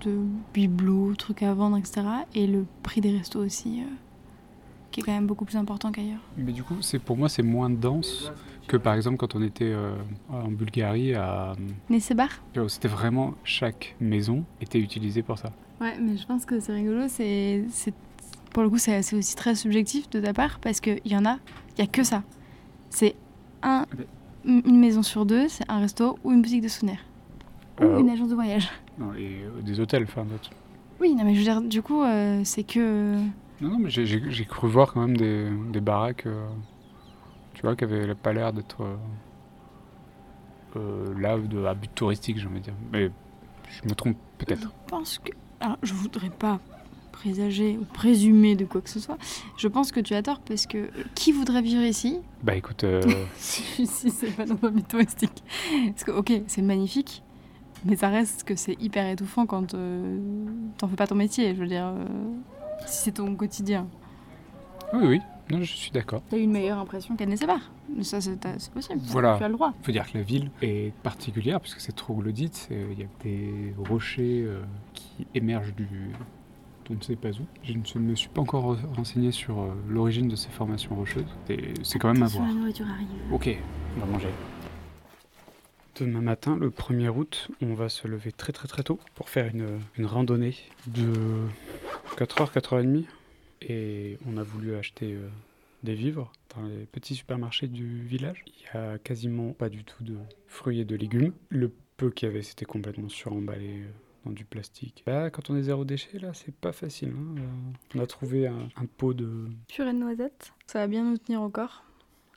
de 0.05 0.19
bibelots, 0.53 1.15
trucs 1.15 1.43
à 1.43 1.53
vendre, 1.53 1.77
etc. 1.77 2.01
Et 2.33 2.47
le 2.47 2.65
prix 2.83 3.01
des 3.01 3.17
restos 3.17 3.39
aussi, 3.43 3.81
euh, 3.81 3.85
qui 4.91 5.01
est 5.01 5.03
quand 5.03 5.11
même 5.11 5.27
beaucoup 5.27 5.45
plus 5.45 5.57
important 5.57 5.91
qu'ailleurs. 5.91 6.21
Mais 6.37 6.51
du 6.51 6.63
coup, 6.63 6.75
c'est 6.81 6.99
pour 6.99 7.17
moi, 7.17 7.29
c'est 7.29 7.43
moins 7.43 7.69
dense 7.69 8.31
que 8.67 8.77
par 8.77 8.93
exemple 8.93 9.17
quand 9.17 9.35
on 9.35 9.41
était 9.41 9.65
euh, 9.65 9.95
en 10.29 10.49
Bulgarie 10.49 11.13
à 11.13 11.53
Nessebar. 11.89 12.29
C'était 12.67 12.87
vraiment 12.87 13.33
chaque 13.43 13.95
maison 13.99 14.43
était 14.61 14.79
utilisée 14.79 15.23
pour 15.23 15.37
ça. 15.37 15.51
Ouais, 15.81 15.97
mais 15.99 16.17
je 16.17 16.25
pense 16.25 16.45
que 16.45 16.59
c'est 16.59 16.73
rigolo. 16.73 17.07
C'est, 17.07 17.65
pour 18.53 18.63
le 18.63 18.69
coup, 18.69 18.77
c'est 18.77 18.99
aussi 19.13 19.35
très 19.35 19.55
subjectif 19.55 20.09
de 20.09 20.19
ta 20.19 20.33
part 20.33 20.59
parce 20.59 20.79
qu'il 20.79 21.01
y 21.05 21.15
en 21.15 21.25
a, 21.25 21.37
il 21.77 21.81
y 21.81 21.83
a 21.83 21.87
que 21.87 22.03
ça. 22.03 22.23
C'est 22.89 23.15
un, 23.61 23.85
une 24.45 24.79
maison 24.79 25.03
sur 25.03 25.25
deux, 25.25 25.47
c'est 25.49 25.69
un 25.69 25.79
resto 25.79 26.17
ou 26.23 26.31
une 26.31 26.41
boutique 26.41 26.61
de 26.61 26.67
souvenirs 26.67 26.99
ou 27.81 27.83
euh, 27.83 27.99
une 27.99 28.09
agence 28.09 28.29
de 28.29 28.35
voyage. 28.35 28.69
Non, 28.97 29.13
et 29.13 29.41
euh, 29.43 29.61
des 29.61 29.79
hôtels, 29.79 30.03
enfin 30.03 30.23
d'autres. 30.23 30.49
Oui, 30.99 31.13
non, 31.13 31.25
mais 31.25 31.33
je 31.33 31.39
veux 31.39 31.43
dire, 31.43 31.61
du 31.61 31.81
coup, 31.81 32.03
euh, 32.03 32.41
c'est 32.43 32.63
que. 32.63 33.15
Non, 33.61 33.69
non, 33.69 33.79
mais 33.79 33.89
j'ai 33.89 34.45
cru 34.45 34.67
voir 34.67 34.93
quand 34.93 35.01
même 35.01 35.17
des, 35.17 35.49
des 35.71 35.81
baraques, 35.81 36.27
tu 37.55 37.61
vois, 37.63 37.75
qui 37.75 37.83
avaient 37.83 38.13
pas 38.15 38.33
l'air 38.33 38.53
d'être 38.53 38.85
là 41.17 41.37
de, 41.37 41.65
à 41.65 41.73
but 41.73 41.93
touristique, 41.95 42.37
j'ai 42.37 42.47
envie 42.47 42.59
de 42.59 42.65
dire. 42.65 42.73
Mais 42.91 43.09
je 43.69 43.89
me 43.89 43.95
trompe 43.95 44.17
peut-être. 44.37 44.61
Je 44.61 44.89
pense 44.89 45.19
que. 45.19 45.31
Alors, 45.59 45.77
je 45.81 45.93
voudrais 45.93 46.29
pas 46.29 46.59
présager 47.11 47.77
ou 47.79 47.85
présumer 47.85 48.55
de 48.55 48.65
quoi 48.65 48.81
que 48.81 48.89
ce 48.89 48.99
soit. 48.99 49.17
Je 49.57 49.67
pense 49.67 49.91
que 49.91 49.99
tu 50.01 50.13
as 50.13 50.21
tort 50.21 50.41
parce 50.41 50.67
que 50.67 50.89
qui 51.15 51.31
voudrait 51.31 51.61
vivre 51.61 51.81
ici? 51.81 52.19
Bah 52.43 52.55
écoute. 52.55 52.85
si, 53.37 53.87
si 53.87 54.11
c'est 54.11 54.31
pas 54.31 54.45
dans 54.45 54.57
un 54.67 54.71
but 54.71 54.87
touristique. 54.87 55.43
Parce 55.87 56.03
que, 56.03 56.11
ok, 56.11 56.43
c'est 56.47 56.61
magnifique, 56.61 57.23
mais 57.85 57.95
ça 57.95 58.09
reste 58.09 58.43
que 58.43 58.55
c'est 58.55 58.79
hyper 58.81 59.07
étouffant 59.07 59.45
quand 59.45 59.73
euh, 59.73 60.19
t'en 60.77 60.87
fais 60.87 60.95
pas 60.95 61.07
ton 61.07 61.15
métier, 61.15 61.55
je 61.55 61.61
veux 61.61 61.67
dire, 61.67 61.87
euh, 61.87 62.05
si 62.85 63.03
c'est 63.03 63.13
ton 63.13 63.33
quotidien. 63.35 63.87
Oui, 64.93 65.07
oui, 65.07 65.21
non, 65.51 65.61
je 65.61 65.73
suis 65.73 65.91
d'accord. 65.91 66.21
T'as 66.29 66.37
eu 66.37 66.41
une 66.41 66.51
meilleure 66.51 66.79
impression 66.79 67.15
qu'elle 67.15 67.29
ne 67.29 67.37
pas. 67.37 67.59
Ça, 68.01 68.19
c'est 68.19 68.71
possible. 68.71 68.99
Voilà. 69.05 69.37
Tu 69.37 69.43
as 69.43 69.47
le 69.47 69.53
droit. 69.53 69.73
Il 69.81 69.85
faut 69.85 69.91
dire 69.91 70.11
que 70.11 70.17
la 70.17 70.23
ville 70.23 70.49
est 70.61 70.93
particulière 71.03 71.61
puisque 71.61 71.81
c'est 71.81 71.95
troglodyte. 71.95 72.67
Il 72.71 72.99
y 72.99 73.03
a 73.03 73.07
des 73.23 73.75
rochers 73.89 74.43
euh, 74.43 74.61
qui 74.93 75.27
émergent 75.35 75.75
du. 75.75 75.87
On 76.89 76.95
ne 76.95 77.01
sait 77.01 77.15
pas 77.15 77.29
où. 77.29 77.45
Je 77.63 77.73
ne 77.73 78.03
me 78.03 78.15
suis 78.15 78.29
pas 78.29 78.41
encore 78.41 78.77
renseigné 78.95 79.31
sur 79.31 79.67
l'origine 79.87 80.27
de 80.27 80.35
ces 80.35 80.49
formations 80.49 80.95
rocheuses. 80.95 81.25
C'est 81.83 81.99
quand 81.99 82.13
même 82.13 82.23
à 82.23 82.27
voir. 82.27 82.47
La 82.47 82.53
nourriture 82.53 82.85
arrive. 82.87 83.07
Ok, 83.31 83.49
on 83.97 83.99
va 84.01 84.05
manger. 84.05 84.29
Demain 85.99 86.19
matin, 86.19 86.57
le 86.59 86.69
1er 86.69 87.07
août, 87.07 87.47
on 87.61 87.73
va 87.73 87.87
se 87.87 88.05
lever 88.05 88.33
très 88.33 88.51
très 88.51 88.67
très 88.67 88.83
tôt 88.83 88.99
pour 89.15 89.29
faire 89.29 89.49
une, 89.55 90.05
randonnée 90.05 90.53
de 90.87 91.13
4h, 92.17 92.51
4h30. 92.51 93.05
Et 93.61 94.17
on 94.27 94.37
a 94.37 94.43
voulu 94.43 94.75
acheter 94.75 95.13
euh, 95.13 95.27
des 95.83 95.95
vivres 95.95 96.31
dans 96.55 96.63
les 96.63 96.85
petits 96.85 97.15
supermarchés 97.15 97.67
du 97.67 98.01
village. 98.03 98.43
Il 98.47 98.53
n'y 98.61 98.79
a 98.79 98.97
quasiment 98.97 99.53
pas 99.53 99.69
du 99.69 99.83
tout 99.83 100.03
de 100.03 100.15
fruits 100.47 100.79
et 100.79 100.85
de 100.85 100.95
légumes. 100.95 101.33
Le 101.49 101.71
peu 101.97 102.09
qu'il 102.11 102.27
y 102.27 102.31
avait, 102.31 102.41
c'était 102.41 102.65
complètement 102.65 103.09
suremballé 103.09 103.81
euh, 103.81 103.87
dans 104.25 104.31
du 104.31 104.45
plastique. 104.45 105.03
Là, 105.07 105.29
quand 105.29 105.49
on 105.49 105.55
est 105.55 105.63
zéro 105.63 105.85
déchet, 105.85 106.19
là, 106.19 106.33
c'est 106.33 106.53
pas 106.53 106.73
facile. 106.73 107.13
Hein. 107.15 107.35
Euh, 107.37 107.95
on 107.95 107.99
a 107.99 108.07
trouvé 108.07 108.47
un, 108.47 108.69
un 108.75 108.85
pot 108.85 109.13
de... 109.13 109.47
Purée 109.67 109.93
de 109.93 109.99
noisettes. 109.99 110.53
Ça 110.67 110.79
va 110.79 110.87
bien 110.87 111.03
nous 111.03 111.17
tenir 111.17 111.41
au 111.41 111.49
corps 111.49 111.83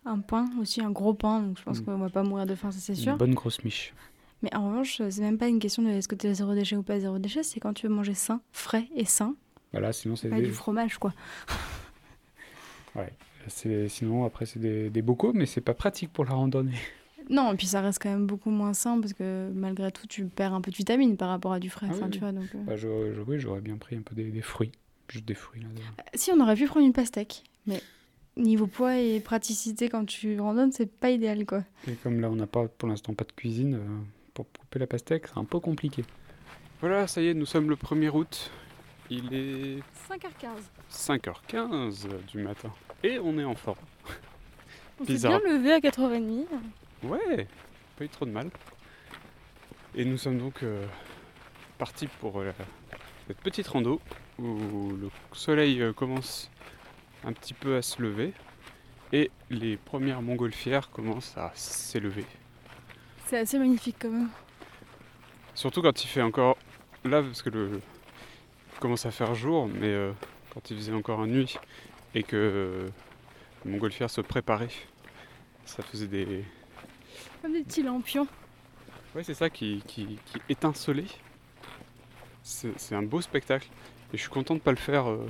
un 0.08 0.20
pain, 0.20 0.46
aussi 0.60 0.80
un 0.80 0.90
gros 0.90 1.14
pain, 1.14 1.40
donc 1.40 1.58
je 1.58 1.62
pense 1.62 1.80
mm. 1.80 1.84
qu'on 1.84 1.98
va 1.98 2.08
pas 2.08 2.22
mourir 2.22 2.46
de 2.46 2.54
faim, 2.54 2.70
ça 2.70 2.78
c'est 2.80 2.94
sûr. 2.94 3.12
Une 3.12 3.18
bonne 3.18 3.34
grosse 3.34 3.62
miche. 3.64 3.94
Mais 4.42 4.54
en 4.54 4.68
revanche, 4.68 5.02
c'est 5.10 5.20
même 5.20 5.38
pas 5.38 5.48
une 5.48 5.58
question 5.58 5.82
de 5.82 5.88
est-ce 5.88 6.08
que 6.08 6.14
tu 6.14 6.28
es 6.28 6.34
zéro 6.34 6.54
déchet 6.54 6.76
ou 6.76 6.82
pas 6.82 7.00
zéro 7.00 7.18
déchet, 7.18 7.42
c'est 7.42 7.60
quand 7.60 7.74
tu 7.74 7.88
veux 7.88 7.94
manger 7.94 8.14
sain, 8.14 8.40
frais 8.52 8.88
et 8.94 9.04
sain. 9.04 9.34
Voilà, 9.72 9.92
sinon 9.92 10.16
c'est 10.16 10.30
du 10.30 10.52
fromage 10.52 10.98
quoi. 10.98 11.12
ouais, 12.96 13.12
sinon 13.88 14.24
après 14.24 14.46
c'est 14.46 14.60
des, 14.60 14.90
des 14.90 15.02
bocaux, 15.02 15.32
mais 15.34 15.46
c'est 15.46 15.60
pas 15.60 15.74
pratique 15.74 16.12
pour 16.12 16.24
la 16.24 16.32
randonnée. 16.32 16.78
Non, 17.30 17.52
et 17.52 17.56
puis 17.56 17.66
ça 17.66 17.82
reste 17.82 18.02
quand 18.02 18.08
même 18.08 18.26
beaucoup 18.26 18.48
moins 18.48 18.72
sain 18.72 19.00
parce 19.00 19.12
que 19.12 19.50
malgré 19.54 19.92
tout, 19.92 20.06
tu 20.06 20.24
perds 20.24 20.54
un 20.54 20.62
peu 20.62 20.70
de 20.70 20.76
vitamine 20.76 21.18
par 21.18 21.28
rapport 21.28 21.52
à 21.52 21.60
du 21.60 21.68
frais. 21.68 21.88
Ah 21.90 22.08
tu 22.10 22.20
vois, 22.20 22.32
donc, 22.32 22.46
euh. 22.54 22.58
bah, 22.64 23.36
j'aurais 23.36 23.60
bien 23.60 23.76
pris 23.76 23.96
un 23.96 24.00
peu 24.00 24.14
des, 24.14 24.30
des 24.30 24.40
fruits. 24.40 24.72
Juste 25.08 25.26
des 25.26 25.34
fruits. 25.34 25.60
Là, 25.60 25.68
si, 26.14 26.32
on 26.32 26.40
aurait 26.40 26.54
pu 26.54 26.66
prendre 26.66 26.86
une 26.86 26.92
pastèque, 26.92 27.44
mais 27.66 27.82
niveau 28.36 28.66
poids 28.66 28.98
et 28.98 29.20
praticité 29.20 29.88
quand 29.88 30.04
tu 30.04 30.38
randonnes, 30.40 30.72
c'est 30.72 30.90
pas 30.90 31.10
idéal 31.10 31.44
quoi. 31.44 31.64
Et 31.86 31.92
comme 31.92 32.20
là 32.20 32.30
on 32.30 32.36
n'a 32.36 32.46
pas 32.46 32.68
pour 32.68 32.88
l'instant 32.88 33.14
pas 33.14 33.24
de 33.24 33.32
cuisine 33.32 33.74
euh, 33.74 33.98
pour 34.34 34.46
couper 34.58 34.78
la 34.78 34.86
pastèque, 34.86 35.26
c'est 35.26 35.38
un 35.38 35.44
peu 35.44 35.60
compliqué. 35.60 36.04
Voilà, 36.80 37.06
ça 37.06 37.20
y 37.20 37.28
est, 37.28 37.34
nous 37.34 37.46
sommes 37.46 37.68
le 37.68 37.76
1er 37.76 38.10
août. 38.10 38.50
Il 39.10 39.32
est 39.32 39.82
5h15. 40.10 40.60
5h15 40.90 42.26
du 42.26 42.38
matin. 42.38 42.70
Et 43.02 43.18
on 43.18 43.38
est 43.38 43.44
en 43.44 43.54
forme. 43.54 43.78
On 45.00 45.04
s'est 45.04 45.28
bien 45.28 45.38
levé 45.38 45.72
à 45.72 45.78
4h30. 45.78 46.46
Ouais, 47.04 47.46
pas 47.96 48.04
eu 48.04 48.08
trop 48.08 48.26
de 48.26 48.30
mal. 48.30 48.50
Et 49.94 50.04
nous 50.04 50.18
sommes 50.18 50.38
donc 50.38 50.62
euh, 50.62 50.84
partis 51.78 52.08
pour 52.20 52.40
euh, 52.40 52.52
cette 53.26 53.38
petite 53.38 53.66
rando 53.68 54.00
où 54.38 54.90
le 55.00 55.10
soleil 55.32 55.80
euh, 55.80 55.92
commence 55.92 56.50
un 57.24 57.32
petit 57.32 57.54
peu 57.54 57.76
à 57.76 57.82
se 57.82 58.02
lever 58.02 58.32
et 59.12 59.30
les 59.50 59.76
premières 59.76 60.20
montgolfières 60.20 60.90
commencent 60.90 61.36
à 61.36 61.50
s'élever. 61.54 62.26
C'est 63.26 63.38
assez 63.38 63.58
magnifique 63.58 63.96
quand 63.98 64.10
même. 64.10 64.28
Surtout 65.54 65.82
quand 65.82 66.04
il 66.04 66.08
fait 66.08 66.22
encore 66.22 66.58
là 67.04 67.22
parce 67.22 67.42
que 67.42 67.50
le 67.50 67.80
commence 68.78 69.06
à 69.06 69.10
faire 69.10 69.34
jour, 69.34 69.68
mais 69.68 69.88
euh, 69.88 70.12
quand 70.52 70.70
il 70.70 70.76
faisait 70.76 70.92
encore 70.92 71.26
nuit 71.26 71.58
et 72.14 72.22
que 72.22 72.36
euh, 72.36 72.88
les 73.64 73.70
montgolfières 73.70 74.10
se 74.10 74.20
préparaient, 74.20 74.68
ça 75.64 75.82
faisait 75.82 76.06
des 76.06 76.44
Comme 77.42 77.52
des 77.52 77.62
petits 77.62 77.82
lampions. 77.82 78.26
Ouais, 79.14 79.24
c'est 79.24 79.34
ça 79.34 79.50
qui, 79.50 79.82
qui, 79.86 80.18
qui 80.26 80.40
étincelait. 80.48 81.06
C'est 82.42 82.78
c'est 82.78 82.94
un 82.94 83.02
beau 83.02 83.20
spectacle. 83.20 83.68
Et 84.12 84.16
je 84.16 84.22
suis 84.22 84.30
content 84.30 84.54
de 84.54 84.60
ne 84.60 84.64
pas 84.64 84.70
le 84.70 84.78
faire 84.78 85.10
euh, 85.10 85.26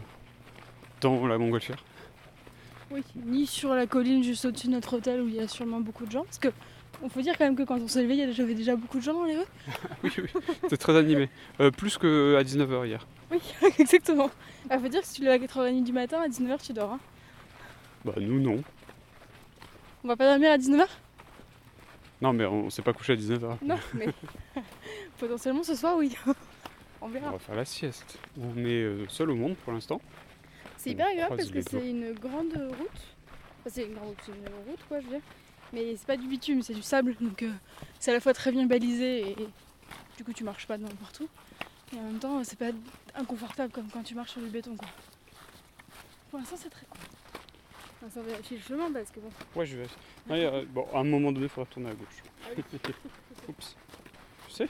dans 1.00 1.26
la 1.26 1.38
montgolfière. 1.38 1.82
Oui, 2.90 3.02
ni 3.16 3.46
sur 3.46 3.74
la 3.74 3.86
colline 3.86 4.22
juste 4.22 4.44
au-dessus 4.44 4.68
de 4.68 4.72
notre 4.72 4.96
hôtel 4.96 5.20
où 5.20 5.28
il 5.28 5.34
y 5.34 5.40
a 5.40 5.48
sûrement 5.48 5.80
beaucoup 5.80 6.06
de 6.06 6.12
gens. 6.12 6.24
Parce 6.24 6.38
que 6.38 6.48
on 7.02 7.08
faut 7.08 7.20
dire 7.20 7.36
quand 7.38 7.44
même 7.44 7.56
que 7.56 7.62
quand 7.62 7.78
on 7.80 7.88
s'est 7.88 8.02
levé, 8.02 8.14
il 8.16 8.18
y 8.30 8.40
avait 8.40 8.54
déjà 8.54 8.76
beaucoup 8.76 8.98
de 8.98 9.02
gens 9.02 9.14
dans 9.14 9.24
les 9.24 9.36
rues. 9.36 9.44
oui, 10.04 10.10
oui, 10.18 10.28
c'était 10.62 10.76
très 10.76 10.96
animé. 10.96 11.28
Euh, 11.60 11.70
plus 11.70 11.96
qu'à 11.98 12.06
19h 12.42 12.86
hier. 12.86 13.06
Oui, 13.30 13.38
exactement. 13.78 14.30
Il 14.70 14.78
faut 14.80 14.88
dire 14.88 15.00
que 15.00 15.06
si 15.06 15.14
tu 15.14 15.22
lèves 15.24 15.42
à 15.42 15.46
4h30 15.46 15.84
du 15.84 15.92
matin, 15.92 16.20
à 16.22 16.28
19h 16.28 16.64
tu 16.64 16.72
dors. 16.72 16.92
hein. 16.92 17.00
Bah, 18.04 18.14
nous, 18.18 18.40
non. 18.40 18.62
On 20.04 20.08
va 20.08 20.16
pas 20.16 20.28
dormir 20.30 20.52
à 20.52 20.56
19h 20.58 20.86
Non, 22.22 22.32
mais 22.32 22.46
on 22.46 22.70
s'est 22.70 22.82
pas 22.82 22.92
couché 22.92 23.12
à 23.14 23.16
19h. 23.16 23.56
Non, 23.62 23.78
mais 23.94 24.06
potentiellement 25.18 25.62
ce 25.62 25.74
soir, 25.74 25.96
oui. 25.96 26.16
on 26.26 27.06
On 27.06 27.08
verra. 27.08 27.30
va 27.32 27.38
faire 27.38 27.54
la 27.56 27.64
sieste. 27.64 28.18
On 28.40 28.56
est 28.64 28.82
euh, 28.82 29.06
seul 29.08 29.30
au 29.30 29.34
monde 29.34 29.56
pour 29.56 29.72
l'instant. 29.72 30.00
C'est 30.76 30.90
on 30.90 30.92
hyper 30.92 31.06
agréable 31.08 31.36
parce 31.36 31.50
que 31.50 31.60
c'est 31.60 31.90
une 31.90 32.12
grande 32.14 32.52
route. 32.52 33.00
Enfin, 33.60 33.70
c'est 33.70 33.84
une 33.84 33.94
grande 33.94 34.08
route, 34.08 34.18
c'est 34.24 34.32
une 34.32 34.68
route 34.70 34.80
quoi, 34.88 35.00
je 35.00 35.04
veux 35.06 35.10
dire. 35.12 35.20
Mais 35.72 35.96
c'est 35.96 36.06
pas 36.06 36.16
du 36.16 36.26
bitume, 36.26 36.62
c'est 36.62 36.74
du 36.74 36.82
sable. 36.82 37.14
Donc 37.20 37.42
euh, 37.42 37.52
c'est 37.98 38.10
à 38.10 38.14
la 38.14 38.20
fois 38.20 38.32
très 38.32 38.52
bien 38.52 38.66
balisé 38.66 39.30
et 39.30 39.36
du 40.16 40.24
coup 40.24 40.32
tu 40.32 40.44
marches 40.44 40.66
pas 40.66 40.78
n'importe 40.78 41.20
où. 41.20 41.28
Et 41.94 41.98
en 41.98 42.02
même 42.02 42.18
temps, 42.18 42.42
c'est 42.44 42.58
pas 42.58 42.70
inconfortable 43.14 43.72
comme 43.72 43.88
quand 43.88 44.02
tu 44.02 44.14
marches 44.14 44.32
sur 44.32 44.42
du 44.42 44.48
béton 44.48 44.76
quoi. 44.76 44.88
Pour 46.30 46.38
l'instant, 46.38 46.56
c'est 46.58 46.70
très 46.70 46.86
cool. 46.86 47.00
On 48.02 48.06
va 48.06 48.22
vérifier 48.22 48.58
le 48.58 48.62
chemin 48.62 48.92
parce 48.92 49.10
que 49.10 49.20
bon. 49.20 49.30
Ouais, 49.56 49.66
je 49.66 49.76
vais. 49.76 49.86
Ouais, 50.28 50.44
euh, 50.44 50.64
bon, 50.68 50.86
à 50.94 50.98
un 50.98 51.04
moment 51.04 51.32
donné, 51.32 51.46
il 51.46 51.48
faudra 51.48 51.68
tourner 51.70 51.90
à 51.90 51.94
gauche. 51.94 52.22
Ah 52.44 52.50
oui. 52.56 52.62
Oups. 53.48 53.76
Tu 54.46 54.54
sais? 54.54 54.68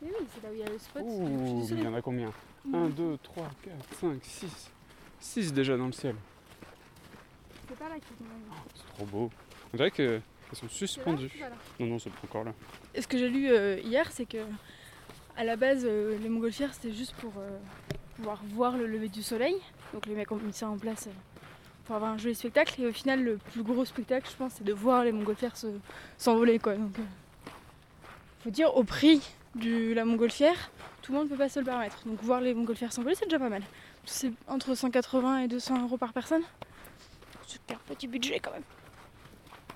Mais 0.00 0.08
oui, 0.08 0.26
c'est 0.34 0.42
là 0.42 0.50
où 0.50 0.54
il 0.54 0.60
y 0.60 0.62
a 0.62 0.68
le 0.70 0.78
spot. 0.78 1.02
Ouh, 1.04 1.66
il 1.70 1.82
y 1.82 1.86
en 1.86 1.94
a 1.94 2.00
combien? 2.00 2.32
1, 2.72 2.88
2, 2.88 3.18
3, 3.22 3.50
4, 3.64 4.00
5, 4.00 4.24
6. 4.24 4.70
6 5.20 5.52
déjà 5.52 5.76
dans 5.76 5.86
le 5.86 5.92
ciel. 5.92 6.14
C'est 7.68 7.78
pas 7.78 7.88
là 7.88 7.94
qu'ils 7.96 8.16
sont 8.16 8.24
là. 8.24 8.56
C'est 8.74 8.94
trop 8.94 9.06
beau. 9.06 9.30
On 9.72 9.76
dirait 9.76 9.90
qu'elles 9.90 10.22
sont 10.52 10.68
suspendues. 10.68 11.30
là. 11.40 11.48
Non, 11.78 11.86
non, 11.86 11.98
c'est 11.98 12.10
pas 12.10 12.18
encore 12.24 12.44
là. 12.44 12.52
Et 12.94 13.02
ce 13.02 13.08
que 13.08 13.16
j'ai 13.18 13.28
lu 13.28 13.48
euh, 13.50 13.78
hier, 13.84 14.10
c'est 14.12 14.26
que 14.26 14.38
à 15.36 15.44
la 15.44 15.56
base, 15.56 15.84
euh, 15.84 16.18
les 16.18 16.28
montgolfières, 16.28 16.74
c'était 16.74 16.92
juste 16.92 17.14
pour 17.16 17.32
euh, 17.38 17.58
pouvoir 18.16 18.40
voir 18.52 18.76
le 18.76 18.86
lever 18.86 19.08
du 19.08 19.22
soleil. 19.22 19.54
Donc 19.94 20.06
les 20.06 20.14
mecs 20.14 20.30
ont 20.32 20.36
mis 20.36 20.52
ça 20.52 20.68
en 20.68 20.76
place 20.78 21.08
pour 21.86 21.96
avoir 21.96 22.12
un 22.12 22.18
joli 22.18 22.34
spectacle. 22.34 22.80
Et 22.82 22.86
au 22.86 22.92
final, 22.92 23.22
le 23.22 23.36
plus 23.36 23.62
gros 23.62 23.84
spectacle, 23.84 24.28
je 24.30 24.36
pense, 24.36 24.54
c'est 24.54 24.64
de 24.64 24.72
voir 24.72 25.04
les 25.04 25.12
montgolfières 25.12 25.56
se- 25.56 25.66
s'envoler. 26.18 26.58
quoi. 26.58 26.74
Donc, 26.74 26.94
faut 28.42 28.50
dire, 28.50 28.74
au 28.76 28.84
prix 28.84 29.20
de 29.54 29.92
la 29.92 30.04
montgolfière, 30.04 30.70
tout 31.02 31.12
le 31.12 31.18
monde 31.18 31.26
ne 31.28 31.32
peut 31.32 31.38
pas 31.38 31.48
se 31.48 31.58
le 31.60 31.64
permettre. 31.64 32.02
Donc 32.06 32.22
voir 32.22 32.40
les 32.40 32.54
montgolfières 32.54 32.92
s'envoler, 32.92 33.14
c'est 33.14 33.24
déjà 33.26 33.38
pas 33.38 33.48
mal. 33.48 33.62
C'est 34.04 34.32
entre 34.48 34.74
180 34.74 35.42
et 35.42 35.48
200 35.48 35.82
euros 35.84 35.96
par 35.98 36.12
personne. 36.12 36.42
C'est 37.46 37.60
un 37.74 37.78
petit 37.88 38.06
budget 38.08 38.38
quand 38.40 38.52
même. 38.52 38.62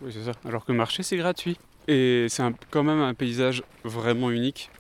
Oui, 0.00 0.12
c'est 0.12 0.24
ça. 0.24 0.32
Alors 0.44 0.64
que 0.64 0.72
marcher, 0.72 1.02
c'est 1.02 1.16
gratuit. 1.16 1.58
Et 1.88 2.26
c'est 2.28 2.42
quand 2.70 2.82
même 2.82 3.00
un 3.00 3.14
paysage 3.14 3.62
vraiment 3.84 4.30
unique. 4.30 4.70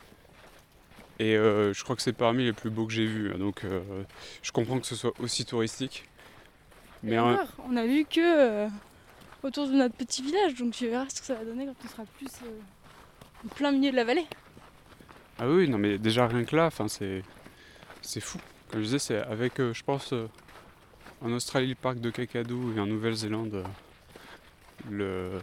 Et 1.18 1.36
euh, 1.36 1.72
je 1.72 1.84
crois 1.84 1.94
que 1.96 2.02
c'est 2.02 2.12
parmi 2.12 2.44
les 2.44 2.52
plus 2.52 2.70
beaux 2.70 2.86
que 2.86 2.92
j'ai 2.92 3.06
vus. 3.06 3.30
hein. 3.32 3.38
Donc 3.38 3.64
euh, 3.64 3.80
je 4.42 4.50
comprends 4.52 4.80
que 4.80 4.86
ce 4.86 4.96
soit 4.96 5.12
aussi 5.20 5.44
touristique. 5.44 6.08
Mais 7.02 7.18
encore, 7.18 7.46
on 7.68 7.76
a 7.76 7.86
vu 7.86 8.04
que 8.04 8.20
euh, 8.64 8.68
autour 9.42 9.68
de 9.68 9.74
notre 9.74 9.94
petit 9.94 10.22
village, 10.22 10.54
donc 10.54 10.72
tu 10.72 10.88
verras 10.88 11.08
ce 11.08 11.20
que 11.20 11.26
ça 11.26 11.34
va 11.34 11.44
donner 11.44 11.66
quand 11.66 11.74
on 11.84 11.88
sera 11.88 12.04
plus 12.16 12.28
euh, 12.44 12.48
en 13.44 13.48
plein 13.48 13.70
milieu 13.72 13.90
de 13.90 13.96
la 13.96 14.04
vallée. 14.04 14.26
Ah 15.38 15.48
oui, 15.48 15.68
non 15.68 15.78
mais 15.78 15.98
déjà 15.98 16.26
rien 16.26 16.44
que 16.44 16.56
là, 16.56 16.66
enfin 16.66 16.88
c'est 16.88 17.22
c'est 18.00 18.20
fou. 18.20 18.38
Comme 18.70 18.80
je 18.80 18.86
disais, 18.86 18.98
c'est 18.98 19.18
avec, 19.18 19.60
euh, 19.60 19.72
je 19.72 19.82
pense, 19.84 20.12
euh, 20.12 20.26
en 21.20 21.30
Australie 21.32 21.68
le 21.68 21.74
parc 21.74 22.00
de 22.00 22.10
Kakadu 22.10 22.76
et 22.76 22.80
en 22.80 22.86
Nouvelle-Zélande 22.86 23.54
euh, 23.54 23.64
le 24.90 25.40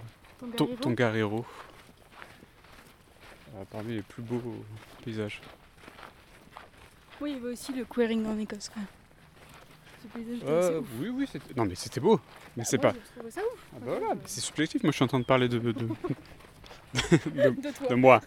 Ton- 0.57 0.67
Tongariro. 0.79 1.45
Euh, 3.55 3.63
parmi 3.71 3.95
les 3.95 4.01
plus 4.01 4.23
beaux 4.23 4.41
paysages. 5.03 5.41
Oui, 7.19 7.31
il 7.31 7.37
y 7.37 7.39
avait 7.39 7.53
aussi 7.53 7.73
le 7.73 7.85
queering 7.85 8.25
en 8.25 8.37
Écosse. 8.39 8.71
Ce 10.01 10.07
paysage 10.07 10.37
était 10.37 10.47
Euh, 10.47 10.79
ouf. 10.79 10.87
oui, 10.99 11.09
oui, 11.09 11.27
c'était. 11.31 11.53
Non 11.55 11.65
mais 11.65 11.75
c'était 11.75 11.99
beau. 11.99 12.19
Mais 12.57 12.63
c'est 12.63 12.83
Ah, 12.83 12.91
moi, 12.93 13.23
pas. 13.23 13.29
ça 13.31 13.41
ouf. 13.41 13.59
Ah 13.73 13.77
bah 13.79 13.97
voilà, 13.99 14.15
c'est 14.25 14.41
subjectif. 14.41 14.81
Moi 14.83 14.91
je 14.91 14.95
suis 14.95 15.03
en 15.03 15.07
train 15.07 15.19
de 15.19 15.25
parler 15.25 15.47
de, 15.47 15.59
de, 15.59 15.71
de, 15.73 15.87
de- 17.25 17.87
De 17.89 17.95
moi. 17.95 18.21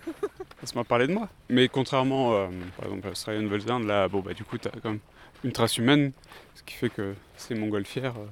Laisse-moi 0.61 0.85
parler 0.85 1.07
de 1.09 1.13
moi. 1.15 1.29
Mais 1.49 1.69
contrairement, 1.69 2.33
euh, 2.35 2.49
par 2.77 2.87
exemple, 2.87 3.09
à 3.09 3.11
Australie 3.11 3.43
Nouvelle-Zélande, 3.43 3.85
là, 3.85 4.09
bon, 4.09 4.21
bah, 4.21 4.33
du 4.35 4.45
coup, 4.45 4.57
tu 4.57 4.69
as 4.69 4.71
quand 4.71 4.91
même 4.91 5.01
une 5.43 5.53
trace 5.53 5.77
humaine, 5.79 6.13
ce 6.55 6.63
qui 6.63 6.75
fait 6.75 6.89
que 6.91 7.15
ces 7.37 7.55
montgolfières. 7.55 8.17
euh, 8.17 8.27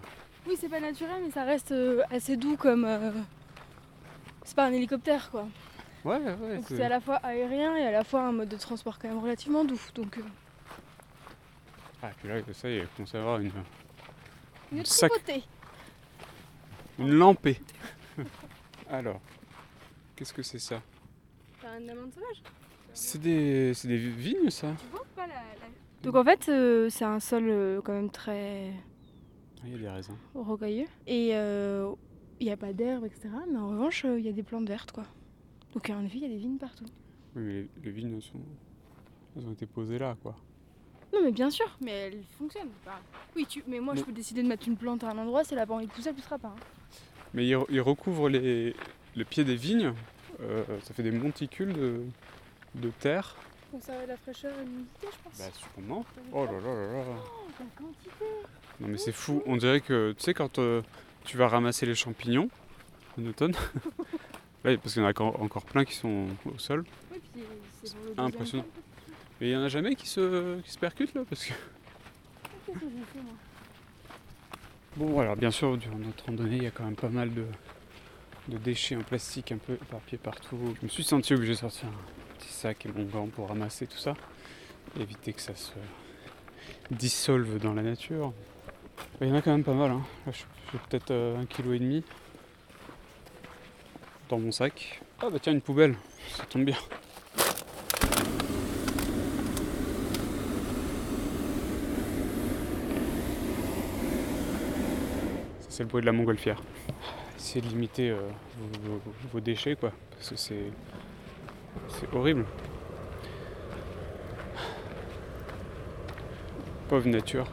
Oui, 0.46 0.56
c'est 0.60 0.68
pas 0.68 0.80
naturel, 0.80 1.22
mais 1.24 1.30
ça 1.30 1.44
reste 1.44 1.72
euh, 1.72 2.02
assez 2.10 2.36
doux 2.36 2.56
comme. 2.56 2.84
euh, 2.84 3.12
C'est 4.44 4.56
pas 4.56 4.66
un 4.66 4.72
hélicoptère 4.72 5.30
quoi. 5.30 5.46
Ouais, 6.04 6.16
ouais. 6.18 6.56
Donc 6.56 6.64
c'est- 6.66 6.76
c'est 6.76 6.82
à 6.84 6.88
la 6.88 7.00
fois 7.00 7.16
aérien 7.16 7.76
et 7.76 7.84
à 7.86 7.92
la 7.92 8.02
fois 8.04 8.22
un 8.22 8.32
mode 8.32 8.48
de 8.48 8.56
transport 8.56 8.98
quand 8.98 9.08
même 9.08 9.20
relativement 9.20 9.64
doux. 9.64 9.80
Donc 9.94 10.18
euh, 10.18 10.22
Ah, 12.02 12.10
puis 12.18 12.28
là, 12.28 12.36
ça 12.52 12.68
y 12.68 12.74
est, 12.74 12.78
il 12.80 12.86
commence 12.88 13.14
à 13.14 13.18
avoir 13.20 13.38
une, 13.38 13.52
une 14.72 14.84
Sac- 14.84 15.12
une 16.98 17.12
lampée. 17.12 17.60
Alors, 18.90 19.20
qu'est-ce 20.16 20.32
que 20.34 20.42
c'est 20.42 20.58
ça? 20.58 20.82
T'as 21.60 21.68
un 21.70 21.88
amande 21.88 22.12
sauvage 22.12 22.42
C'est 22.92 23.20
des, 23.20 23.72
c'est 23.74 23.86
des 23.88 23.96
vignes, 23.96 24.50
ça? 24.50 24.72
Tu 24.80 24.86
vois 24.90 25.06
pas 25.14 25.26
la. 25.28 25.34
Donc 26.02 26.16
en 26.16 26.24
fait, 26.24 26.48
euh, 26.48 26.90
c'est 26.90 27.04
un 27.04 27.20
sol 27.20 27.44
euh, 27.48 27.80
quand 27.80 27.92
même 27.92 28.10
très 28.10 28.72
Il 29.64 29.72
y 29.72 29.74
a 29.74 29.78
des 29.78 29.88
raisins. 29.88 30.16
rocailleux. 30.34 30.86
Et 31.06 31.30
euh, 31.34 31.92
il 32.40 32.46
n'y 32.46 32.52
a 32.52 32.56
pas 32.56 32.72
d'herbe, 32.72 33.04
etc. 33.04 33.28
Mais 33.50 33.58
en 33.58 33.68
revanche, 33.70 34.04
euh, 34.04 34.18
il 34.18 34.24
y 34.24 34.28
a 34.28 34.32
des 34.32 34.42
plantes 34.42 34.68
vertes, 34.68 34.92
quoi. 34.92 35.04
Donc 35.74 35.88
en 35.90 36.04
effet, 36.04 36.16
il 36.18 36.22
y 36.22 36.26
a 36.26 36.28
des 36.28 36.36
vignes 36.38 36.58
partout. 36.58 36.84
Oui, 37.36 37.42
mais 37.42 37.52
les, 37.52 37.68
les 37.84 37.90
vignes 37.92 38.20
sont, 38.20 38.40
elles 39.36 39.46
ont 39.46 39.52
été 39.52 39.66
posées 39.66 39.98
là, 39.98 40.16
quoi. 40.22 40.34
Non, 41.12 41.20
mais 41.22 41.30
bien 41.32 41.50
sûr, 41.50 41.66
mais 41.80 41.92
elles 41.92 42.24
fonctionnent. 42.38 42.70
Enfin, 42.84 42.96
oui, 43.36 43.46
tu... 43.46 43.62
mais 43.66 43.80
moi, 43.80 43.94
je 43.94 44.02
peux 44.02 44.12
décider 44.12 44.42
de 44.42 44.48
mettre 44.48 44.66
une 44.66 44.76
plante 44.76 45.04
à 45.04 45.10
un 45.10 45.18
endroit, 45.18 45.44
si 45.44 45.52
elle 45.52 45.60
n'a 45.60 45.66
pas 45.66 45.74
envie 45.74 45.86
de 45.86 45.92
pousser, 45.92 46.08
elle 46.08 46.14
poussera 46.14 46.38
pas. 46.38 46.48
hein. 46.48 46.56
Mais 47.34 47.46
ils, 47.46 47.56
ils 47.70 47.80
recouvrent 47.80 48.28
les, 48.28 48.74
le 49.16 49.24
pied 49.24 49.44
des 49.44 49.56
vignes. 49.56 49.92
euh, 50.40 50.64
ça 50.82 50.92
fait 50.94 51.02
des 51.02 51.10
monticules 51.12 51.72
de, 51.72 52.00
de 52.74 52.90
terre. 52.98 53.36
Conserver 53.70 54.06
la 54.06 54.16
fraîcheur 54.18 54.52
et 54.58 54.64
l'humidité, 54.64 55.06
je 55.10 55.18
pense. 55.22 55.38
Bah, 55.38 55.50
sûrement. 55.54 56.04
Oh 56.32 56.44
là 56.44 56.52
là 56.52 56.60
là 56.60 57.04
là. 57.04 57.04
Oh, 57.18 57.48
la 57.58 57.66
quantité 57.76 58.24
Non 58.80 58.88
mais 58.88 58.98
c'est 58.98 59.12
fou, 59.12 59.42
on 59.46 59.56
dirait 59.56 59.80
que 59.80 60.12
tu 60.12 60.22
sais 60.24 60.34
quand 60.34 60.58
euh, 60.58 60.82
tu 61.24 61.36
vas 61.36 61.48
ramasser 61.48 61.86
les 61.86 61.94
champignons 61.94 62.48
en 63.20 63.26
automne, 63.26 63.54
ouais, 64.64 64.76
parce 64.76 64.94
qu'il 64.94 65.02
y 65.02 65.06
en 65.06 65.08
a 65.08 65.22
encore 65.22 65.64
plein 65.64 65.84
qui 65.84 65.94
sont 65.94 66.26
au 66.46 66.58
sol, 66.58 66.84
Oui, 67.12 67.18
puis 67.32 67.42
c'est 67.84 67.94
Impressionnant. 68.18 68.64
mais 69.40 69.48
il 69.48 69.52
y 69.52 69.56
en 69.56 69.62
a 69.62 69.68
jamais 69.68 69.94
qui 69.94 70.08
se, 70.08 70.60
qui 70.62 70.70
se 70.70 70.78
percutent 70.78 71.14
là 71.14 71.22
parce 71.28 71.44
que... 71.44 71.52
Bon 74.96 75.18
alors 75.20 75.36
bien 75.36 75.50
sûr 75.50 75.78
durant 75.78 75.96
notre 75.96 76.26
randonnée 76.26 76.56
il 76.58 76.62
y 76.64 76.66
a 76.66 76.70
quand 76.70 76.84
même 76.84 76.96
pas 76.96 77.08
mal 77.08 77.32
de, 77.32 77.46
de 78.48 78.58
déchets 78.58 78.94
en 78.96 79.00
plastique 79.02 79.50
un 79.52 79.56
peu 79.56 79.72
éparpillés 79.74 80.18
partout. 80.18 80.58
Je 80.80 80.84
me 80.84 80.88
suis 80.88 81.02
senti 81.04 81.32
obligé 81.32 81.52
de 81.54 81.58
sortir 81.58 81.88
un 81.88 82.34
petit 82.38 82.52
sac 82.52 82.84
et 82.84 82.90
mon 82.90 83.04
gant 83.04 83.26
pour 83.28 83.48
ramasser 83.48 83.86
tout 83.86 83.96
ça, 83.96 84.14
éviter 85.00 85.32
que 85.32 85.40
ça 85.40 85.54
se 85.54 85.72
dissolve 86.90 87.58
dans 87.58 87.72
la 87.72 87.82
nature. 87.82 88.34
Il 89.20 89.28
y 89.28 89.32
en 89.32 89.34
a 89.36 89.42
quand 89.42 89.52
même 89.52 89.64
pas 89.64 89.74
mal, 89.74 89.90
hein. 89.90 90.02
Là, 90.26 90.32
j'ai 90.32 90.78
peut-être 90.88 91.10
euh, 91.10 91.38
un 91.40 91.46
kilo 91.46 91.72
et 91.72 91.78
demi 91.78 92.02
dans 94.28 94.38
mon 94.38 94.50
sac. 94.52 95.00
Ah 95.20 95.30
bah 95.30 95.38
tiens 95.40 95.52
une 95.52 95.60
poubelle, 95.60 95.94
ça 96.36 96.44
tombe 96.46 96.64
bien. 96.64 96.76
Ça 105.60 105.66
c'est 105.68 105.82
le 105.84 105.88
bruit 105.88 106.00
de 106.00 106.06
la 106.06 106.12
montgolfière. 106.12 106.60
essayer 107.36 107.60
de 107.60 107.68
limiter 107.68 108.10
euh, 108.10 108.16
vos, 108.84 108.92
vos- 108.94 109.12
vos 109.32 109.40
déchets, 109.40 109.76
quoi. 109.76 109.92
Parce 110.12 110.30
que 110.30 110.36
c'est. 110.36 110.70
C'est 111.88 112.12
horrible. 112.14 112.44
Pauvre 116.88 117.08
nature. 117.08 117.46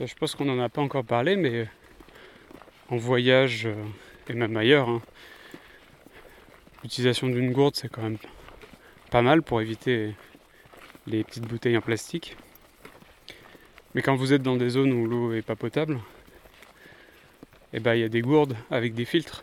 Je 0.00 0.14
pense 0.14 0.36
qu'on 0.36 0.44
n'en 0.44 0.60
a 0.60 0.68
pas 0.68 0.80
encore 0.80 1.04
parlé, 1.04 1.34
mais 1.34 1.66
en 2.88 2.96
voyage 2.96 3.66
euh, 3.66 3.74
et 4.28 4.32
même 4.32 4.56
ailleurs, 4.56 4.88
hein, 4.88 5.02
l'utilisation 6.84 7.26
d'une 7.26 7.52
gourde, 7.52 7.74
c'est 7.74 7.88
quand 7.88 8.02
même 8.02 8.18
pas 9.10 9.22
mal 9.22 9.42
pour 9.42 9.60
éviter 9.60 10.14
les 11.08 11.24
petites 11.24 11.48
bouteilles 11.48 11.76
en 11.76 11.80
plastique. 11.80 12.36
Mais 13.94 14.02
quand 14.02 14.14
vous 14.14 14.32
êtes 14.32 14.42
dans 14.42 14.56
des 14.56 14.68
zones 14.68 14.92
où 14.92 15.06
l'eau 15.06 15.32
est 15.32 15.42
pas 15.42 15.56
potable, 15.56 15.98
eh 17.72 17.80
ben, 17.80 17.94
il 17.94 18.00
y 18.00 18.04
a 18.04 18.08
des 18.08 18.22
gourdes 18.22 18.56
avec 18.70 18.94
des 18.94 19.04
filtres 19.04 19.42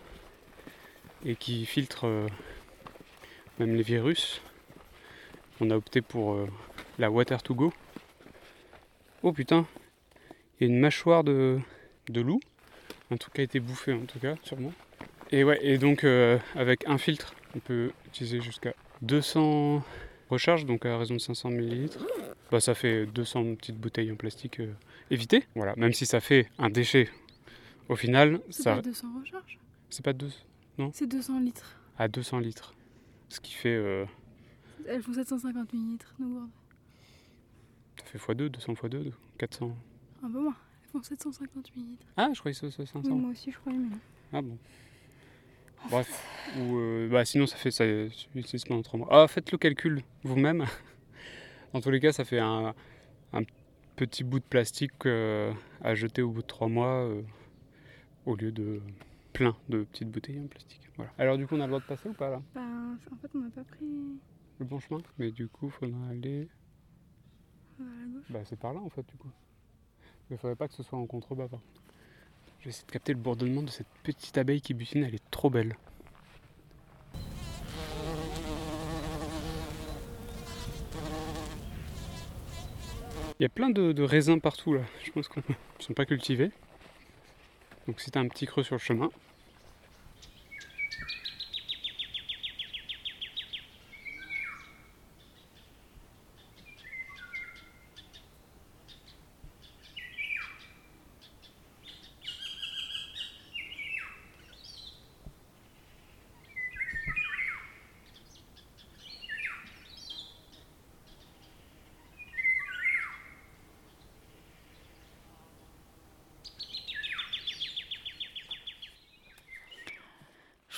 et 1.26 1.36
qui 1.36 1.66
filtrent 1.66 2.08
euh, 2.08 2.28
même 3.60 3.76
les 3.76 3.84
virus. 3.84 4.42
On 5.60 5.70
a 5.70 5.76
opté 5.76 6.00
pour 6.00 6.36
euh, 6.36 6.48
la 6.98 7.12
Water 7.12 7.44
to 7.44 7.54
Go. 7.56 7.74
Oh 9.22 9.34
putain, 9.34 9.66
il 10.60 10.68
y 10.68 10.72
a 10.72 10.74
une 10.74 10.80
mâchoire 10.80 11.24
de, 11.24 11.60
de 12.10 12.22
loup. 12.22 12.40
Un 13.12 13.18
truc 13.18 13.34
qui 13.36 13.42
a 13.42 13.44
été 13.44 13.60
bouffé 13.60 13.94
en 13.94 14.06
tout 14.06 14.20
cas, 14.20 14.36
sûrement. 14.44 14.74
Et 15.32 15.44
ouais, 15.44 15.60
et 15.64 15.78
donc 15.78 16.04
euh, 16.04 16.38
avec 16.56 16.88
un 16.88 16.98
filtre, 16.98 17.34
on 17.56 17.60
peut 17.60 17.92
utiliser 18.08 18.42
jusqu'à 18.42 18.74
200 19.02 19.84
recharges, 20.30 20.66
donc 20.66 20.86
à 20.86 20.98
raison 20.98 21.14
de 21.16 21.20
500 21.20 21.50
ml. 21.52 21.90
Bah, 22.52 22.60
ça 22.60 22.74
fait 22.76 23.06
200 23.08 23.56
petites 23.56 23.78
bouteilles 23.78 24.12
en 24.12 24.16
plastique 24.16 24.60
euh, 24.60 24.72
évitées. 25.12 25.44
Voilà, 25.56 25.76
même 25.78 25.94
si 25.94 26.06
ça 26.06 26.20
fait 26.20 26.48
un 26.58 26.70
déchet, 26.70 27.10
au 27.90 27.96
final, 27.96 28.40
C'est 28.50 28.64
ça. 28.64 28.76
pas 28.76 28.82
200 28.82 29.08
recharges? 29.20 29.60
C'est 29.90 30.04
pas 30.06 30.14
deux, 30.14 30.32
C'est 30.94 31.08
200 31.08 31.40
litres. 31.40 31.80
à 31.98 32.08
200 32.08 32.40
litres. 32.40 32.74
Ce 33.30 33.40
qui 33.40 33.54
fait. 33.54 33.70
euh, 33.76 34.06
Elles 34.88 35.02
font 35.02 35.14
750 35.14 35.74
millilitres, 35.74 36.14
nos 36.20 36.28
gourdes. 36.28 36.50
ça 37.98 38.06
fait 38.06 38.18
x2, 38.34 38.50
200 38.50 38.74
x2, 38.74 39.12
400. 39.38 39.76
Un 40.26 40.32
peu 40.32 40.40
moins. 40.40 40.56
Elles 40.84 40.90
font 40.90 41.04
750 41.04 41.76
millilitres. 41.76 42.06
Ah, 42.18 42.30
je 42.34 42.40
croyais 42.40 42.58
que 42.58 42.70
c'était 42.70 42.86
500. 42.86 43.02
Oui, 43.06 43.20
moi 43.20 43.32
aussi, 43.32 43.52
je 43.52 43.58
croyais, 43.60 43.78
mais 43.78 43.90
non. 43.90 44.00
Ah 44.34 44.42
bon. 44.42 44.58
Bref. 45.90 46.26
Ou 46.58 46.78
euh, 46.78 47.08
bah 47.10 47.26
sinon 47.26 47.46
ça 47.46 47.58
fait 47.58 47.70
ça 47.72 47.86
pendant 48.68 48.82
3 48.82 48.98
mois. 49.00 49.08
Ah 49.12 49.28
faites 49.28 49.52
le 49.52 49.58
calcul 49.58 50.02
vous-même. 50.24 50.66
Dans 51.74 51.82
tous 51.82 51.92
les 51.92 52.00
cas 52.00 52.12
ça 52.12 52.26
fait 52.26 52.40
un, 52.40 52.74
un 53.34 53.42
petit 53.96 54.24
bout 54.24 54.40
de 54.40 54.46
plastique 54.46 55.06
euh, 55.06 55.54
à 55.82 55.94
jeter 55.94 56.22
au 56.22 56.32
bout 56.32 56.42
de 56.42 56.48
3 56.48 56.70
mois 56.70 57.04
euh, 57.04 57.22
au 58.26 58.36
lieu 58.36 58.52
de 58.52 58.82
plein 59.34 59.56
de 59.70 59.84
petites 59.84 60.10
bouteilles 60.10 60.40
en 60.40 60.48
plastique. 60.48 60.82
Voilà. 60.96 61.12
Alors 61.20 61.38
du 61.38 61.46
coup 61.46 61.56
on 61.56 61.60
a 61.60 61.66
le 61.66 61.70
droit 61.72 61.82
de 61.82 61.86
passer 61.86 62.10
ou 62.10 62.14
pas 62.14 62.30
là? 62.30 62.42
Bah, 62.56 62.62
en 62.62 63.16
fait, 63.18 63.30
on 63.36 63.40
n'a 63.40 63.50
pas 63.50 63.64
pris 63.64 63.86
Le 64.60 64.66
bon 64.66 64.80
chemin? 64.80 65.02
Mais 65.20 65.32
du 65.32 65.48
coup 65.48 65.70
faudra 65.70 66.00
aller. 66.10 66.48
à 67.80 67.84
la 67.84 68.08
gauche. 68.08 68.26
Bah 68.32 68.40
c'est 68.46 68.58
par 68.60 68.74
là 68.74 68.80
en 68.80 68.90
fait 68.90 69.06
du 69.08 69.16
coup. 69.18 69.30
Mais 70.30 70.38
faudrait 70.38 70.56
pas 70.56 70.68
que 70.68 70.74
ce 70.74 70.84
soit 70.84 70.98
en 70.98 71.06
contrebas. 71.06 71.48
Je 72.60 72.66
vais 72.66 72.70
essayer 72.70 72.86
de 72.86 72.92
capter 72.92 73.14
le 73.14 73.20
bourdonnement 73.20 73.62
de 73.62 73.70
cette 73.70 73.88
petite 74.04 74.38
abeille 74.38 74.62
qui 74.62 74.74
butine, 74.74 75.04
elle 75.04 75.16
est 75.16 75.32
trop 75.32 75.50
belle. 75.50 75.76
Il 83.40 83.44
y 83.44 83.46
a 83.46 83.50
plein 83.50 83.70
de, 83.70 84.02
raisins 84.02 84.40
partout 84.40 84.74
là, 84.74 84.82
je 85.04 85.12
pense 85.12 85.28
qu'ils 85.28 85.44
ne 85.48 85.84
sont 85.84 85.94
pas 85.94 86.06
cultivés. 86.06 86.52
Donc 87.86 88.00
c'est 88.00 88.16
un 88.18 88.28
petit 88.28 88.46
creux 88.48 88.64
sur 88.64 88.76
le 88.76 88.80
chemin. 88.80 89.10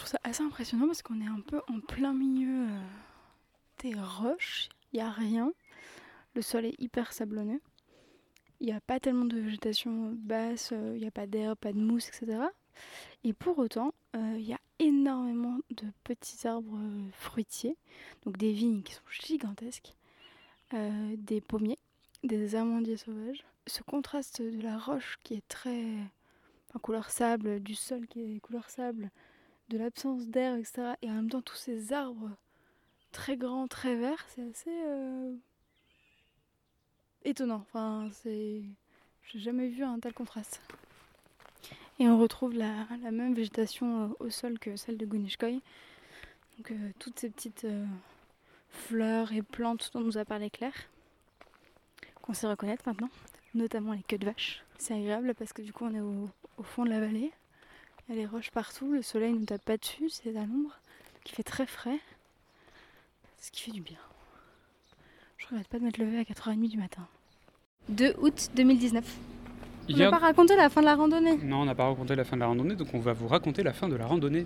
Trouve 0.08 0.20
ça 0.24 0.30
assez 0.30 0.44
impressionnant 0.44 0.88
parce 0.88 1.02
qu'on 1.02 1.20
est 1.20 1.28
un 1.28 1.42
peu 1.42 1.62
en 1.68 1.80
plein 1.82 2.14
milieu 2.14 2.68
euh, 2.70 2.82
des 3.80 3.94
roches. 3.94 4.70
Il 4.94 4.98
n'y 4.98 5.02
a 5.02 5.10
rien. 5.10 5.52
Le 6.34 6.42
sol 6.42 6.66
est 6.66 6.80
hyper 6.80 7.12
sablonneux. 7.12 7.62
Il 8.60 8.68
n'y 8.68 8.74
a 8.74 8.80
pas 8.80 9.00
tellement 9.00 9.26
de 9.26 9.38
végétation 9.38 10.14
basse, 10.18 10.70
euh, 10.72 10.94
il 10.96 11.02
n'y 11.02 11.08
a 11.08 11.12
pas 11.12 11.28
d'herbe, 11.28 11.58
pas 11.58 11.74
de 11.74 11.78
mousse, 11.78 12.08
etc. 12.08 12.40
Et 13.24 13.34
pour 13.34 13.60
autant, 13.60 13.94
euh, 14.16 14.36
il 14.38 14.48
y 14.48 14.54
a 14.54 14.60
énormément 14.80 15.60
de 15.72 15.86
petits 16.04 16.48
arbres 16.48 16.78
euh, 16.78 17.10
fruitiers, 17.12 17.76
donc 18.24 18.38
des 18.38 18.54
vignes 18.54 18.84
qui 18.84 18.94
sont 18.94 19.02
gigantesques, 19.10 19.94
euh, 20.74 21.16
des 21.18 21.42
pommiers, 21.42 21.80
des 22.24 22.56
amandiers 22.56 22.98
sauvages. 22.98 23.44
Ce 23.66 23.84
contraste 23.84 24.42
de 24.42 24.62
la 24.62 24.78
roche 24.78 25.20
qui 25.24 25.34
est 25.34 25.48
très 25.50 25.84
en 26.74 26.80
couleur 26.80 27.10
sable, 27.10 27.60
du 27.60 27.76
sol 27.76 28.08
qui 28.08 28.22
est 28.22 28.40
couleur 28.40 28.70
sable, 28.70 29.12
de 29.70 29.78
l'absence 29.78 30.28
d'air, 30.28 30.56
etc. 30.56 30.94
Et 31.02 31.10
en 31.10 31.14
même 31.14 31.30
temps, 31.30 31.42
tous 31.42 31.56
ces 31.56 31.94
arbres 31.94 32.32
très 33.12 33.38
grands, 33.38 33.68
très 33.68 33.96
verts, 33.96 34.26
c'est 34.30 34.44
assez 34.44 34.70
euh, 34.86 35.34
étonnant. 37.26 37.66
Enfin, 37.68 38.10
c'est. 38.12 38.62
J'ai 39.24 39.40
jamais 39.40 39.68
vu 39.68 39.84
un 39.84 40.00
tel 40.00 40.14
contraste. 40.14 40.62
Et 42.00 42.08
on 42.08 42.18
retrouve 42.18 42.54
la, 42.54 42.86
même 43.12 43.34
végétation 43.34 44.06
euh, 44.06 44.26
au 44.26 44.30
sol 44.30 44.60
que 44.60 44.76
celle 44.76 44.98
de 44.98 45.06
Gunishkoi. 45.06 45.60
Donc, 46.58 46.72
euh, 46.72 46.92
toutes 47.00 47.20
ces 47.20 47.30
petites 47.30 47.68
fleurs 48.70 49.34
et 49.34 49.42
plantes 49.42 49.92
dont 49.94 50.00
nous 50.00 50.18
a 50.18 50.26
parlé 50.26 50.50
Claire, 50.50 50.90
qu'on 52.22 52.34
sait 52.34 52.48
reconnaître 52.48 52.84
maintenant, 52.86 53.10
notamment 53.54 53.94
les 53.94 54.04
queues 54.04 54.18
de 54.18 54.26
vache. 54.26 54.64
C'est 54.78 54.94
agréable 54.94 55.36
parce 55.36 55.54
que 55.54 55.62
du 55.62 55.74
coup, 55.74 55.86
on 55.86 55.94
est 55.94 56.30
au 56.58 56.64
fond 56.64 56.86
de 56.86 56.90
la 56.90 57.00
vallée. 57.00 57.32
Il 58.10 58.16
y 58.16 58.20
a 58.20 58.22
les 58.22 58.26
roches 58.28 58.52
partout, 58.52 58.92
le 58.94 59.02
soleil 59.02 59.34
ne 59.34 59.40
nous 59.40 59.46
tape 59.46 59.64
pas 59.66 59.78
dessus, 59.78 60.10
c'est 60.10 60.30
à 60.38 60.46
l'ombre, 60.46 60.72
qui 61.24 61.36
fait 61.36 61.44
très 61.44 61.66
frais, 61.66 62.00
ce 63.42 63.52
qui 63.52 63.64
fait 63.64 63.72
du 63.72 63.82
bien. 63.82 63.98
Je 65.38 65.48
regrette 65.48 65.68
pas 65.68 65.80
de 65.80 65.84
m'être 65.84 65.98
levée 65.98 66.18
à 66.20 66.24
4h30 66.24 66.70
du 66.70 66.78
matin. 66.78 67.06
2 67.90 68.16
août 68.20 68.50
2019. 68.56 69.04
On 69.90 69.92
n'a 69.94 69.98
Hier- 69.98 70.10
pas 70.12 70.18
raconté 70.18 70.56
la 70.56 70.70
fin 70.70 70.82
de 70.82 70.86
la 70.86 70.96
randonnée. 70.96 71.38
Non, 71.38 71.62
on 71.62 71.66
n'a 71.66 71.76
pas 71.76 71.88
raconté 71.88 72.16
la 72.16 72.24
fin 72.26 72.36
de 72.36 72.42
la 72.42 72.48
randonnée, 72.48 72.76
donc 72.76 72.94
on 72.94 73.00
va 73.00 73.14
vous 73.14 73.28
raconter 73.28 73.64
la 73.64 73.74
fin 73.74 73.88
de 73.88 73.96
la 73.96 74.06
randonnée. 74.06 74.46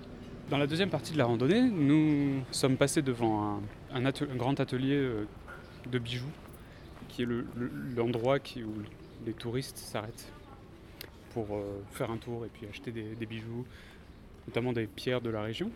Dans 0.49 0.57
la 0.57 0.67
deuxième 0.67 0.89
partie 0.89 1.13
de 1.13 1.17
la 1.17 1.25
randonnée, 1.25 1.61
nous 1.61 2.41
sommes 2.51 2.77
passés 2.77 3.01
devant 3.01 3.43
un, 3.43 3.61
un 3.93 4.05
atel- 4.05 4.29
un 4.31 4.35
grand 4.35 4.59
atelier 4.59 4.95
euh, 4.97 5.25
de 5.89 5.97
bijoux, 5.99 6.25
qui 7.09 7.23
est 7.23 7.25
le- 7.25 7.45
le- 7.55 7.71
l'endroit 7.95 8.37
où 8.37 9.25
les 9.25 9.33
touristes 9.33 9.77
s'arrêtent 9.77 10.31
pour 11.33 11.47
euh, 11.51 11.81
faire 11.91 12.11
un 12.11 12.17
tour 12.17 12.45
et 12.45 12.49
puis 12.49 12.67
acheter 12.67 12.91
des, 12.91 13.15
des 13.15 13.25
bijoux, 13.25 13.65
notamment 14.47 14.73
des 14.73 14.87
pierres 14.87 15.21
de 15.21 15.29
la 15.29 15.41
région. 15.41 15.71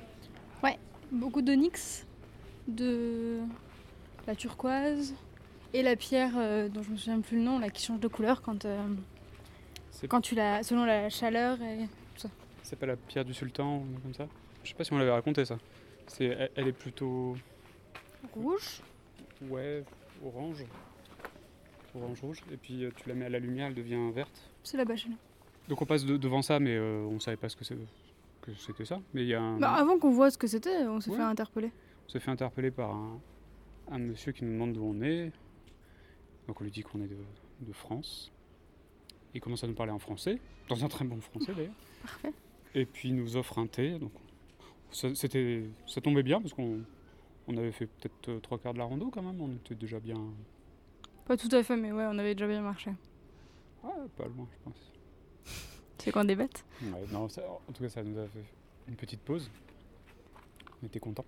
Beaucoup 1.11 1.43
d'onyx, 1.43 2.05
de 2.67 3.39
la 4.25 4.35
turquoise 4.35 5.13
et 5.73 5.83
la 5.83 5.95
pierre 5.95 6.33
euh, 6.35 6.67
dont 6.67 6.81
je 6.81 6.89
me 6.89 6.97
souviens 6.97 7.21
plus 7.21 7.37
le 7.37 7.43
nom, 7.43 7.59
là, 7.59 7.69
qui 7.69 7.85
change 7.85 7.99
de 7.99 8.07
couleur 8.07 8.41
quand, 8.41 8.65
euh, 8.65 8.87
quand 10.09 10.21
tu 10.21 10.33
la, 10.33 10.63
selon 10.63 10.83
la 10.83 11.09
chaleur. 11.09 11.61
Et... 11.61 11.85
c'est 12.63 12.75
pas 12.75 12.87
la 12.87 12.95
pierre 12.95 13.23
du 13.23 13.35
sultan 13.35 13.77
ou 13.77 13.99
comme 14.01 14.15
ça 14.15 14.27
Je 14.63 14.69
sais 14.69 14.75
pas 14.75 14.83
si 14.83 14.93
on 14.93 14.97
l'avait 14.97 15.11
raconté 15.11 15.45
ça. 15.45 15.59
C'est, 16.07 16.25
elle, 16.25 16.51
elle 16.55 16.67
est 16.69 16.73
plutôt 16.73 17.37
Rouge. 18.33 18.81
ouais 19.43 19.83
orange, 20.25 20.65
orange 21.93 22.21
rouge, 22.21 22.41
et 22.51 22.57
puis 22.57 22.83
tu 22.95 23.09
la 23.09 23.15
mets 23.15 23.25
à 23.25 23.29
la 23.29 23.39
lumière, 23.39 23.67
elle 23.67 23.75
devient 23.75 24.11
verte. 24.11 24.49
C'est 24.63 24.77
la 24.77 24.85
bâche. 24.85 25.07
Donc 25.67 25.81
on 25.81 25.85
passe 25.85 26.05
de- 26.05 26.17
devant 26.17 26.41
ça, 26.41 26.59
mais 26.59 26.75
euh, 26.75 27.03
on 27.09 27.19
savait 27.19 27.37
pas 27.37 27.49
ce 27.49 27.55
que 27.55 27.63
c'était 27.65 28.85
ça. 28.85 28.99
Mais 29.13 29.23
il 29.23 29.27
y 29.27 29.33
a 29.33 29.41
un, 29.41 29.57
Bah, 29.59 29.73
avant 29.73 29.97
qu'on 29.97 30.11
voit 30.11 30.29
ce 30.29 30.37
que 30.37 30.47
c'était, 30.47 30.85
on 30.87 30.99
s'est 31.01 31.09
Ouais. 31.11 31.17
fait 31.17 31.23
interpeller. 31.23 31.71
on 32.07 32.09
s'est 32.11 32.19
fait 32.19 32.31
interpeller 32.31 32.71
par 32.71 32.91
un, 32.91 33.19
un 33.91 33.97
monsieur 33.97 34.31
qui 34.31 34.43
nous 34.45 34.51
demande 34.53 34.73
d'où 34.73 34.83
on 34.83 35.01
est. 35.01 35.31
Donc 36.47 36.61
on 36.61 36.63
lui 36.63 36.71
dit 36.71 36.83
qu'on 36.83 37.01
est 37.01 37.07
de, 37.07 37.17
de 37.61 37.73
France. 37.73 38.31
Il 39.33 39.41
commence 39.41 39.63
à 39.63 39.67
nous 39.67 39.73
parler 39.73 39.91
en 39.91 39.99
français, 39.99 40.39
dans 40.69 40.85
un 40.85 40.87
très 40.87 41.03
bon 41.05 41.19
français 41.19 41.53
d'ailleurs. 41.55 41.73
Parfait. 42.03 42.33
Et 42.75 42.85
puis 42.85 43.09
il 43.09 43.15
nous 43.15 43.35
offre 43.37 43.57
un 43.57 43.65
thé. 43.67 43.97
Donc 43.97 44.11
ça, 44.91 45.13
c'était, 45.15 45.63
ça 45.87 45.99
tombait 46.01 46.23
bien 46.23 46.39
parce 46.41 46.53
qu'on 46.53 46.81
on 47.47 47.57
avait 47.57 47.71
fait 47.71 47.87
peut-être 47.87 48.29
euh, 48.29 48.39
trois 48.39 48.59
quarts 48.59 48.73
de 48.73 48.77
la 48.79 48.85
rando 48.85 49.09
quand 49.09 49.23
même. 49.23 49.41
On 49.41 49.51
était 49.55 49.73
déjà 49.75 49.99
bien, 49.99 50.19
Pas 51.25 51.35
tout 51.37 51.49
à 51.51 51.63
fait, 51.63 51.75
mais 51.75 51.91
ouais, 51.91 52.05
on 52.07 52.17
avait 52.19 52.35
déjà 52.35 52.47
bien 52.47 52.61
marché. 52.61 52.91
ouais, 53.83 53.89
pas 54.15 54.25
loin 54.25 54.47
je 54.51 54.63
pense. 54.63 54.91
C'est 56.05 56.11
qu'on 56.11 56.23
débatte. 56.23 56.63
Ouais, 56.81 56.89
non, 57.11 57.27
ça- 57.27 57.41
en 57.67 57.71
tout 57.73 57.83
cas, 57.83 57.89
ça 57.89 58.03
nous 58.03 58.17
a 58.17 58.25
fait 58.27 58.43
une 58.87 58.95
petite 58.95 59.19
pause. 59.21 59.49
On 60.81 60.85
était 60.85 60.99
contents. 60.99 61.25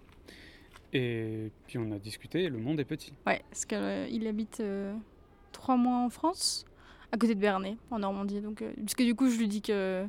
Et 0.93 1.51
puis 1.67 1.77
on 1.77 1.91
a 1.91 1.99
discuté, 1.99 2.47
le 2.47 2.57
monde 2.59 2.79
est 2.79 2.85
petit. 2.85 3.11
Ouais, 3.25 3.41
parce 3.49 3.65
qu'il 3.65 4.27
habite 4.27 4.59
euh, 4.61 4.95
trois 5.51 5.75
mois 5.75 5.97
en 5.97 6.09
France, 6.09 6.65
à 7.11 7.17
côté 7.17 7.35
de 7.35 7.39
Bernay, 7.41 7.75
en 7.91 7.99
Normandie. 7.99 8.39
Donc, 8.39 8.61
euh, 8.61 8.71
puisque 8.77 9.03
du 9.03 9.13
coup, 9.13 9.29
je 9.29 9.37
lui 9.37 9.47
dis 9.49 9.61
que, 9.61 10.05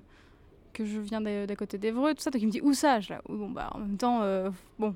que 0.73 0.85
je 0.85 1.01
viens 1.01 1.21
d'à 1.21 1.57
côté 1.57 1.79
d'Evreux, 1.79 2.15
tout 2.15 2.21
ça. 2.21 2.31
Donc 2.31 2.41
il 2.43 2.47
me 2.47 2.53
dit 2.53 2.61
où 2.61 2.75
ça 2.75 3.01
Je 3.01 3.11
là, 3.15 3.23
bon, 3.29 3.51
bah, 3.51 3.71
en 3.75 3.79
même 3.79 3.97
temps, 3.97 4.23
euh, 4.23 4.51
bon, 4.79 4.95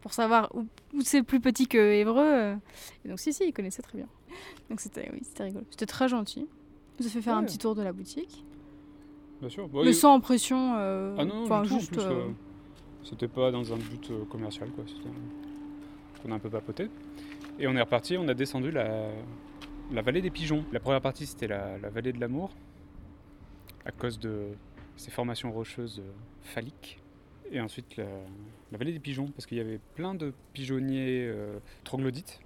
pour 0.00 0.14
savoir 0.14 0.50
où, 0.54 0.66
où 0.94 1.00
c'est 1.02 1.22
plus 1.22 1.40
petit 1.40 1.66
que 1.68 1.76
Évreux. 1.78 2.22
euh, 2.24 2.56
et 3.04 3.08
donc, 3.08 3.18
si, 3.20 3.32
si, 3.32 3.44
il 3.48 3.52
connaissait 3.52 3.82
très 3.82 3.98
bien. 3.98 4.08
Donc 4.70 4.80
c'était 4.80 5.10
oui, 5.12 5.20
rigolo. 5.38 5.66
C'était 5.70 5.86
très 5.86 6.08
gentil. 6.08 6.46
Il 6.98 7.02
nous 7.02 7.06
a 7.08 7.10
fait 7.10 7.20
faire 7.22 7.36
un 7.36 7.44
petit 7.44 7.58
tour 7.58 7.74
de 7.74 7.82
la 7.82 7.92
boutique. 7.92 8.44
Bien 9.40 9.48
sûr. 9.50 9.68
Mais 9.84 9.92
sans 9.92 10.20
pression. 10.20 10.74
euh, 10.78 11.16
Ah 11.18 11.24
non, 11.24 11.44
enfin, 11.44 11.64
juste. 11.64 11.98
euh, 11.98 12.10
euh, 12.28 12.28
c'était 13.02 13.28
pas 13.28 13.50
dans 13.50 13.72
un 13.72 13.76
but 13.76 14.10
commercial, 14.30 14.70
quoi. 14.70 14.84
Qu'on 16.22 16.32
a 16.32 16.34
un 16.36 16.38
peu 16.38 16.48
papoté. 16.50 16.88
Et 17.58 17.66
on 17.66 17.74
est 17.76 17.80
reparti, 17.80 18.16
on 18.16 18.26
a 18.28 18.34
descendu 18.34 18.70
la, 18.70 19.08
la 19.92 20.02
vallée 20.02 20.22
des 20.22 20.30
pigeons. 20.30 20.64
La 20.72 20.80
première 20.80 21.00
partie, 21.02 21.26
c'était 21.26 21.46
la, 21.48 21.78
la 21.78 21.90
vallée 21.90 22.12
de 22.12 22.20
l'amour, 22.20 22.50
à 23.84 23.90
cause 23.92 24.18
de 24.18 24.46
ces 24.96 25.10
formations 25.10 25.52
rocheuses 25.52 26.02
phalliques. 26.42 26.98
Et 27.52 27.60
ensuite, 27.60 27.96
la, 27.96 28.06
la 28.72 28.78
vallée 28.78 28.92
des 28.92 28.98
pigeons, 29.00 29.26
parce 29.26 29.44
qu'il 29.46 29.58
y 29.58 29.60
avait 29.60 29.78
plein 29.94 30.14
de 30.14 30.32
pigeonniers 30.54 31.26
euh, 31.28 31.58
troglodytes 31.84 32.40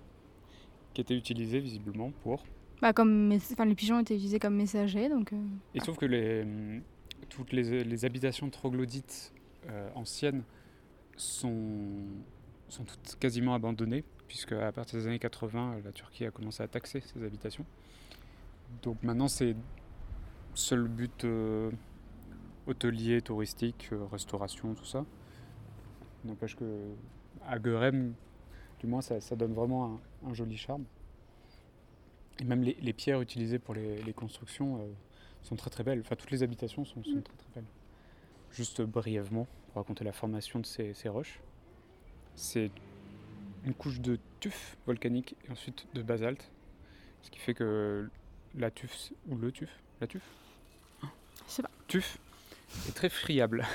qui 0.92 1.00
étaient 1.00 1.16
utilisés 1.16 1.60
visiblement 1.60 2.10
pour. 2.24 2.42
Bah, 2.80 2.92
comme 2.92 3.32
enfin, 3.32 3.64
les 3.64 3.74
pigeons 3.74 3.98
étaient 4.00 4.14
utilisés 4.14 4.38
comme 4.38 4.54
messagers, 4.56 5.08
donc. 5.08 5.32
euh, 5.32 5.36
Il 5.74 5.80
se 5.80 5.86
trouve 5.86 5.96
que 5.98 6.06
les, 6.06 6.42
hum, 6.42 6.82
toutes 7.28 7.52
les, 7.52 7.84
les 7.84 8.04
habitations 8.04 8.48
troglodytes 8.50 9.32
euh, 9.68 9.90
anciennes 9.94 10.42
sont, 11.16 12.04
sont 12.68 12.84
toutes 12.84 13.16
quasiment 13.18 13.54
abandonnées, 13.54 14.04
puisque 14.28 14.52
à 14.52 14.72
partir 14.72 14.98
des 14.98 15.06
années 15.06 15.18
80, 15.18 15.80
la 15.84 15.92
Turquie 15.92 16.24
a 16.26 16.30
commencé 16.30 16.62
à 16.62 16.68
taxer 16.68 17.00
ces 17.00 17.22
habitations. 17.24 17.64
Donc 18.82 19.02
maintenant, 19.02 19.28
c'est 19.28 19.56
seul 20.54 20.88
but 20.88 21.24
euh, 21.24 21.70
hôtelier, 22.66 23.22
touristique, 23.22 23.88
euh, 23.92 24.04
restauration, 24.10 24.74
tout 24.74 24.84
ça. 24.84 25.04
N'empêche 26.24 26.56
que 26.56 26.64
à 27.46 27.58
Guerem, 27.58 28.12
du 28.80 28.86
moins, 28.86 29.00
ça, 29.00 29.20
ça 29.20 29.34
donne 29.36 29.54
vraiment 29.54 29.98
un, 30.24 30.28
un 30.30 30.34
joli 30.34 30.56
charme. 30.56 30.84
Et 32.40 32.44
même 32.44 32.62
les, 32.62 32.76
les 32.80 32.92
pierres 32.92 33.20
utilisées 33.20 33.58
pour 33.58 33.74
les, 33.74 34.02
les 34.02 34.12
constructions 34.12 34.76
euh, 34.80 34.86
sont 35.42 35.56
très 35.56 35.70
très 35.70 35.82
belles. 35.84 36.00
Enfin, 36.00 36.16
toutes 36.16 36.30
les 36.30 36.42
habitations 36.42 36.84
sont, 36.84 37.02
sont 37.04 37.10
Mm. 37.16 37.22
très 37.22 37.36
très 37.36 37.48
belles. 37.54 37.64
Juste 38.52 38.80
brièvement, 38.82 39.46
pour 39.66 39.76
raconter 39.76 40.04
la 40.04 40.12
formation 40.12 40.58
de 40.60 40.66
ces, 40.66 40.94
ces 40.94 41.08
roches. 41.08 41.40
C'est 42.34 42.70
une 43.64 43.74
couche 43.74 44.00
de 44.00 44.18
tuf 44.40 44.76
volcanique 44.86 45.34
et 45.46 45.52
ensuite 45.52 45.86
de 45.94 46.02
basalte. 46.02 46.50
Ce 47.22 47.30
qui 47.30 47.38
fait 47.40 47.54
que 47.54 48.08
la 48.54 48.70
tuf, 48.70 49.10
ou 49.28 49.36
le 49.36 49.50
tuf, 49.52 49.68
la 50.00 50.06
tuf 50.06 50.22
Je 51.02 51.08
sais 51.48 51.62
pas. 51.62 51.70
Tuf 51.88 52.18
est 52.88 52.92
très 52.92 53.08
friable. 53.08 53.66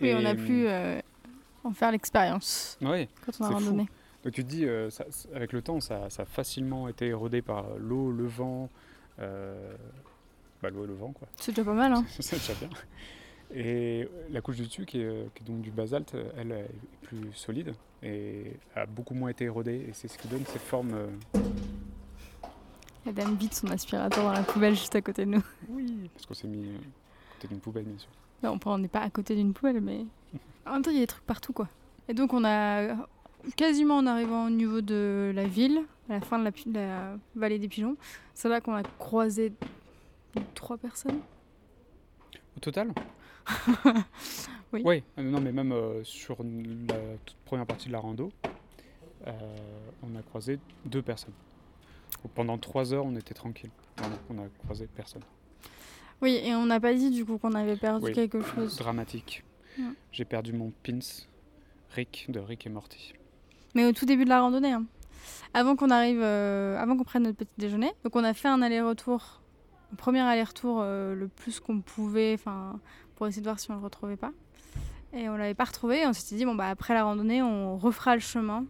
Oui, 0.00 0.12
on 0.12 0.20
Et, 0.20 0.26
a 0.26 0.34
pu 0.34 0.66
euh, 0.66 1.00
en 1.62 1.72
faire 1.72 1.92
l'expérience 1.92 2.76
Ouais, 2.82 3.08
quand 3.24 3.32
on 3.40 3.44
a 3.56 3.60
fou. 3.60 3.86
Donc 4.24 4.32
tu 4.32 4.42
te 4.44 4.48
dis, 4.48 4.64
euh, 4.66 4.90
ça- 4.90 5.04
avec 5.34 5.52
le 5.52 5.62
temps, 5.62 5.80
ça, 5.80 6.08
ça 6.10 6.22
a 6.22 6.26
facilement 6.26 6.88
été 6.88 7.06
érodé 7.08 7.42
par 7.42 7.66
l'eau, 7.78 8.10
le 8.10 8.26
vent, 8.26 8.68
euh, 9.20 9.76
bah, 10.62 10.70
l'eau 10.70 10.84
et 10.84 10.88
le 10.88 10.94
vent, 10.94 11.12
quoi. 11.12 11.28
C'est 11.36 11.52
déjà 11.52 11.64
pas 11.64 11.74
mal, 11.74 11.92
hein. 11.92 12.04
c'est 12.20 12.36
déjà 12.36 12.54
bien. 12.54 12.70
Et 13.54 14.08
la 14.30 14.40
couche 14.40 14.56
du 14.56 14.62
dessus, 14.62 14.86
qui 14.86 15.00
est, 15.00 15.32
qui 15.34 15.42
est 15.42 15.46
donc 15.46 15.60
du 15.60 15.70
basalte, 15.70 16.16
elle 16.36 16.50
est 16.52 16.70
plus 17.02 17.32
solide 17.34 17.74
et 18.02 18.56
a 18.74 18.86
beaucoup 18.86 19.14
moins 19.14 19.28
été 19.28 19.44
érodée. 19.44 19.86
Et 19.88 19.92
c'est 19.92 20.08
ce 20.08 20.16
qui 20.18 20.26
donne 20.28 20.44
ces 20.46 20.58
formes. 20.58 20.94
euh, 20.94 21.06
La 23.06 23.12
dame 23.12 23.36
vide 23.36 23.52
son 23.52 23.68
aspirateur 23.68 24.24
dans 24.24 24.32
la 24.32 24.42
poubelle 24.42 24.74
juste 24.74 24.96
à 24.96 25.02
côté 25.02 25.26
de 25.26 25.30
nous. 25.32 25.42
Oui, 25.68 26.08
parce 26.14 26.24
qu'on 26.26 26.34
s'est 26.34 26.48
mis 26.48 26.64
euh, 26.70 26.76
à 26.78 27.34
côté 27.34 27.48
d'une 27.48 27.60
poubelle, 27.60 27.84
bien 27.84 27.98
sûr. 27.98 28.08
Non, 28.42 28.58
on 28.64 28.70
on 28.70 28.78
n'est 28.78 28.88
pas 28.88 29.00
à 29.02 29.10
côté 29.10 29.36
d'une 29.36 29.52
poubelle, 29.52 29.80
mais 29.82 30.06
en 30.66 30.72
même 30.72 30.82
temps, 30.82 30.90
il 30.90 30.94
y 30.94 30.98
a 30.98 31.02
des 31.02 31.06
trucs 31.06 31.26
partout, 31.26 31.52
quoi. 31.52 31.68
Et 32.08 32.14
donc, 32.14 32.32
on 32.32 32.44
a 32.44 32.94
quasiment 33.56 33.96
en 33.96 34.06
arrivant 34.06 34.46
au 34.46 34.50
niveau 34.50 34.80
de 34.80 35.32
la 35.34 35.46
ville, 35.46 35.82
à 36.08 36.14
la 36.14 36.20
fin 36.20 36.38
de 36.38 36.50
la, 36.72 37.16
vallée 37.34 37.58
des 37.58 37.68
pigeons, 37.68 37.96
c'est 38.34 38.48
là 38.48 38.60
qu'on 38.60 38.74
a 38.74 38.82
croisé 38.98 39.52
trois 40.54 40.76
personnes. 40.76 41.20
Au 42.56 42.60
total? 42.60 42.92
Oui. 44.72 44.82
Oui, 44.84 45.02
non, 45.22 45.40
mais 45.40 45.52
même 45.52 45.70
euh, 45.70 46.02
sur 46.02 46.36
la 46.42 46.96
toute 47.24 47.36
première 47.44 47.64
partie 47.64 47.86
de 47.86 47.92
la 47.92 48.00
rando, 48.00 48.32
euh, 49.28 49.30
on 50.02 50.16
a 50.18 50.22
croisé 50.22 50.58
deux 50.84 51.00
personnes. 51.00 51.34
Pendant 52.34 52.58
trois 52.58 52.92
heures, 52.92 53.04
on 53.06 53.14
était 53.14 53.34
tranquille. 53.34 53.70
On 54.30 54.38
a 54.38 54.48
croisé 54.64 54.88
personne. 54.88 55.22
Oui, 56.20 56.40
et 56.42 56.56
on 56.56 56.66
n'a 56.66 56.80
pas 56.80 56.92
dit 56.92 57.10
du 57.10 57.24
coup 57.24 57.38
qu'on 57.38 57.52
avait 57.52 57.76
perdu 57.76 58.06
Oui. 58.06 58.12
quelque 58.12 58.42
chose. 58.42 58.76
Dramatique. 58.76 59.44
Ouais. 59.78 59.84
J'ai 60.10 60.24
perdu 60.24 60.52
mon 60.52 60.72
pins 60.82 60.98
Rick 61.90 62.26
de 62.28 62.40
Rick 62.40 62.66
et 62.66 62.70
Morty. 62.70 63.14
Mais 63.74 63.84
au 63.84 63.92
tout 63.92 64.06
début 64.06 64.24
de 64.24 64.28
la 64.28 64.40
randonnée, 64.40 64.72
hein. 64.72 64.84
avant 65.52 65.76
qu'on 65.76 65.90
arrive, 65.90 66.20
euh, 66.22 66.78
avant 66.78 66.96
qu'on 66.96 67.04
prenne 67.04 67.24
notre 67.24 67.38
petit 67.38 67.54
déjeuner. 67.58 67.92
Donc 68.04 68.14
on 68.16 68.24
a 68.24 68.34
fait 68.34 68.48
un 68.48 68.62
aller-retour, 68.62 69.40
un 69.92 69.96
premier 69.96 70.20
aller-retour 70.20 70.78
euh, 70.80 71.14
le 71.14 71.28
plus 71.28 71.60
qu'on 71.60 71.80
pouvait, 71.80 72.34
enfin 72.34 72.78
pour 73.16 73.26
essayer 73.26 73.42
de 73.42 73.46
voir 73.46 73.58
si 73.58 73.70
on 73.70 73.74
le 73.74 73.80
retrouvait 73.80 74.16
pas. 74.16 74.32
Et 75.12 75.28
on 75.28 75.36
l'avait 75.36 75.54
pas 75.54 75.64
retrouvé. 75.64 76.00
Et 76.02 76.06
on 76.06 76.12
s'était 76.12 76.36
dit 76.36 76.44
bon 76.44 76.54
bah 76.54 76.68
après 76.68 76.94
la 76.94 77.04
randonnée, 77.04 77.42
on 77.42 77.76
refera 77.76 78.14
le 78.14 78.20
chemin, 78.20 78.64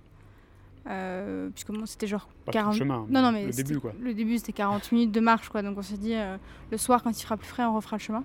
euh, 0.89 1.49
puisque 1.51 1.71
bon, 1.71 1.87
c'était 1.87 2.07
genre 2.07 2.29
Pas 2.45 2.53
40. 2.53 2.73
tout 2.73 2.79
le 2.81 2.85
chemin, 2.85 3.07
Non 3.09 3.23
non 3.23 3.33
mais 3.33 3.47
le 3.47 3.53
début 3.53 3.81
quoi. 3.81 3.93
Le 4.01 4.13
début 4.15 4.39
c'était 4.39 4.53
40 4.53 4.93
minutes 4.93 5.13
de 5.13 5.21
marche 5.21 5.49
quoi. 5.49 5.63
Donc 5.63 5.79
on 5.79 5.83
s'est 5.83 5.97
dit 5.97 6.15
euh, 6.15 6.37
le 6.71 6.77
soir 6.77 7.03
quand 7.03 7.11
il 7.11 7.23
fera 7.23 7.37
plus 7.37 7.49
frais, 7.49 7.65
on 7.65 7.75
refera 7.75 7.97
le 7.97 8.03
chemin. 8.03 8.25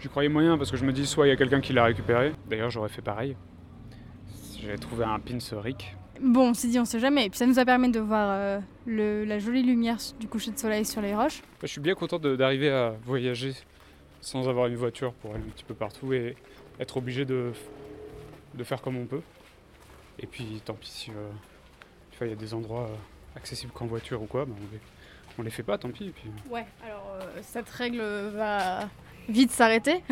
J'y 0.00 0.08
croyais 0.08 0.28
moyen 0.28 0.56
parce 0.56 0.70
que 0.70 0.76
je 0.76 0.84
me 0.84 0.92
dis 0.92 1.06
soit 1.06 1.26
il 1.26 1.30
y 1.30 1.32
a 1.32 1.36
quelqu'un 1.36 1.60
qui 1.60 1.72
l'a 1.72 1.84
récupéré. 1.84 2.32
D'ailleurs, 2.48 2.70
j'aurais 2.70 2.88
fait 2.88 3.02
pareil. 3.02 3.36
J'avais 4.60 4.78
trouvé 4.78 5.04
un 5.04 5.18
pins 5.18 5.38
Rick. 5.60 5.96
Bon, 6.20 6.50
on 6.50 6.54
s'est 6.54 6.68
dit 6.68 6.78
on 6.78 6.84
sait 6.84 7.00
jamais. 7.00 7.26
Et 7.26 7.30
puis 7.30 7.38
ça 7.38 7.46
nous 7.46 7.58
a 7.58 7.64
permis 7.64 7.90
de 7.90 8.00
voir 8.00 8.28
euh, 8.30 8.60
le- 8.86 9.24
la 9.24 9.38
jolie 9.38 9.62
lumière 9.62 9.96
du 10.18 10.28
coucher 10.28 10.50
de 10.50 10.58
soleil 10.58 10.84
sur 10.84 11.00
les 11.00 11.14
roches. 11.14 11.40
Je 11.62 11.66
suis 11.68 11.80
bien 11.80 11.94
content 11.94 12.18
de- 12.18 12.36
d'arriver 12.36 12.70
à 12.70 12.94
voyager 13.04 13.54
sans 14.20 14.48
avoir 14.48 14.66
une 14.66 14.76
voiture 14.76 15.14
pour 15.14 15.34
aller 15.34 15.44
un 15.46 15.50
petit 15.50 15.64
peu 15.64 15.72
partout 15.74 16.12
et 16.12 16.36
être 16.78 16.98
obligé 16.98 17.24
de, 17.24 17.52
de 18.54 18.64
faire 18.64 18.82
comme 18.82 18.96
on 18.98 19.06
peut. 19.06 19.22
Et 20.18 20.26
puis 20.26 20.60
tant 20.64 20.74
pis 20.74 20.90
si 20.90 21.10
euh, 21.10 21.30
il 22.20 22.28
y 22.28 22.32
a 22.32 22.36
des 22.36 22.52
endroits 22.52 22.82
euh, 22.90 22.94
accessibles 23.36 23.72
qu'en 23.72 23.86
voiture 23.86 24.20
ou 24.22 24.26
quoi, 24.26 24.44
ben, 24.44 24.52
on, 24.58 24.72
les, 24.74 24.80
on 25.38 25.42
les 25.42 25.50
fait 25.50 25.62
pas, 25.62 25.78
tant 25.78 25.88
pis. 25.90 26.08
Et 26.08 26.10
puis, 26.10 26.30
Ouais, 26.50 26.66
alors 26.84 27.14
euh, 27.18 27.38
cette 27.40 27.70
règle 27.70 28.02
va 28.34 28.90
vite 29.26 29.52
s'arrêter. 29.52 30.02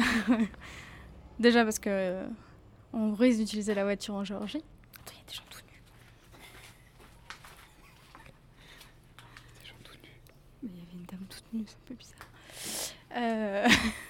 Déjà 1.39 1.65
parce 1.65 1.79
que 1.79 1.91
euh, 1.91 2.27
on 2.93 3.14
risque 3.14 3.39
d'utiliser 3.41 3.74
la 3.74 3.84
voiture 3.84 4.14
en 4.14 4.24
Géorgie. 4.24 4.59
Attends, 5.01 5.12
il 5.14 5.18
y 5.18 5.22
a 5.22 5.28
des 5.28 5.34
gens 5.34 5.43
tout 5.51 5.61
nus. 5.66 5.82
des 9.61 9.66
gens 9.66 9.74
tout 9.84 9.95
nus. 10.03 10.20
Mais 10.62 10.70
il 10.72 10.78
y 10.78 10.82
avait 10.82 10.93
une 10.93 11.05
dame 11.05 11.26
toute 11.28 11.53
nue, 11.53 11.64
c'est 11.66 11.76
un 11.76 11.86
peu 11.86 11.95
bizarre. 11.95 12.26
Euh, 13.16 13.68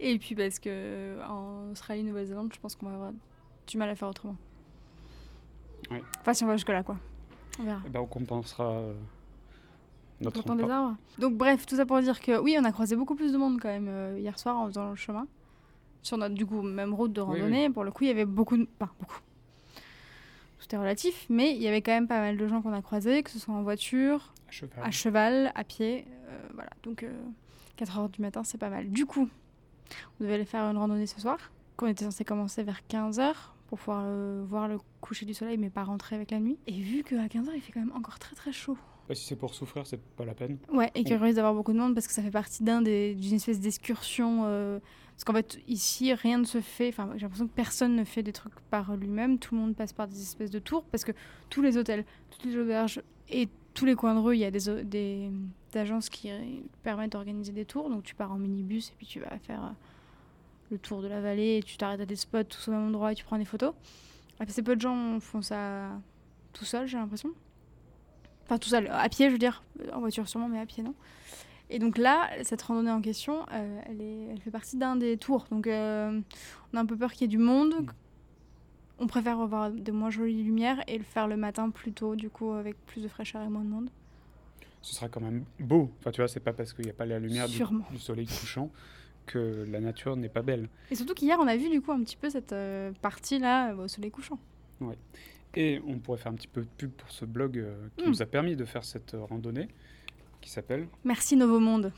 Et 0.00 0.18
puis 0.18 0.34
parce 0.34 0.58
que 0.58 1.18
en 1.28 1.70
Australie, 1.72 2.04
Nouvelle-Zélande, 2.04 2.52
je 2.54 2.60
pense 2.60 2.76
qu'on 2.76 2.86
va 2.86 2.94
avoir 2.94 3.12
du 3.66 3.76
mal 3.76 3.88
à 3.88 3.94
faire 3.94 4.08
autrement. 4.08 4.36
Ouais. 5.90 6.02
Enfin, 6.20 6.34
si 6.34 6.44
on 6.44 6.46
va 6.46 6.56
jusque-là, 6.56 6.82
quoi. 6.82 6.96
On 7.58 7.64
verra. 7.64 7.80
Eh 7.86 7.90
ben, 7.90 8.00
on 8.00 8.06
compensera 8.06 8.70
euh, 8.70 8.94
notre 10.20 10.42
Pourtant 10.42 10.54
des 10.54 10.70
arbres. 10.70 10.96
Donc 11.18 11.34
bref, 11.34 11.66
tout 11.66 11.76
ça 11.76 11.84
pour 11.84 12.00
dire 12.00 12.20
que 12.20 12.38
oui, 12.38 12.56
on 12.58 12.64
a 12.64 12.72
croisé 12.72 12.96
beaucoup 12.96 13.14
plus 13.14 13.32
de 13.32 13.38
monde 13.38 13.60
quand 13.60 13.68
même 13.68 13.88
euh, 13.88 14.18
hier 14.18 14.38
soir 14.38 14.56
en 14.56 14.66
faisant 14.68 14.90
le 14.90 14.96
chemin. 14.96 15.26
Sur 16.02 16.16
notre 16.18 16.34
du 16.34 16.44
coup 16.46 16.62
même 16.62 16.92
route 16.94 17.12
de 17.12 17.20
Oui, 17.20 17.40
randonnée, 17.40 17.70
pour 17.70 17.84
le 17.84 17.90
coup, 17.92 18.04
il 18.04 18.08
y 18.08 18.10
avait 18.10 18.24
beaucoup 18.24 18.56
de... 18.56 18.66
Enfin, 18.80 18.92
beaucoup. 18.98 19.20
Tout 20.58 20.74
est 20.74 20.78
relatif, 20.78 21.26
mais 21.28 21.54
il 21.54 21.60
y 21.62 21.68
avait 21.68 21.82
quand 21.82 21.92
même 21.92 22.06
pas 22.08 22.20
mal 22.20 22.36
de 22.36 22.46
gens 22.46 22.62
qu'on 22.62 22.72
a 22.72 22.82
croisés, 22.82 23.22
que 23.22 23.30
ce 23.30 23.38
soit 23.38 23.54
en 23.54 23.62
voiture, 23.62 24.32
À 24.48 24.52
cheval. 24.52 24.84
à 24.84 24.90
cheval, 24.90 25.52
à 25.54 25.64
pied. 25.64 26.04
euh, 26.28 26.38
voilà, 26.54 26.70
donc 26.84 27.04
4h 27.78 28.10
du 28.10 28.22
matin, 28.22 28.44
c'est 28.44 28.58
pas 28.58 28.70
mal. 28.70 28.88
Du 28.90 29.04
coup, 29.06 29.28
on 30.20 30.24
devait 30.24 30.34
aller 30.34 30.44
faire 30.44 30.62
une 30.64 30.76
randonnée 30.76 31.06
ce 31.06 31.20
soir, 31.20 31.38
qu'on 31.76 31.86
était 31.88 32.04
censé 32.04 32.24
commencer 32.24 32.62
vers 32.62 32.80
15h 32.88 33.32
pour 33.68 33.78
pouvoir 33.78 34.04
euh, 34.06 34.44
voir 34.46 34.68
le 34.68 34.78
coucher 35.00 35.26
du 35.26 35.34
soleil, 35.34 35.56
mais 35.58 35.70
pas 35.70 35.82
rentrer 35.82 36.14
avec 36.16 36.30
la 36.30 36.38
nuit. 36.38 36.58
Et 36.68 36.72
vu 36.80 37.02
qu'à 37.02 37.26
15h, 37.26 37.48
il 37.56 37.60
fait 37.60 37.72
quand 37.72 37.80
même 37.80 37.92
encore 37.96 38.18
très 38.20 38.36
très 38.36 38.52
chaud. 38.52 38.76
Si 39.14 39.24
c'est 39.26 39.36
pour 39.36 39.52
souffrir, 39.54 39.86
c'est 39.86 40.00
pas 40.00 40.24
la 40.24 40.32
peine. 40.32 40.58
Ouais, 40.72 40.90
et 40.94 41.02
qu'il 41.04 41.16
risque 41.16 41.34
d'avoir 41.36 41.52
beaucoup 41.54 41.72
de 41.72 41.78
monde 41.78 41.92
parce 41.92 42.06
que 42.06 42.12
ça 42.14 42.22
fait 42.22 42.30
partie 42.30 42.62
d'un 42.62 42.80
des- 42.80 43.14
d'une 43.14 43.34
espèce 43.34 43.60
d'excursion. 43.60 44.44
Parce 45.22 45.36
qu'en 45.36 45.38
fait, 45.38 45.62
ici, 45.68 46.12
rien 46.12 46.38
ne 46.38 46.44
se 46.44 46.60
fait. 46.60 46.88
Enfin, 46.88 47.10
j'ai 47.14 47.20
l'impression 47.20 47.46
que 47.46 47.52
personne 47.52 47.94
ne 47.94 48.02
fait 48.02 48.24
des 48.24 48.32
trucs 48.32 48.58
par 48.70 48.96
lui-même. 48.96 49.38
Tout 49.38 49.54
le 49.54 49.60
monde 49.60 49.76
passe 49.76 49.92
par 49.92 50.08
des 50.08 50.20
espèces 50.20 50.50
de 50.50 50.58
tours 50.58 50.82
parce 50.82 51.04
que 51.04 51.12
tous 51.48 51.62
les 51.62 51.78
hôtels, 51.78 52.04
toutes 52.28 52.44
les 52.44 52.56
auberges 52.56 53.00
et 53.28 53.48
tous 53.72 53.84
les 53.84 53.94
coins 53.94 54.16
de 54.16 54.18
rue, 54.18 54.34
il 54.34 54.40
y 54.40 54.44
a 54.44 54.50
des, 54.50 55.30
agences 55.76 56.08
qui 56.08 56.28
permettent 56.82 57.12
d'organiser 57.12 57.52
des 57.52 57.64
tours. 57.64 57.88
Donc 57.88 58.02
tu 58.02 58.16
pars 58.16 58.32
en 58.32 58.36
minibus 58.36 58.90
et 58.90 58.94
puis 58.96 59.06
tu 59.06 59.20
vas 59.20 59.38
faire 59.38 59.62
euh, 59.62 59.68
le 60.72 60.78
tour 60.78 61.02
de 61.02 61.06
la 61.06 61.20
vallée 61.20 61.58
et 61.58 61.62
tu 61.62 61.76
t'arrêtes 61.76 62.00
à 62.00 62.06
des 62.06 62.16
spots 62.16 62.42
tous 62.42 62.66
au 62.66 62.72
même 62.72 62.88
endroit 62.88 63.12
et 63.12 63.14
tu 63.14 63.22
prends 63.22 63.38
des 63.38 63.44
photos. 63.44 63.74
Assez 64.40 64.60
peu 64.60 64.74
de 64.74 64.80
gens 64.80 65.20
font 65.20 65.40
ça 65.40 65.90
tout 66.52 66.64
seul, 66.64 66.88
j'ai 66.88 66.98
l'impression. 66.98 67.30
Enfin, 68.46 68.58
tout 68.58 68.70
seul, 68.70 68.88
à 68.90 69.08
pied, 69.08 69.28
je 69.28 69.32
veux 69.34 69.38
dire. 69.38 69.62
En 69.92 70.00
voiture 70.00 70.26
sûrement, 70.26 70.48
mais 70.48 70.58
à 70.58 70.66
pied, 70.66 70.82
non. 70.82 70.96
Et 71.70 71.78
donc 71.78 71.96
là, 71.96 72.30
cette 72.42 72.62
randonnée 72.62 72.90
en 72.90 73.00
question, 73.00 73.46
euh, 73.52 73.80
elle, 73.86 74.00
est, 74.02 74.26
elle 74.30 74.40
fait 74.40 74.50
partie 74.50 74.76
d'un 74.76 74.96
des 74.96 75.16
tours. 75.16 75.46
Donc 75.50 75.66
euh, 75.66 76.20
on 76.72 76.76
a 76.76 76.80
un 76.80 76.86
peu 76.86 76.96
peur 76.96 77.12
qu'il 77.12 77.22
y 77.22 77.24
ait 77.24 77.28
du 77.28 77.38
monde. 77.38 77.74
On 78.98 79.06
préfère 79.06 79.40
avoir 79.40 79.70
de 79.70 79.92
moins 79.92 80.10
jolies 80.10 80.42
lumières 80.42 80.82
et 80.86 80.98
le 80.98 81.04
faire 81.04 81.26
le 81.26 81.36
matin 81.36 81.70
plus 81.70 81.92
tôt, 81.92 82.14
du 82.14 82.30
coup, 82.30 82.52
avec 82.52 82.76
plus 82.86 83.02
de 83.02 83.08
fraîcheur 83.08 83.42
et 83.42 83.48
moins 83.48 83.62
de 83.64 83.68
monde. 83.68 83.90
Ce 84.82 84.94
sera 84.94 85.08
quand 85.08 85.20
même 85.20 85.44
beau. 85.60 85.90
Enfin, 85.98 86.10
tu 86.10 86.20
vois, 86.20 86.28
c'est 86.28 86.40
pas 86.40 86.52
parce 86.52 86.72
qu'il 86.72 86.84
n'y 86.84 86.90
a 86.90 86.94
pas 86.94 87.06
la 87.06 87.18
lumière 87.18 87.48
du, 87.48 87.62
soleil 87.98 88.26
couchant 88.26 88.70
que 89.26 89.64
la 89.70 89.80
nature 89.80 90.16
n'est 90.16 90.28
pas 90.28 90.42
belle. 90.42 90.68
Et 90.90 90.94
surtout 90.94 91.14
qu'hier, 91.14 91.38
on 91.40 91.46
a 91.46 91.56
vu 91.56 91.68
du 91.68 91.80
coup 91.80 91.92
un 91.92 92.02
petit 92.02 92.16
peu 92.16 92.28
cette 92.30 92.52
euh, 92.52 92.92
partie-là 93.00 93.74
au 93.74 93.88
soleil 93.88 94.10
couchant. 94.10 94.38
Et 95.54 95.80
on 95.86 95.98
pourrait 95.98 96.18
faire 96.18 96.32
un 96.32 96.34
petit 96.34 96.48
peu 96.48 96.62
de 96.62 96.68
pub 96.76 96.90
pour 96.90 97.10
ce 97.10 97.24
blog 97.24 97.64
qui 97.96 98.04
Mm. 98.04 98.08
nous 98.08 98.22
a 98.22 98.26
permis 98.26 98.56
de 98.56 98.64
faire 98.64 98.84
cette 98.84 99.16
randonnée, 99.28 99.68
qui 100.42 100.50
s'appelle. 100.50 100.86
Merci 101.04 101.36
Nouveau 101.36 101.58
Monde. 101.58 101.92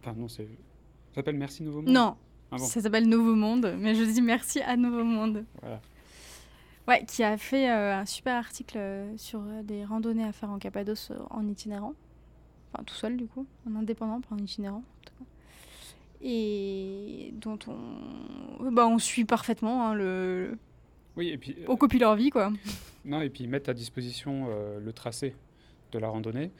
Enfin, 0.00 0.12
non, 0.14 0.28
c'est. 0.28 0.44
Ça 1.10 1.16
s'appelle 1.16 1.36
Merci 1.36 1.62
Nouveau 1.62 1.80
Monde 1.80 1.88
Non, 1.94 2.16
Ah 2.52 2.56
bon 2.58 2.64
ça 2.64 2.82
s'appelle 2.82 3.08
Nouveau 3.08 3.34
Monde, 3.34 3.74
mais 3.78 3.94
je 3.94 4.04
dis 4.04 4.20
merci 4.20 4.60
à 4.60 4.76
Nouveau 4.76 5.04
Monde. 5.04 5.44
Voilà. 5.62 5.80
Ouais, 6.86 7.04
qui 7.06 7.24
a 7.24 7.36
fait 7.38 7.70
euh, 7.70 7.96
un 7.96 8.04
super 8.04 8.34
article 8.36 8.76
euh, 8.78 9.16
sur 9.16 9.40
euh, 9.40 9.62
des 9.62 9.84
randonnées 9.84 10.24
à 10.24 10.32
faire 10.32 10.50
en 10.50 10.58
Cappadoce 10.58 11.10
en 11.30 11.48
itinérant. 11.48 11.94
Enfin, 12.72 12.84
tout 12.84 12.94
seul, 12.94 13.16
du 13.16 13.26
coup, 13.26 13.46
en 13.68 13.74
indépendant, 13.76 14.20
pas 14.20 14.34
en 14.34 14.38
itinérant. 14.38 14.84
en 14.84 15.04
tout 15.04 15.14
cas. 15.18 15.24
Et 16.22 17.32
dont 17.40 17.58
on, 17.66 18.70
bah, 18.70 18.86
on 18.86 18.98
suit 18.98 19.24
parfaitement, 19.24 19.88
hein, 19.88 19.94
le... 19.94 20.58
Oui, 21.16 21.28
et 21.28 21.38
puis. 21.38 21.56
on 21.66 21.76
copie 21.76 21.98
leur 21.98 22.14
vie, 22.14 22.30
quoi. 22.30 22.52
Non, 23.04 23.20
et 23.20 23.30
puis 23.30 23.44
ils 23.44 23.50
mettent 23.50 23.68
à 23.68 23.74
disposition 23.74 24.46
euh, 24.50 24.78
le 24.78 24.92
tracé 24.92 25.34
de 25.92 25.98
la 25.98 26.08
randonnée, 26.08 26.50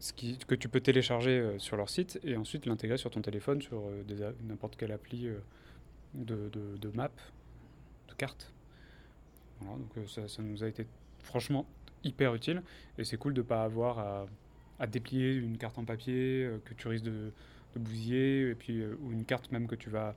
ce 0.00 0.12
qui, 0.12 0.38
que 0.38 0.54
tu 0.54 0.68
peux 0.68 0.80
télécharger 0.80 1.38
euh, 1.38 1.58
sur 1.58 1.76
leur 1.76 1.88
site 1.90 2.18
et 2.24 2.36
ensuite 2.36 2.66
l'intégrer 2.66 2.96
sur 2.96 3.10
ton 3.10 3.20
téléphone, 3.20 3.60
sur 3.62 3.82
euh, 3.86 4.32
n'importe 4.42 4.76
quelle 4.76 4.92
appli 4.92 5.28
euh, 5.28 5.38
de, 6.14 6.48
de, 6.48 6.76
de 6.78 6.88
map, 6.96 7.10
de 8.08 8.14
carte. 8.14 8.52
Voilà, 9.60 9.76
donc 9.78 10.08
ça, 10.08 10.26
ça 10.26 10.42
nous 10.42 10.64
a 10.64 10.68
été 10.68 10.86
franchement 11.22 11.66
hyper 12.02 12.34
utile 12.34 12.62
et 12.98 13.04
c'est 13.04 13.18
cool 13.18 13.34
de 13.34 13.42
ne 13.42 13.46
pas 13.46 13.62
avoir 13.62 13.98
à, 13.98 14.26
à 14.78 14.86
déplier 14.86 15.34
une 15.34 15.58
carte 15.58 15.78
en 15.78 15.84
papier 15.84 16.50
que 16.64 16.72
tu 16.72 16.88
risques 16.88 17.04
de, 17.04 17.30
de 17.74 17.78
bousiller 17.78 18.48
et 18.50 18.54
puis, 18.54 18.82
ou 18.86 19.12
une 19.12 19.26
carte 19.26 19.52
même 19.52 19.66
que 19.68 19.74
tu 19.74 19.90
vas 19.90 20.16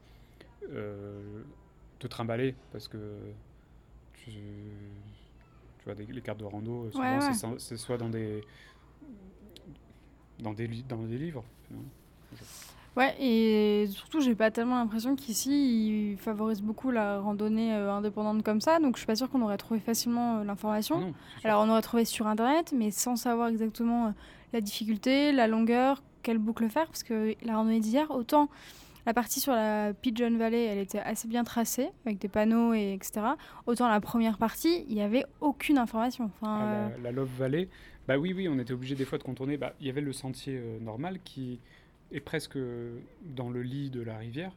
euh, 0.72 1.44
te 2.00 2.08
trimballer 2.08 2.56
parce 2.72 2.88
que 2.88 2.98
tu, 4.14 4.32
tu 4.32 5.84
vois, 5.84 5.96
des- 5.96 6.06
les 6.06 6.22
cartes 6.22 6.40
de 6.40 6.46
rando, 6.46 6.90
souvent, 6.92 7.18
Ouais, 7.20 7.28
ouais. 7.28 7.60
c'est 7.60 7.76
soit 7.78 7.98
dans 7.98 8.08
des, 8.10 8.46
dans 10.44 10.54
des, 10.54 10.68
li- 10.68 10.86
dans 10.88 10.98
des 10.98 11.18
livres. 11.18 11.44
Ouais, 12.96 13.16
et 13.20 13.88
surtout, 13.88 14.22
j'ai 14.22 14.36
pas 14.36 14.52
tellement 14.52 14.76
l'impression 14.76 15.16
qu'ici, 15.16 16.12
ils 16.12 16.18
favorisent 16.18 16.62
beaucoup 16.62 16.92
la 16.92 17.20
randonnée 17.20 17.74
euh, 17.74 17.92
indépendante 17.92 18.44
comme 18.44 18.62
ça, 18.62 18.78
donc 18.80 18.96
je 18.96 19.00
suis 19.00 19.08
pas 19.08 19.16
sûre 19.16 19.32
qu'on 19.32 19.42
aurait 19.42 19.58
trouvé 19.58 19.80
facilement 19.80 20.38
euh, 20.38 20.44
l'information. 20.44 21.12
Ah. 21.44 21.48
Alors 21.48 21.64
on 21.66 21.70
aurait 21.72 21.82
trouvé 21.82 22.06
sur 22.06 22.28
internet, 22.28 22.72
mais 22.78 22.92
sans 22.92 23.16
savoir 23.16 23.48
exactement 23.48 24.08
euh, 24.08 24.10
la 24.54 24.62
difficulté, 24.62 25.32
la 25.32 25.48
longueur, 25.48 26.04
quelle 26.22 26.38
boucle 26.38 26.70
faire, 26.70 26.86
parce 26.86 27.02
que 27.02 27.34
la 27.44 27.56
randonnée 27.56 27.80
d'hier, 27.80 28.12
autant 28.12 28.48
la 29.08 29.14
partie 29.16 29.40
sur 29.40 29.54
la 29.54 29.92
Pigeon 29.96 30.38
Valley, 30.38 30.64
elle 30.66 30.78
était 30.78 31.00
assez 31.00 31.28
bien 31.28 31.44
tracée, 31.44 31.90
avec 32.06 32.20
des 32.20 32.28
panneaux 32.30 32.74
et 32.76 32.94
etc. 32.94 33.22
Autant 33.66 33.88
la 33.90 34.00
première 34.02 34.38
partie, 34.38 34.86
il 34.88 34.94
n'y 34.96 35.02
avait 35.02 35.26
aucune 35.42 35.80
information. 35.80 36.30
Enfin, 36.40 36.60
Ah, 36.62 36.90
la, 36.98 37.04
la 37.06 37.12
Love 37.12 37.30
Valley, 37.40 37.70
bah 38.08 38.18
oui, 38.18 38.34
oui, 38.34 38.48
on 38.48 38.60
était 38.60 38.74
obligé 38.74 38.96
des 38.96 39.06
fois 39.06 39.18
de 39.18 39.24
contourner. 39.24 39.58
Bah, 39.58 39.74
il 39.80 39.88
y 39.88 39.90
avait 39.90 40.02
le 40.02 40.14
sentier 40.14 40.58
euh, 40.58 40.80
normal 40.80 41.20
qui 41.24 41.60
est 42.12 42.20
presque 42.20 42.58
euh, 42.58 43.00
dans 43.24 43.50
le 43.50 43.62
lit 43.62 43.90
de 43.90 44.02
la 44.02 44.18
rivière. 44.18 44.52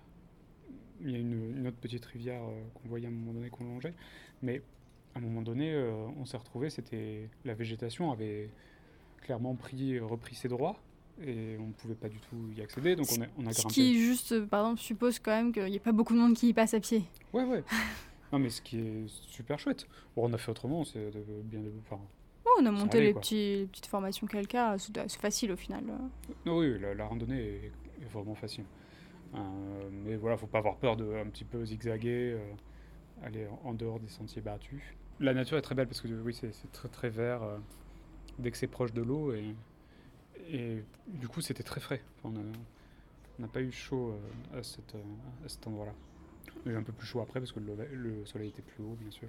Il 1.03 1.11
y 1.11 1.15
a 1.15 1.19
une, 1.19 1.57
une 1.59 1.67
autre 1.67 1.77
petite 1.77 2.05
rivière 2.07 2.43
euh, 2.43 2.63
qu'on 2.75 2.89
voyait 2.89 3.07
à 3.07 3.09
un 3.09 3.13
moment 3.13 3.33
donné 3.33 3.51
qu'on 3.51 3.65
longeait. 3.65 3.95
Mais 4.43 4.63
à 5.15 5.19
un 5.19 5.23
moment 5.23 5.43
donné, 5.43 5.73
euh, 5.73 5.93
on 6.19 6.25
s'est 6.27 6.37
retrouvé, 6.37 6.71
c'était 6.71 7.29
la 7.45 7.55
végétation 7.55 8.11
avait 8.13 8.51
clairement 9.23 9.55
pris, 9.55 9.99
repris 9.99 10.35
ses 10.35 10.49
droits 10.49 10.77
et 11.23 11.57
on 11.59 11.69
ne 11.69 11.73
pouvait 11.73 11.95
pas 11.95 12.09
du 12.09 12.19
tout 12.19 12.37
y 12.57 12.61
accéder. 12.61 12.95
Donc 12.97 13.07
on 13.17 13.23
a, 13.23 13.27
on 13.39 13.47
a 13.47 13.53
ce 13.53 13.61
grimpé. 13.63 13.75
qui, 13.75 13.99
juste, 13.99 14.41
par 14.47 14.61
exemple, 14.65 14.81
suppose 14.81 15.19
quand 15.19 15.31
même 15.31 15.53
qu'il 15.53 15.65
n'y 15.67 15.77
a 15.77 15.81
pas 15.81 15.93
beaucoup 15.93 16.13
de 16.15 16.19
monde 16.19 16.35
qui 16.35 16.49
y 16.49 16.53
passe 16.53 16.75
à 16.75 16.81
pied. 16.81 17.05
Ouais, 17.33 17.45
ouais. 17.45 17.65
non, 18.33 18.39
mais 18.39 18.51
ce 18.51 18.61
qui 18.61 18.79
est 18.79 19.09
super 19.09 19.59
chouette. 19.59 19.87
Bon, 20.15 20.29
on 20.29 20.33
a 20.35 20.39
fait 20.39 20.51
autrement, 20.51 20.85
c'est 20.85 21.11
bien. 21.45 21.61
de- 21.61 21.73
enfin, 21.87 22.01
Oh, 22.47 22.59
on 22.61 22.67
a 22.67 22.71
monté 22.71 23.01
les, 23.01 23.13
quoi. 23.13 23.21
petits, 23.21 23.57
les 23.57 23.67
petites 23.67 23.87
formations 23.87 24.27
quelqu'un, 24.27 24.77
c'est 24.79 25.21
facile 25.21 25.53
au 25.53 25.57
final. 25.57 25.85
Non, 26.45 26.59
oui, 26.59 26.79
la, 26.79 26.95
la 26.95 27.05
randonnée 27.07 27.41
est, 27.41 27.73
est 28.03 28.09
vraiment 28.13 28.35
facile. 28.37 28.65
Euh, 29.35 29.39
mais 29.91 30.17
voilà, 30.17 30.37
faut 30.37 30.47
pas 30.47 30.59
avoir 30.59 30.77
peur 30.77 30.97
de 30.97 31.15
un 31.15 31.27
petit 31.27 31.45
peu 31.45 31.65
zigzaguer, 31.65 32.35
euh, 32.37 33.25
aller 33.25 33.47
en, 33.49 33.71
en 33.71 33.75
dehors 33.75 33.99
des 33.99 34.09
sentiers 34.09 34.43
battus. 34.43 34.83
La 35.19 35.35
nature 35.35 35.59
est 35.59 35.63
très 35.63 35.75
belle 35.75 35.89
parce 35.89 36.01
que 36.01 36.09
oui, 36.09 36.35
c'est 36.35 36.53
très 36.73 36.89
très 36.89 37.09
vert 37.09 37.43
euh, 37.43 37.59
dès 38.39 38.51
que 38.51 38.57
c'est 38.57 38.67
proche 38.69 38.93
de 38.93 39.03
l'eau 39.03 39.33
et, 39.33 39.55
et 40.51 40.85
du 41.09 41.27
coup 41.27 41.41
c'était 41.41 41.65
très 41.65 41.81
frais. 41.81 42.03
Enfin, 42.23 42.39
on 43.39 43.43
n'a 43.43 43.49
pas 43.49 43.61
eu 43.61 43.73
chaud 43.73 44.13
euh, 44.13 44.59
à, 44.59 44.63
cette, 44.63 44.95
euh, 44.95 45.45
à 45.45 45.49
cet 45.49 45.67
endroit-là. 45.67 45.95
Eu 46.65 46.77
un 46.77 46.83
peu 46.83 46.93
plus 46.93 47.07
chaud 47.07 47.21
après 47.21 47.41
parce 47.41 47.53
que 47.53 47.61
le, 47.61 47.75
le 47.93 48.25
soleil 48.25 48.49
était 48.51 48.63
plus 48.63 48.85
haut, 48.85 48.97
bien 49.01 49.11
sûr. 49.11 49.29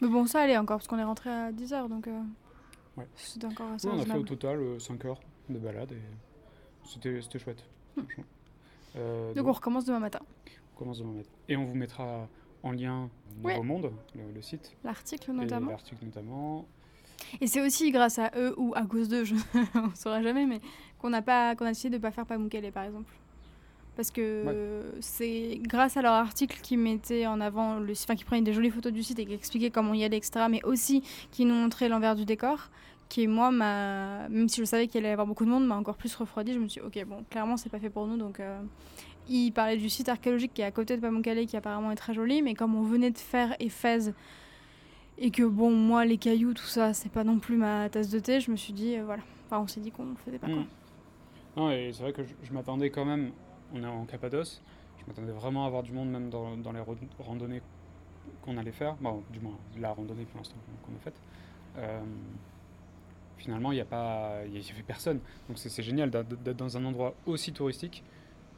Mais 0.00 0.08
bon, 0.08 0.26
ça 0.26 0.40
allait 0.42 0.56
encore, 0.56 0.78
parce 0.78 0.86
qu'on 0.88 0.98
est 0.98 1.04
rentré 1.04 1.30
à 1.30 1.52
10h, 1.52 1.88
donc 1.88 2.06
euh, 2.06 2.20
Ouais. 2.96 3.06
c'était 3.16 3.46
encore 3.46 3.72
assez 3.72 3.88
Oui, 3.88 3.94
on 3.96 4.02
a 4.02 4.04
fait 4.06 4.18
au 4.18 4.22
total 4.22 4.80
5 4.80 5.04
heures 5.04 5.20
de 5.48 5.58
balade 5.58 5.92
et 5.92 6.02
c'était 6.84 7.38
chouette. 7.38 7.64
franchement. 7.96 8.24
Euh, 8.96 9.34
Donc 9.34 9.46
on 9.46 9.52
recommence 9.52 9.84
demain 9.84 10.00
matin. 10.00 10.20
On 10.74 10.78
commence 10.78 10.98
demain 10.98 11.12
matin. 11.12 11.28
Et 11.48 11.56
on 11.56 11.64
vous 11.64 11.74
mettra 11.74 12.28
en 12.62 12.72
lien 12.72 13.08
Nouveau 13.36 13.48
Ouais. 13.48 13.62
Monde, 13.62 13.92
le, 14.16 14.32
le 14.34 14.42
site, 14.42 14.72
L'article 14.82 15.32
notamment. 15.32 15.70
l'article 15.70 16.04
notamment. 16.04 16.66
Et 17.40 17.46
c'est 17.46 17.60
aussi 17.64 17.90
grâce 17.92 18.18
à 18.18 18.30
eux 18.36 18.54
ou 18.56 18.72
à 18.74 18.84
cause 18.86 19.08
d'eux, 19.08 19.24
je... 19.24 19.34
on 19.74 19.94
saura 19.94 20.22
jamais, 20.22 20.46
mais 20.46 20.60
qu'on 20.98 21.12
a 21.12 21.22
pas, 21.22 21.54
qu'on 21.54 21.66
a 21.66 21.70
décidé 21.70 21.96
de 21.98 22.02
pas 22.02 22.10
faire 22.10 22.26
Pamukkale 22.26 22.72
par 22.72 22.84
exemple. 22.84 23.12
Parce 23.98 24.12
que 24.12 24.92
c'est 25.00 25.58
grâce 25.62 25.96
à 25.96 26.02
leur 26.02 26.12
article 26.12 26.60
qui 26.62 26.76
mettait 26.76 27.26
en 27.26 27.40
avant, 27.40 27.80
le, 27.80 27.92
enfin 27.92 28.14
qui 28.14 28.22
prenait 28.22 28.42
des 28.42 28.52
jolies 28.52 28.70
photos 28.70 28.92
du 28.92 29.02
site 29.02 29.18
et 29.18 29.26
qui 29.26 29.34
expliquait 29.34 29.70
comment 29.70 29.92
y 29.92 30.04
aller, 30.04 30.16
etc. 30.16 30.46
Mais 30.48 30.62
aussi 30.62 31.02
qui 31.32 31.44
nous 31.44 31.54
montrait 31.54 31.88
l'envers 31.88 32.14
du 32.14 32.24
décor, 32.24 32.70
qui 33.08 33.26
moi, 33.26 33.50
m'a, 33.50 34.28
même 34.28 34.48
si 34.48 34.60
je 34.60 34.64
savais 34.66 34.86
qu'il 34.86 35.00
allait 35.00 35.08
y 35.08 35.12
avoir 35.12 35.26
beaucoup 35.26 35.44
de 35.44 35.50
monde, 35.50 35.66
m'a 35.66 35.76
encore 35.76 35.96
plus 35.96 36.14
refroidi. 36.14 36.52
Je 36.52 36.60
me 36.60 36.68
suis 36.68 36.80
dit, 36.80 36.86
ok, 36.86 37.04
bon, 37.08 37.24
clairement 37.28 37.56
c'est 37.56 37.70
pas 37.70 37.80
fait 37.80 37.90
pour 37.90 38.06
nous, 38.06 38.16
donc. 38.16 38.38
euh, 38.38 38.60
il 39.28 39.50
parlait 39.50 39.76
du 39.76 39.90
site 39.90 40.08
archéologique 40.08 40.54
qui 40.54 40.62
est 40.62 40.64
à 40.64 40.70
côté 40.70 40.96
de 40.96 41.02
Pamukkale, 41.02 41.44
qui 41.46 41.56
apparemment 41.56 41.90
est 41.90 41.96
très 41.96 42.14
joli, 42.14 42.40
mais 42.40 42.54
comme 42.54 42.74
on 42.74 42.82
venait 42.82 43.10
de 43.10 43.18
faire 43.18 43.54
Éphèse 43.60 44.14
et 45.18 45.30
que 45.30 45.42
bon, 45.42 45.70
moi, 45.70 46.04
les 46.04 46.16
cailloux, 46.16 46.54
tout 46.54 46.62
ça, 46.62 46.94
c'est 46.94 47.10
pas 47.10 47.24
non 47.24 47.38
plus 47.38 47.56
ma 47.56 47.88
tasse 47.88 48.08
de 48.08 48.20
thé, 48.20 48.40
je 48.40 48.50
me 48.50 48.56
suis 48.56 48.72
dit, 48.72 48.96
euh, 48.96 49.04
voilà. 49.04 49.22
Enfin, 49.46 49.60
on 49.60 49.66
s'est 49.66 49.80
dit 49.80 49.90
qu'on 49.90 50.14
faisait 50.24 50.38
pas, 50.38 50.46
quoi. 50.46 50.56
Mm. 50.56 50.66
Non, 51.56 51.70
et 51.72 51.90
c'est 51.92 52.02
vrai 52.02 52.12
que 52.12 52.22
je, 52.22 52.32
je 52.42 52.52
m'attendais 52.52 52.90
quand 52.90 53.04
même, 53.04 53.32
on 53.74 53.82
est 53.82 53.86
en 53.86 54.04
Cappadoce, 54.04 54.62
je 55.00 55.06
m'attendais 55.06 55.32
vraiment 55.32 55.64
à 55.64 55.66
avoir 55.66 55.82
du 55.82 55.92
monde 55.92 56.10
même 56.10 56.30
dans, 56.30 56.72
les 56.72 56.80
randonnées 57.18 57.62
qu'on 58.42 58.56
allait 58.56 58.72
faire, 58.72 58.94
bon, 58.96 59.22
du 59.30 59.40
moins 59.40 59.56
la 59.78 59.92
randonnée 59.92 60.24
pour 60.24 60.38
l'instant 60.38 60.56
qu'on 60.84 60.94
a 60.94 61.00
faite. 61.00 61.20
Euh, 61.78 62.00
finalement, 63.38 63.72
il 63.72 63.76
n'y 63.76 63.80
avait 63.80 64.82
personne. 64.86 65.20
Donc 65.48 65.58
c'est 65.58 65.82
génial 65.82 66.10
d'être 66.10 66.56
dans 66.56 66.76
un 66.76 66.84
endroit 66.84 67.14
aussi 67.26 67.52
touristique 67.52 68.02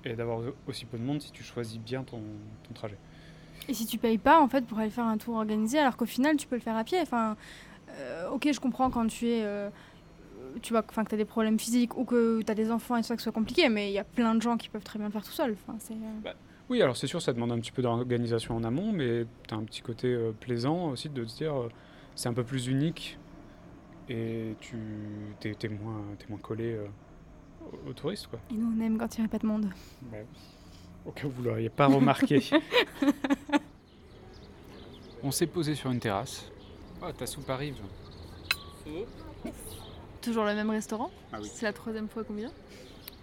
et 0.05 0.15
d'avoir 0.15 0.41
aussi 0.67 0.87
peu 0.87 0.99
de 0.99 1.03
monde 1.03 1.21
si 1.21 1.31
tu 1.31 1.43
choisis 1.43 1.79
bien 1.79 2.03
ton, 2.03 2.23
ton 2.67 2.75
trajet. 2.75 2.97
Et 3.69 3.75
si 3.75 3.87
tu 3.87 3.99
payes 3.99 4.19
pas, 4.19 4.41
en 4.41 4.49
fait, 4.49 4.63
pour 4.67 4.79
aller 4.79 4.91
faire 4.91 5.05
un 5.05 5.19
tour 5.19 5.37
organisé, 5.37 5.79
alors 5.79 5.97
qu'au 5.97 6.07
final, 6.07 6.37
tu 6.37 6.47
peux 6.47 6.57
le 6.57 6.63
faire 6.63 6.77
à 6.77 6.85
pied. 6.85 6.99
Enfin, 7.01 7.37
euh, 7.91 8.31
ok, 8.31 8.49
je 8.53 8.61
comprends 8.61 8.91
quand 8.91 9.07
tu 9.07 9.29
es. 9.29 9.43
euh, 9.45 9.71
tu 10.63 10.73
vois, 10.73 10.85
enfin, 10.89 11.05
que 11.05 11.11
tu 11.11 11.15
as 11.15 11.19
des 11.19 11.25
problèmes 11.25 11.59
physiques 11.59 11.97
ou 11.97 12.05
que 12.05 12.43
tu 12.43 12.51
as 12.51 12.55
des 12.55 12.71
enfants 12.71 12.97
et 12.97 13.01
tout 13.01 13.09
ça 13.09 13.17
que 13.17 13.23
ce 13.23 13.25
soit 13.25 13.33
compliqué, 13.33 13.69
mais 13.69 13.91
il 13.91 13.95
y 13.95 13.99
a 13.99 14.05
plein 14.05 14.35
de 14.35 14.43
gens 14.43 14.57
qui 14.57 14.69
peuvent 14.69 14.85
très 14.85 14.99
bien 14.99 15.09
le 15.09 15.13
faire 15.13 15.25
tout 15.25 15.33
seul. 15.33 15.53
Enfin, 15.53 15.79
c'est, 15.79 15.95
euh, 15.95 16.33
Oui, 16.69 16.83
alors 16.83 16.97
c'est 16.97 17.07
sûr, 17.07 17.21
ça 17.23 17.33
demande 17.33 17.53
un 17.53 17.59
petit 17.59 17.73
peu 17.73 17.83
d'organisation 17.83 18.57
en 18.57 18.65
amont, 18.65 18.93
mais 18.93 19.27
tu 19.49 19.55
as 19.55 19.59
un 19.59 19.65
petit 19.65 19.83
côté 19.83 20.09
euh, 20.09 20.33
plaisant 20.33 20.91
aussi 20.91 21.09
de 21.09 21.25
se 21.25 21.37
dire 21.37 21.55
euh, 21.55 21.69
c'est 22.15 22.29
un 22.29 22.35
peu 22.35 22.45
plus 22.45 22.67
unique 22.67 23.19
et 24.11 24.57
tu 24.61 24.77
t'es, 25.39 25.55
t'es 25.55 25.69
moins, 25.69 26.03
t'es 26.19 26.27
moins 26.29 26.39
collé 26.39 26.75
euh, 26.75 26.87
aux, 27.89 27.93
touristes. 27.93 28.27
Quoi. 28.27 28.41
Et 28.51 28.55
nous, 28.55 28.75
on 28.77 28.81
aime 28.85 28.99
quand 28.99 29.17
il 29.17 29.21
n'y 29.21 29.27
a 29.27 29.31
pas 29.31 29.39
de 29.39 29.47
monde. 29.47 29.71
Bah 30.03 30.19
oui. 30.21 30.41
Au 31.07 31.13
cas 31.13 31.27
où 31.27 31.31
vous 31.31 31.43
l'auriez 31.43 31.71
pas 31.71 31.87
remarqué. 31.87 32.43
On 35.23 35.31
s'est 35.31 35.47
posé 35.47 35.75
sur 35.75 35.91
une 35.91 36.01
terrasse. 36.01 36.51
Oh, 37.03 37.13
ta 37.13 37.27
soupe 37.27 37.49
arrive. 37.49 37.77
Toujours 40.23 40.45
le 40.45 40.55
même 40.55 40.71
restaurant 40.71 41.11
Ah 41.33 41.39
oui. 41.41 41.49
C'est 41.53 41.65
la 41.67 41.73
troisième 41.73 42.09
fois 42.09 42.25
qu'on 42.25 42.35
vient 42.35 42.51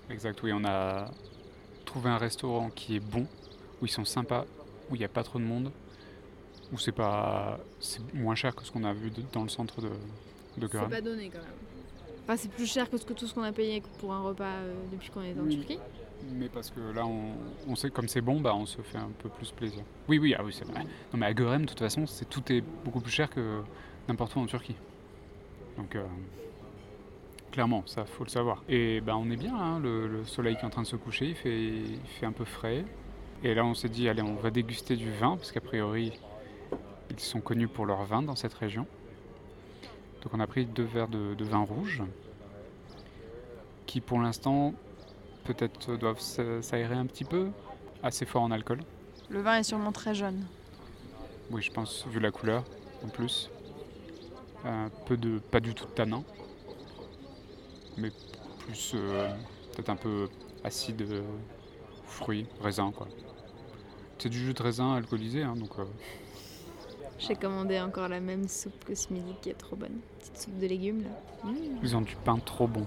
Exact, 0.10 0.42
oui, 0.44 0.52
on 0.54 0.64
a 0.66 1.12
trouvé 1.86 2.10
un 2.10 2.18
restaurant 2.18 2.70
qui 2.70 2.96
est 2.96 3.00
bon, 3.02 3.28
où 3.82 3.86
ils 3.86 3.90
sont 3.92 4.06
sympas, 4.06 4.46
où 4.90 4.96
il 4.96 5.00
n'y 5.00 5.06
a 5.06 5.10
pas 5.10 5.24
trop 5.24 5.38
de 5.38 5.44
monde, 5.44 5.72
où 6.72 6.78
c'est 6.78 6.92
pas 6.94 7.60
c'est 7.80 8.02
moins 8.14 8.36
cher 8.36 8.56
que 8.56 8.64
ce 8.66 8.72
qu'on 8.72 8.84
a 8.86 8.94
vu 8.94 9.10
de- 9.12 9.22
dans 9.34 9.44
le 9.44 9.50
centre 9.50 9.82
de, 9.82 9.90
de 10.58 10.68
C'est 10.72 10.90
pas 10.90 11.02
donné 11.02 11.30
quand 11.30 11.40
même. 11.40 11.48
Enfin, 12.24 12.36
c'est 12.38 12.50
plus 12.52 12.66
cher 12.66 12.90
que, 12.90 12.98
ce 12.98 13.06
que 13.06 13.14
tout 13.14 13.28
ce 13.28 13.34
qu'on 13.34 13.44
a 13.44 13.52
payé 13.52 13.82
pour 14.00 14.14
un 14.14 14.22
repas 14.22 14.46
euh, 14.46 14.74
depuis 14.92 15.10
qu'on 15.12 15.22
est 15.22 15.34
en 15.34 15.44
Oui. 15.44 15.58
Turquie. 15.58 15.80
Mais 16.34 16.50
parce 16.50 16.72
que 16.72 16.80
là, 16.94 17.06
on, 17.06 17.34
on 17.68 17.76
sait 17.76 17.90
comme 17.90 18.08
c'est 18.08 18.22
bon, 18.22 18.42
bah, 18.42 18.54
on 18.56 18.66
se 18.66 18.82
fait 18.82 18.98
un 18.98 19.12
peu 19.22 19.30
plus 19.30 19.52
plaisir. 19.52 19.84
Oui, 20.10 20.20
oui, 20.20 20.36
ah 20.38 20.44
oui, 20.44 20.52
c'est 20.58 20.66
vrai. 20.66 20.84
Non, 20.84 21.20
mais 21.20 21.26
à 21.28 21.34
Görem, 21.36 21.62
de 21.64 21.68
toute 21.68 21.80
façon, 21.80 22.06
c'est 22.08 22.28
tout 22.30 22.52
est 22.52 22.62
beaucoup 22.84 23.00
plus 23.02 23.12
cher 23.12 23.30
que 23.30 23.62
n'importe 24.10 24.36
où 24.36 24.40
en 24.40 24.46
Turquie. 24.46 24.76
Donc, 25.78 25.96
euh, 25.96 26.04
clairement, 27.58 27.82
ça, 27.88 28.06
faut 28.06 28.24
le 28.24 28.30
savoir. 28.30 28.64
Et 28.70 29.02
bah, 29.02 29.18
on 29.18 29.32
est 29.32 29.36
bien, 29.36 29.56
hein, 29.56 29.80
le, 29.80 30.08
le 30.08 30.24
soleil 30.26 30.56
qui 30.58 30.62
est 30.62 30.66
en 30.66 30.70
train 30.70 30.84
de 30.84 30.88
se 30.88 30.96
coucher, 30.96 31.26
il 31.26 31.34
fait, 31.34 31.60
il 31.60 32.00
fait 32.06 32.28
un 32.28 32.32
peu 32.32 32.46
frais. 32.46 32.86
Et 33.44 33.56
là, 33.56 33.66
on 33.66 33.74
s'est 33.74 33.90
dit, 33.90 34.08
allez, 34.08 34.22
on 34.22 34.36
va 34.36 34.52
déguster 34.52 34.96
du 34.96 35.12
vin, 35.12 35.38
parce 35.38 35.52
qu'a 35.52 35.60
priori, 35.60 36.14
ils 37.10 37.20
sont 37.20 37.42
connus 37.42 37.68
pour 37.68 37.88
leur 37.88 38.04
vin 38.04 38.22
dans 38.22 38.36
cette 38.36 38.54
région. 38.54 38.86
Donc, 40.22 40.36
on 40.36 40.40
a 40.40 40.46
pris 40.46 40.68
deux 40.68 40.84
verres 40.84 41.08
de, 41.08 41.34
de 41.34 41.44
vin 41.46 41.62
rouge, 41.64 42.04
qui 43.88 44.02
pour 44.02 44.20
l'instant 44.20 44.76
peut-être 45.46 45.96
doivent 45.98 46.20
s'a- 46.20 46.62
s'aérer 46.62 46.94
un 46.94 47.08
petit 47.08 47.24
peu, 47.26 47.48
assez 48.04 48.28
fort 48.28 48.44
en 48.44 48.52
alcool. 48.52 48.82
Le 49.30 49.42
vin 49.42 49.58
est 49.58 49.64
sûrement 49.64 49.92
très 49.92 50.14
jeune. 50.14 50.46
Oui, 51.50 51.64
je 51.64 51.72
pense, 51.72 52.06
vu 52.08 52.20
la 52.20 52.30
couleur 52.30 52.64
en 53.04 53.08
plus. 53.08 53.50
Un 54.64 54.90
peu 55.08 55.18
de, 55.18 55.40
pas 55.40 55.60
du 55.60 55.74
tout 55.74 55.86
de 55.86 55.92
tanin, 55.92 56.24
mais 57.98 58.12
plus 58.60 58.94
euh, 58.96 59.30
peut-être 59.74 59.90
un 59.90 59.96
peu 59.96 60.30
acide, 60.64 61.02
euh, 61.02 61.22
fruit, 62.06 62.46
raisin 62.62 62.92
quoi. 62.92 63.08
C'est 64.20 64.30
du 64.30 64.40
jus 64.40 64.54
de 64.54 64.64
raisin 64.64 64.96
alcoolisé, 64.96 65.44
hein, 65.44 65.56
donc. 65.56 65.78
Euh. 65.80 65.86
J'ai 67.20 67.36
commandé 67.36 67.80
encore 67.80 68.08
la 68.08 68.20
même 68.20 68.48
soupe 68.48 68.84
que 68.86 68.94
ce 68.94 69.12
midi 69.12 69.34
qui 69.42 69.50
est 69.50 69.56
trop 69.58 69.76
bonne. 69.76 70.00
Petite 70.20 70.38
soupe 70.40 70.60
de 70.60 70.68
légumes 70.68 71.04
là. 71.04 71.50
Mmh. 71.50 71.56
Ils 71.84 71.96
ont 71.96 72.02
du 72.02 72.16
pain 72.16 72.38
trop 72.38 72.68
bon. 72.68 72.86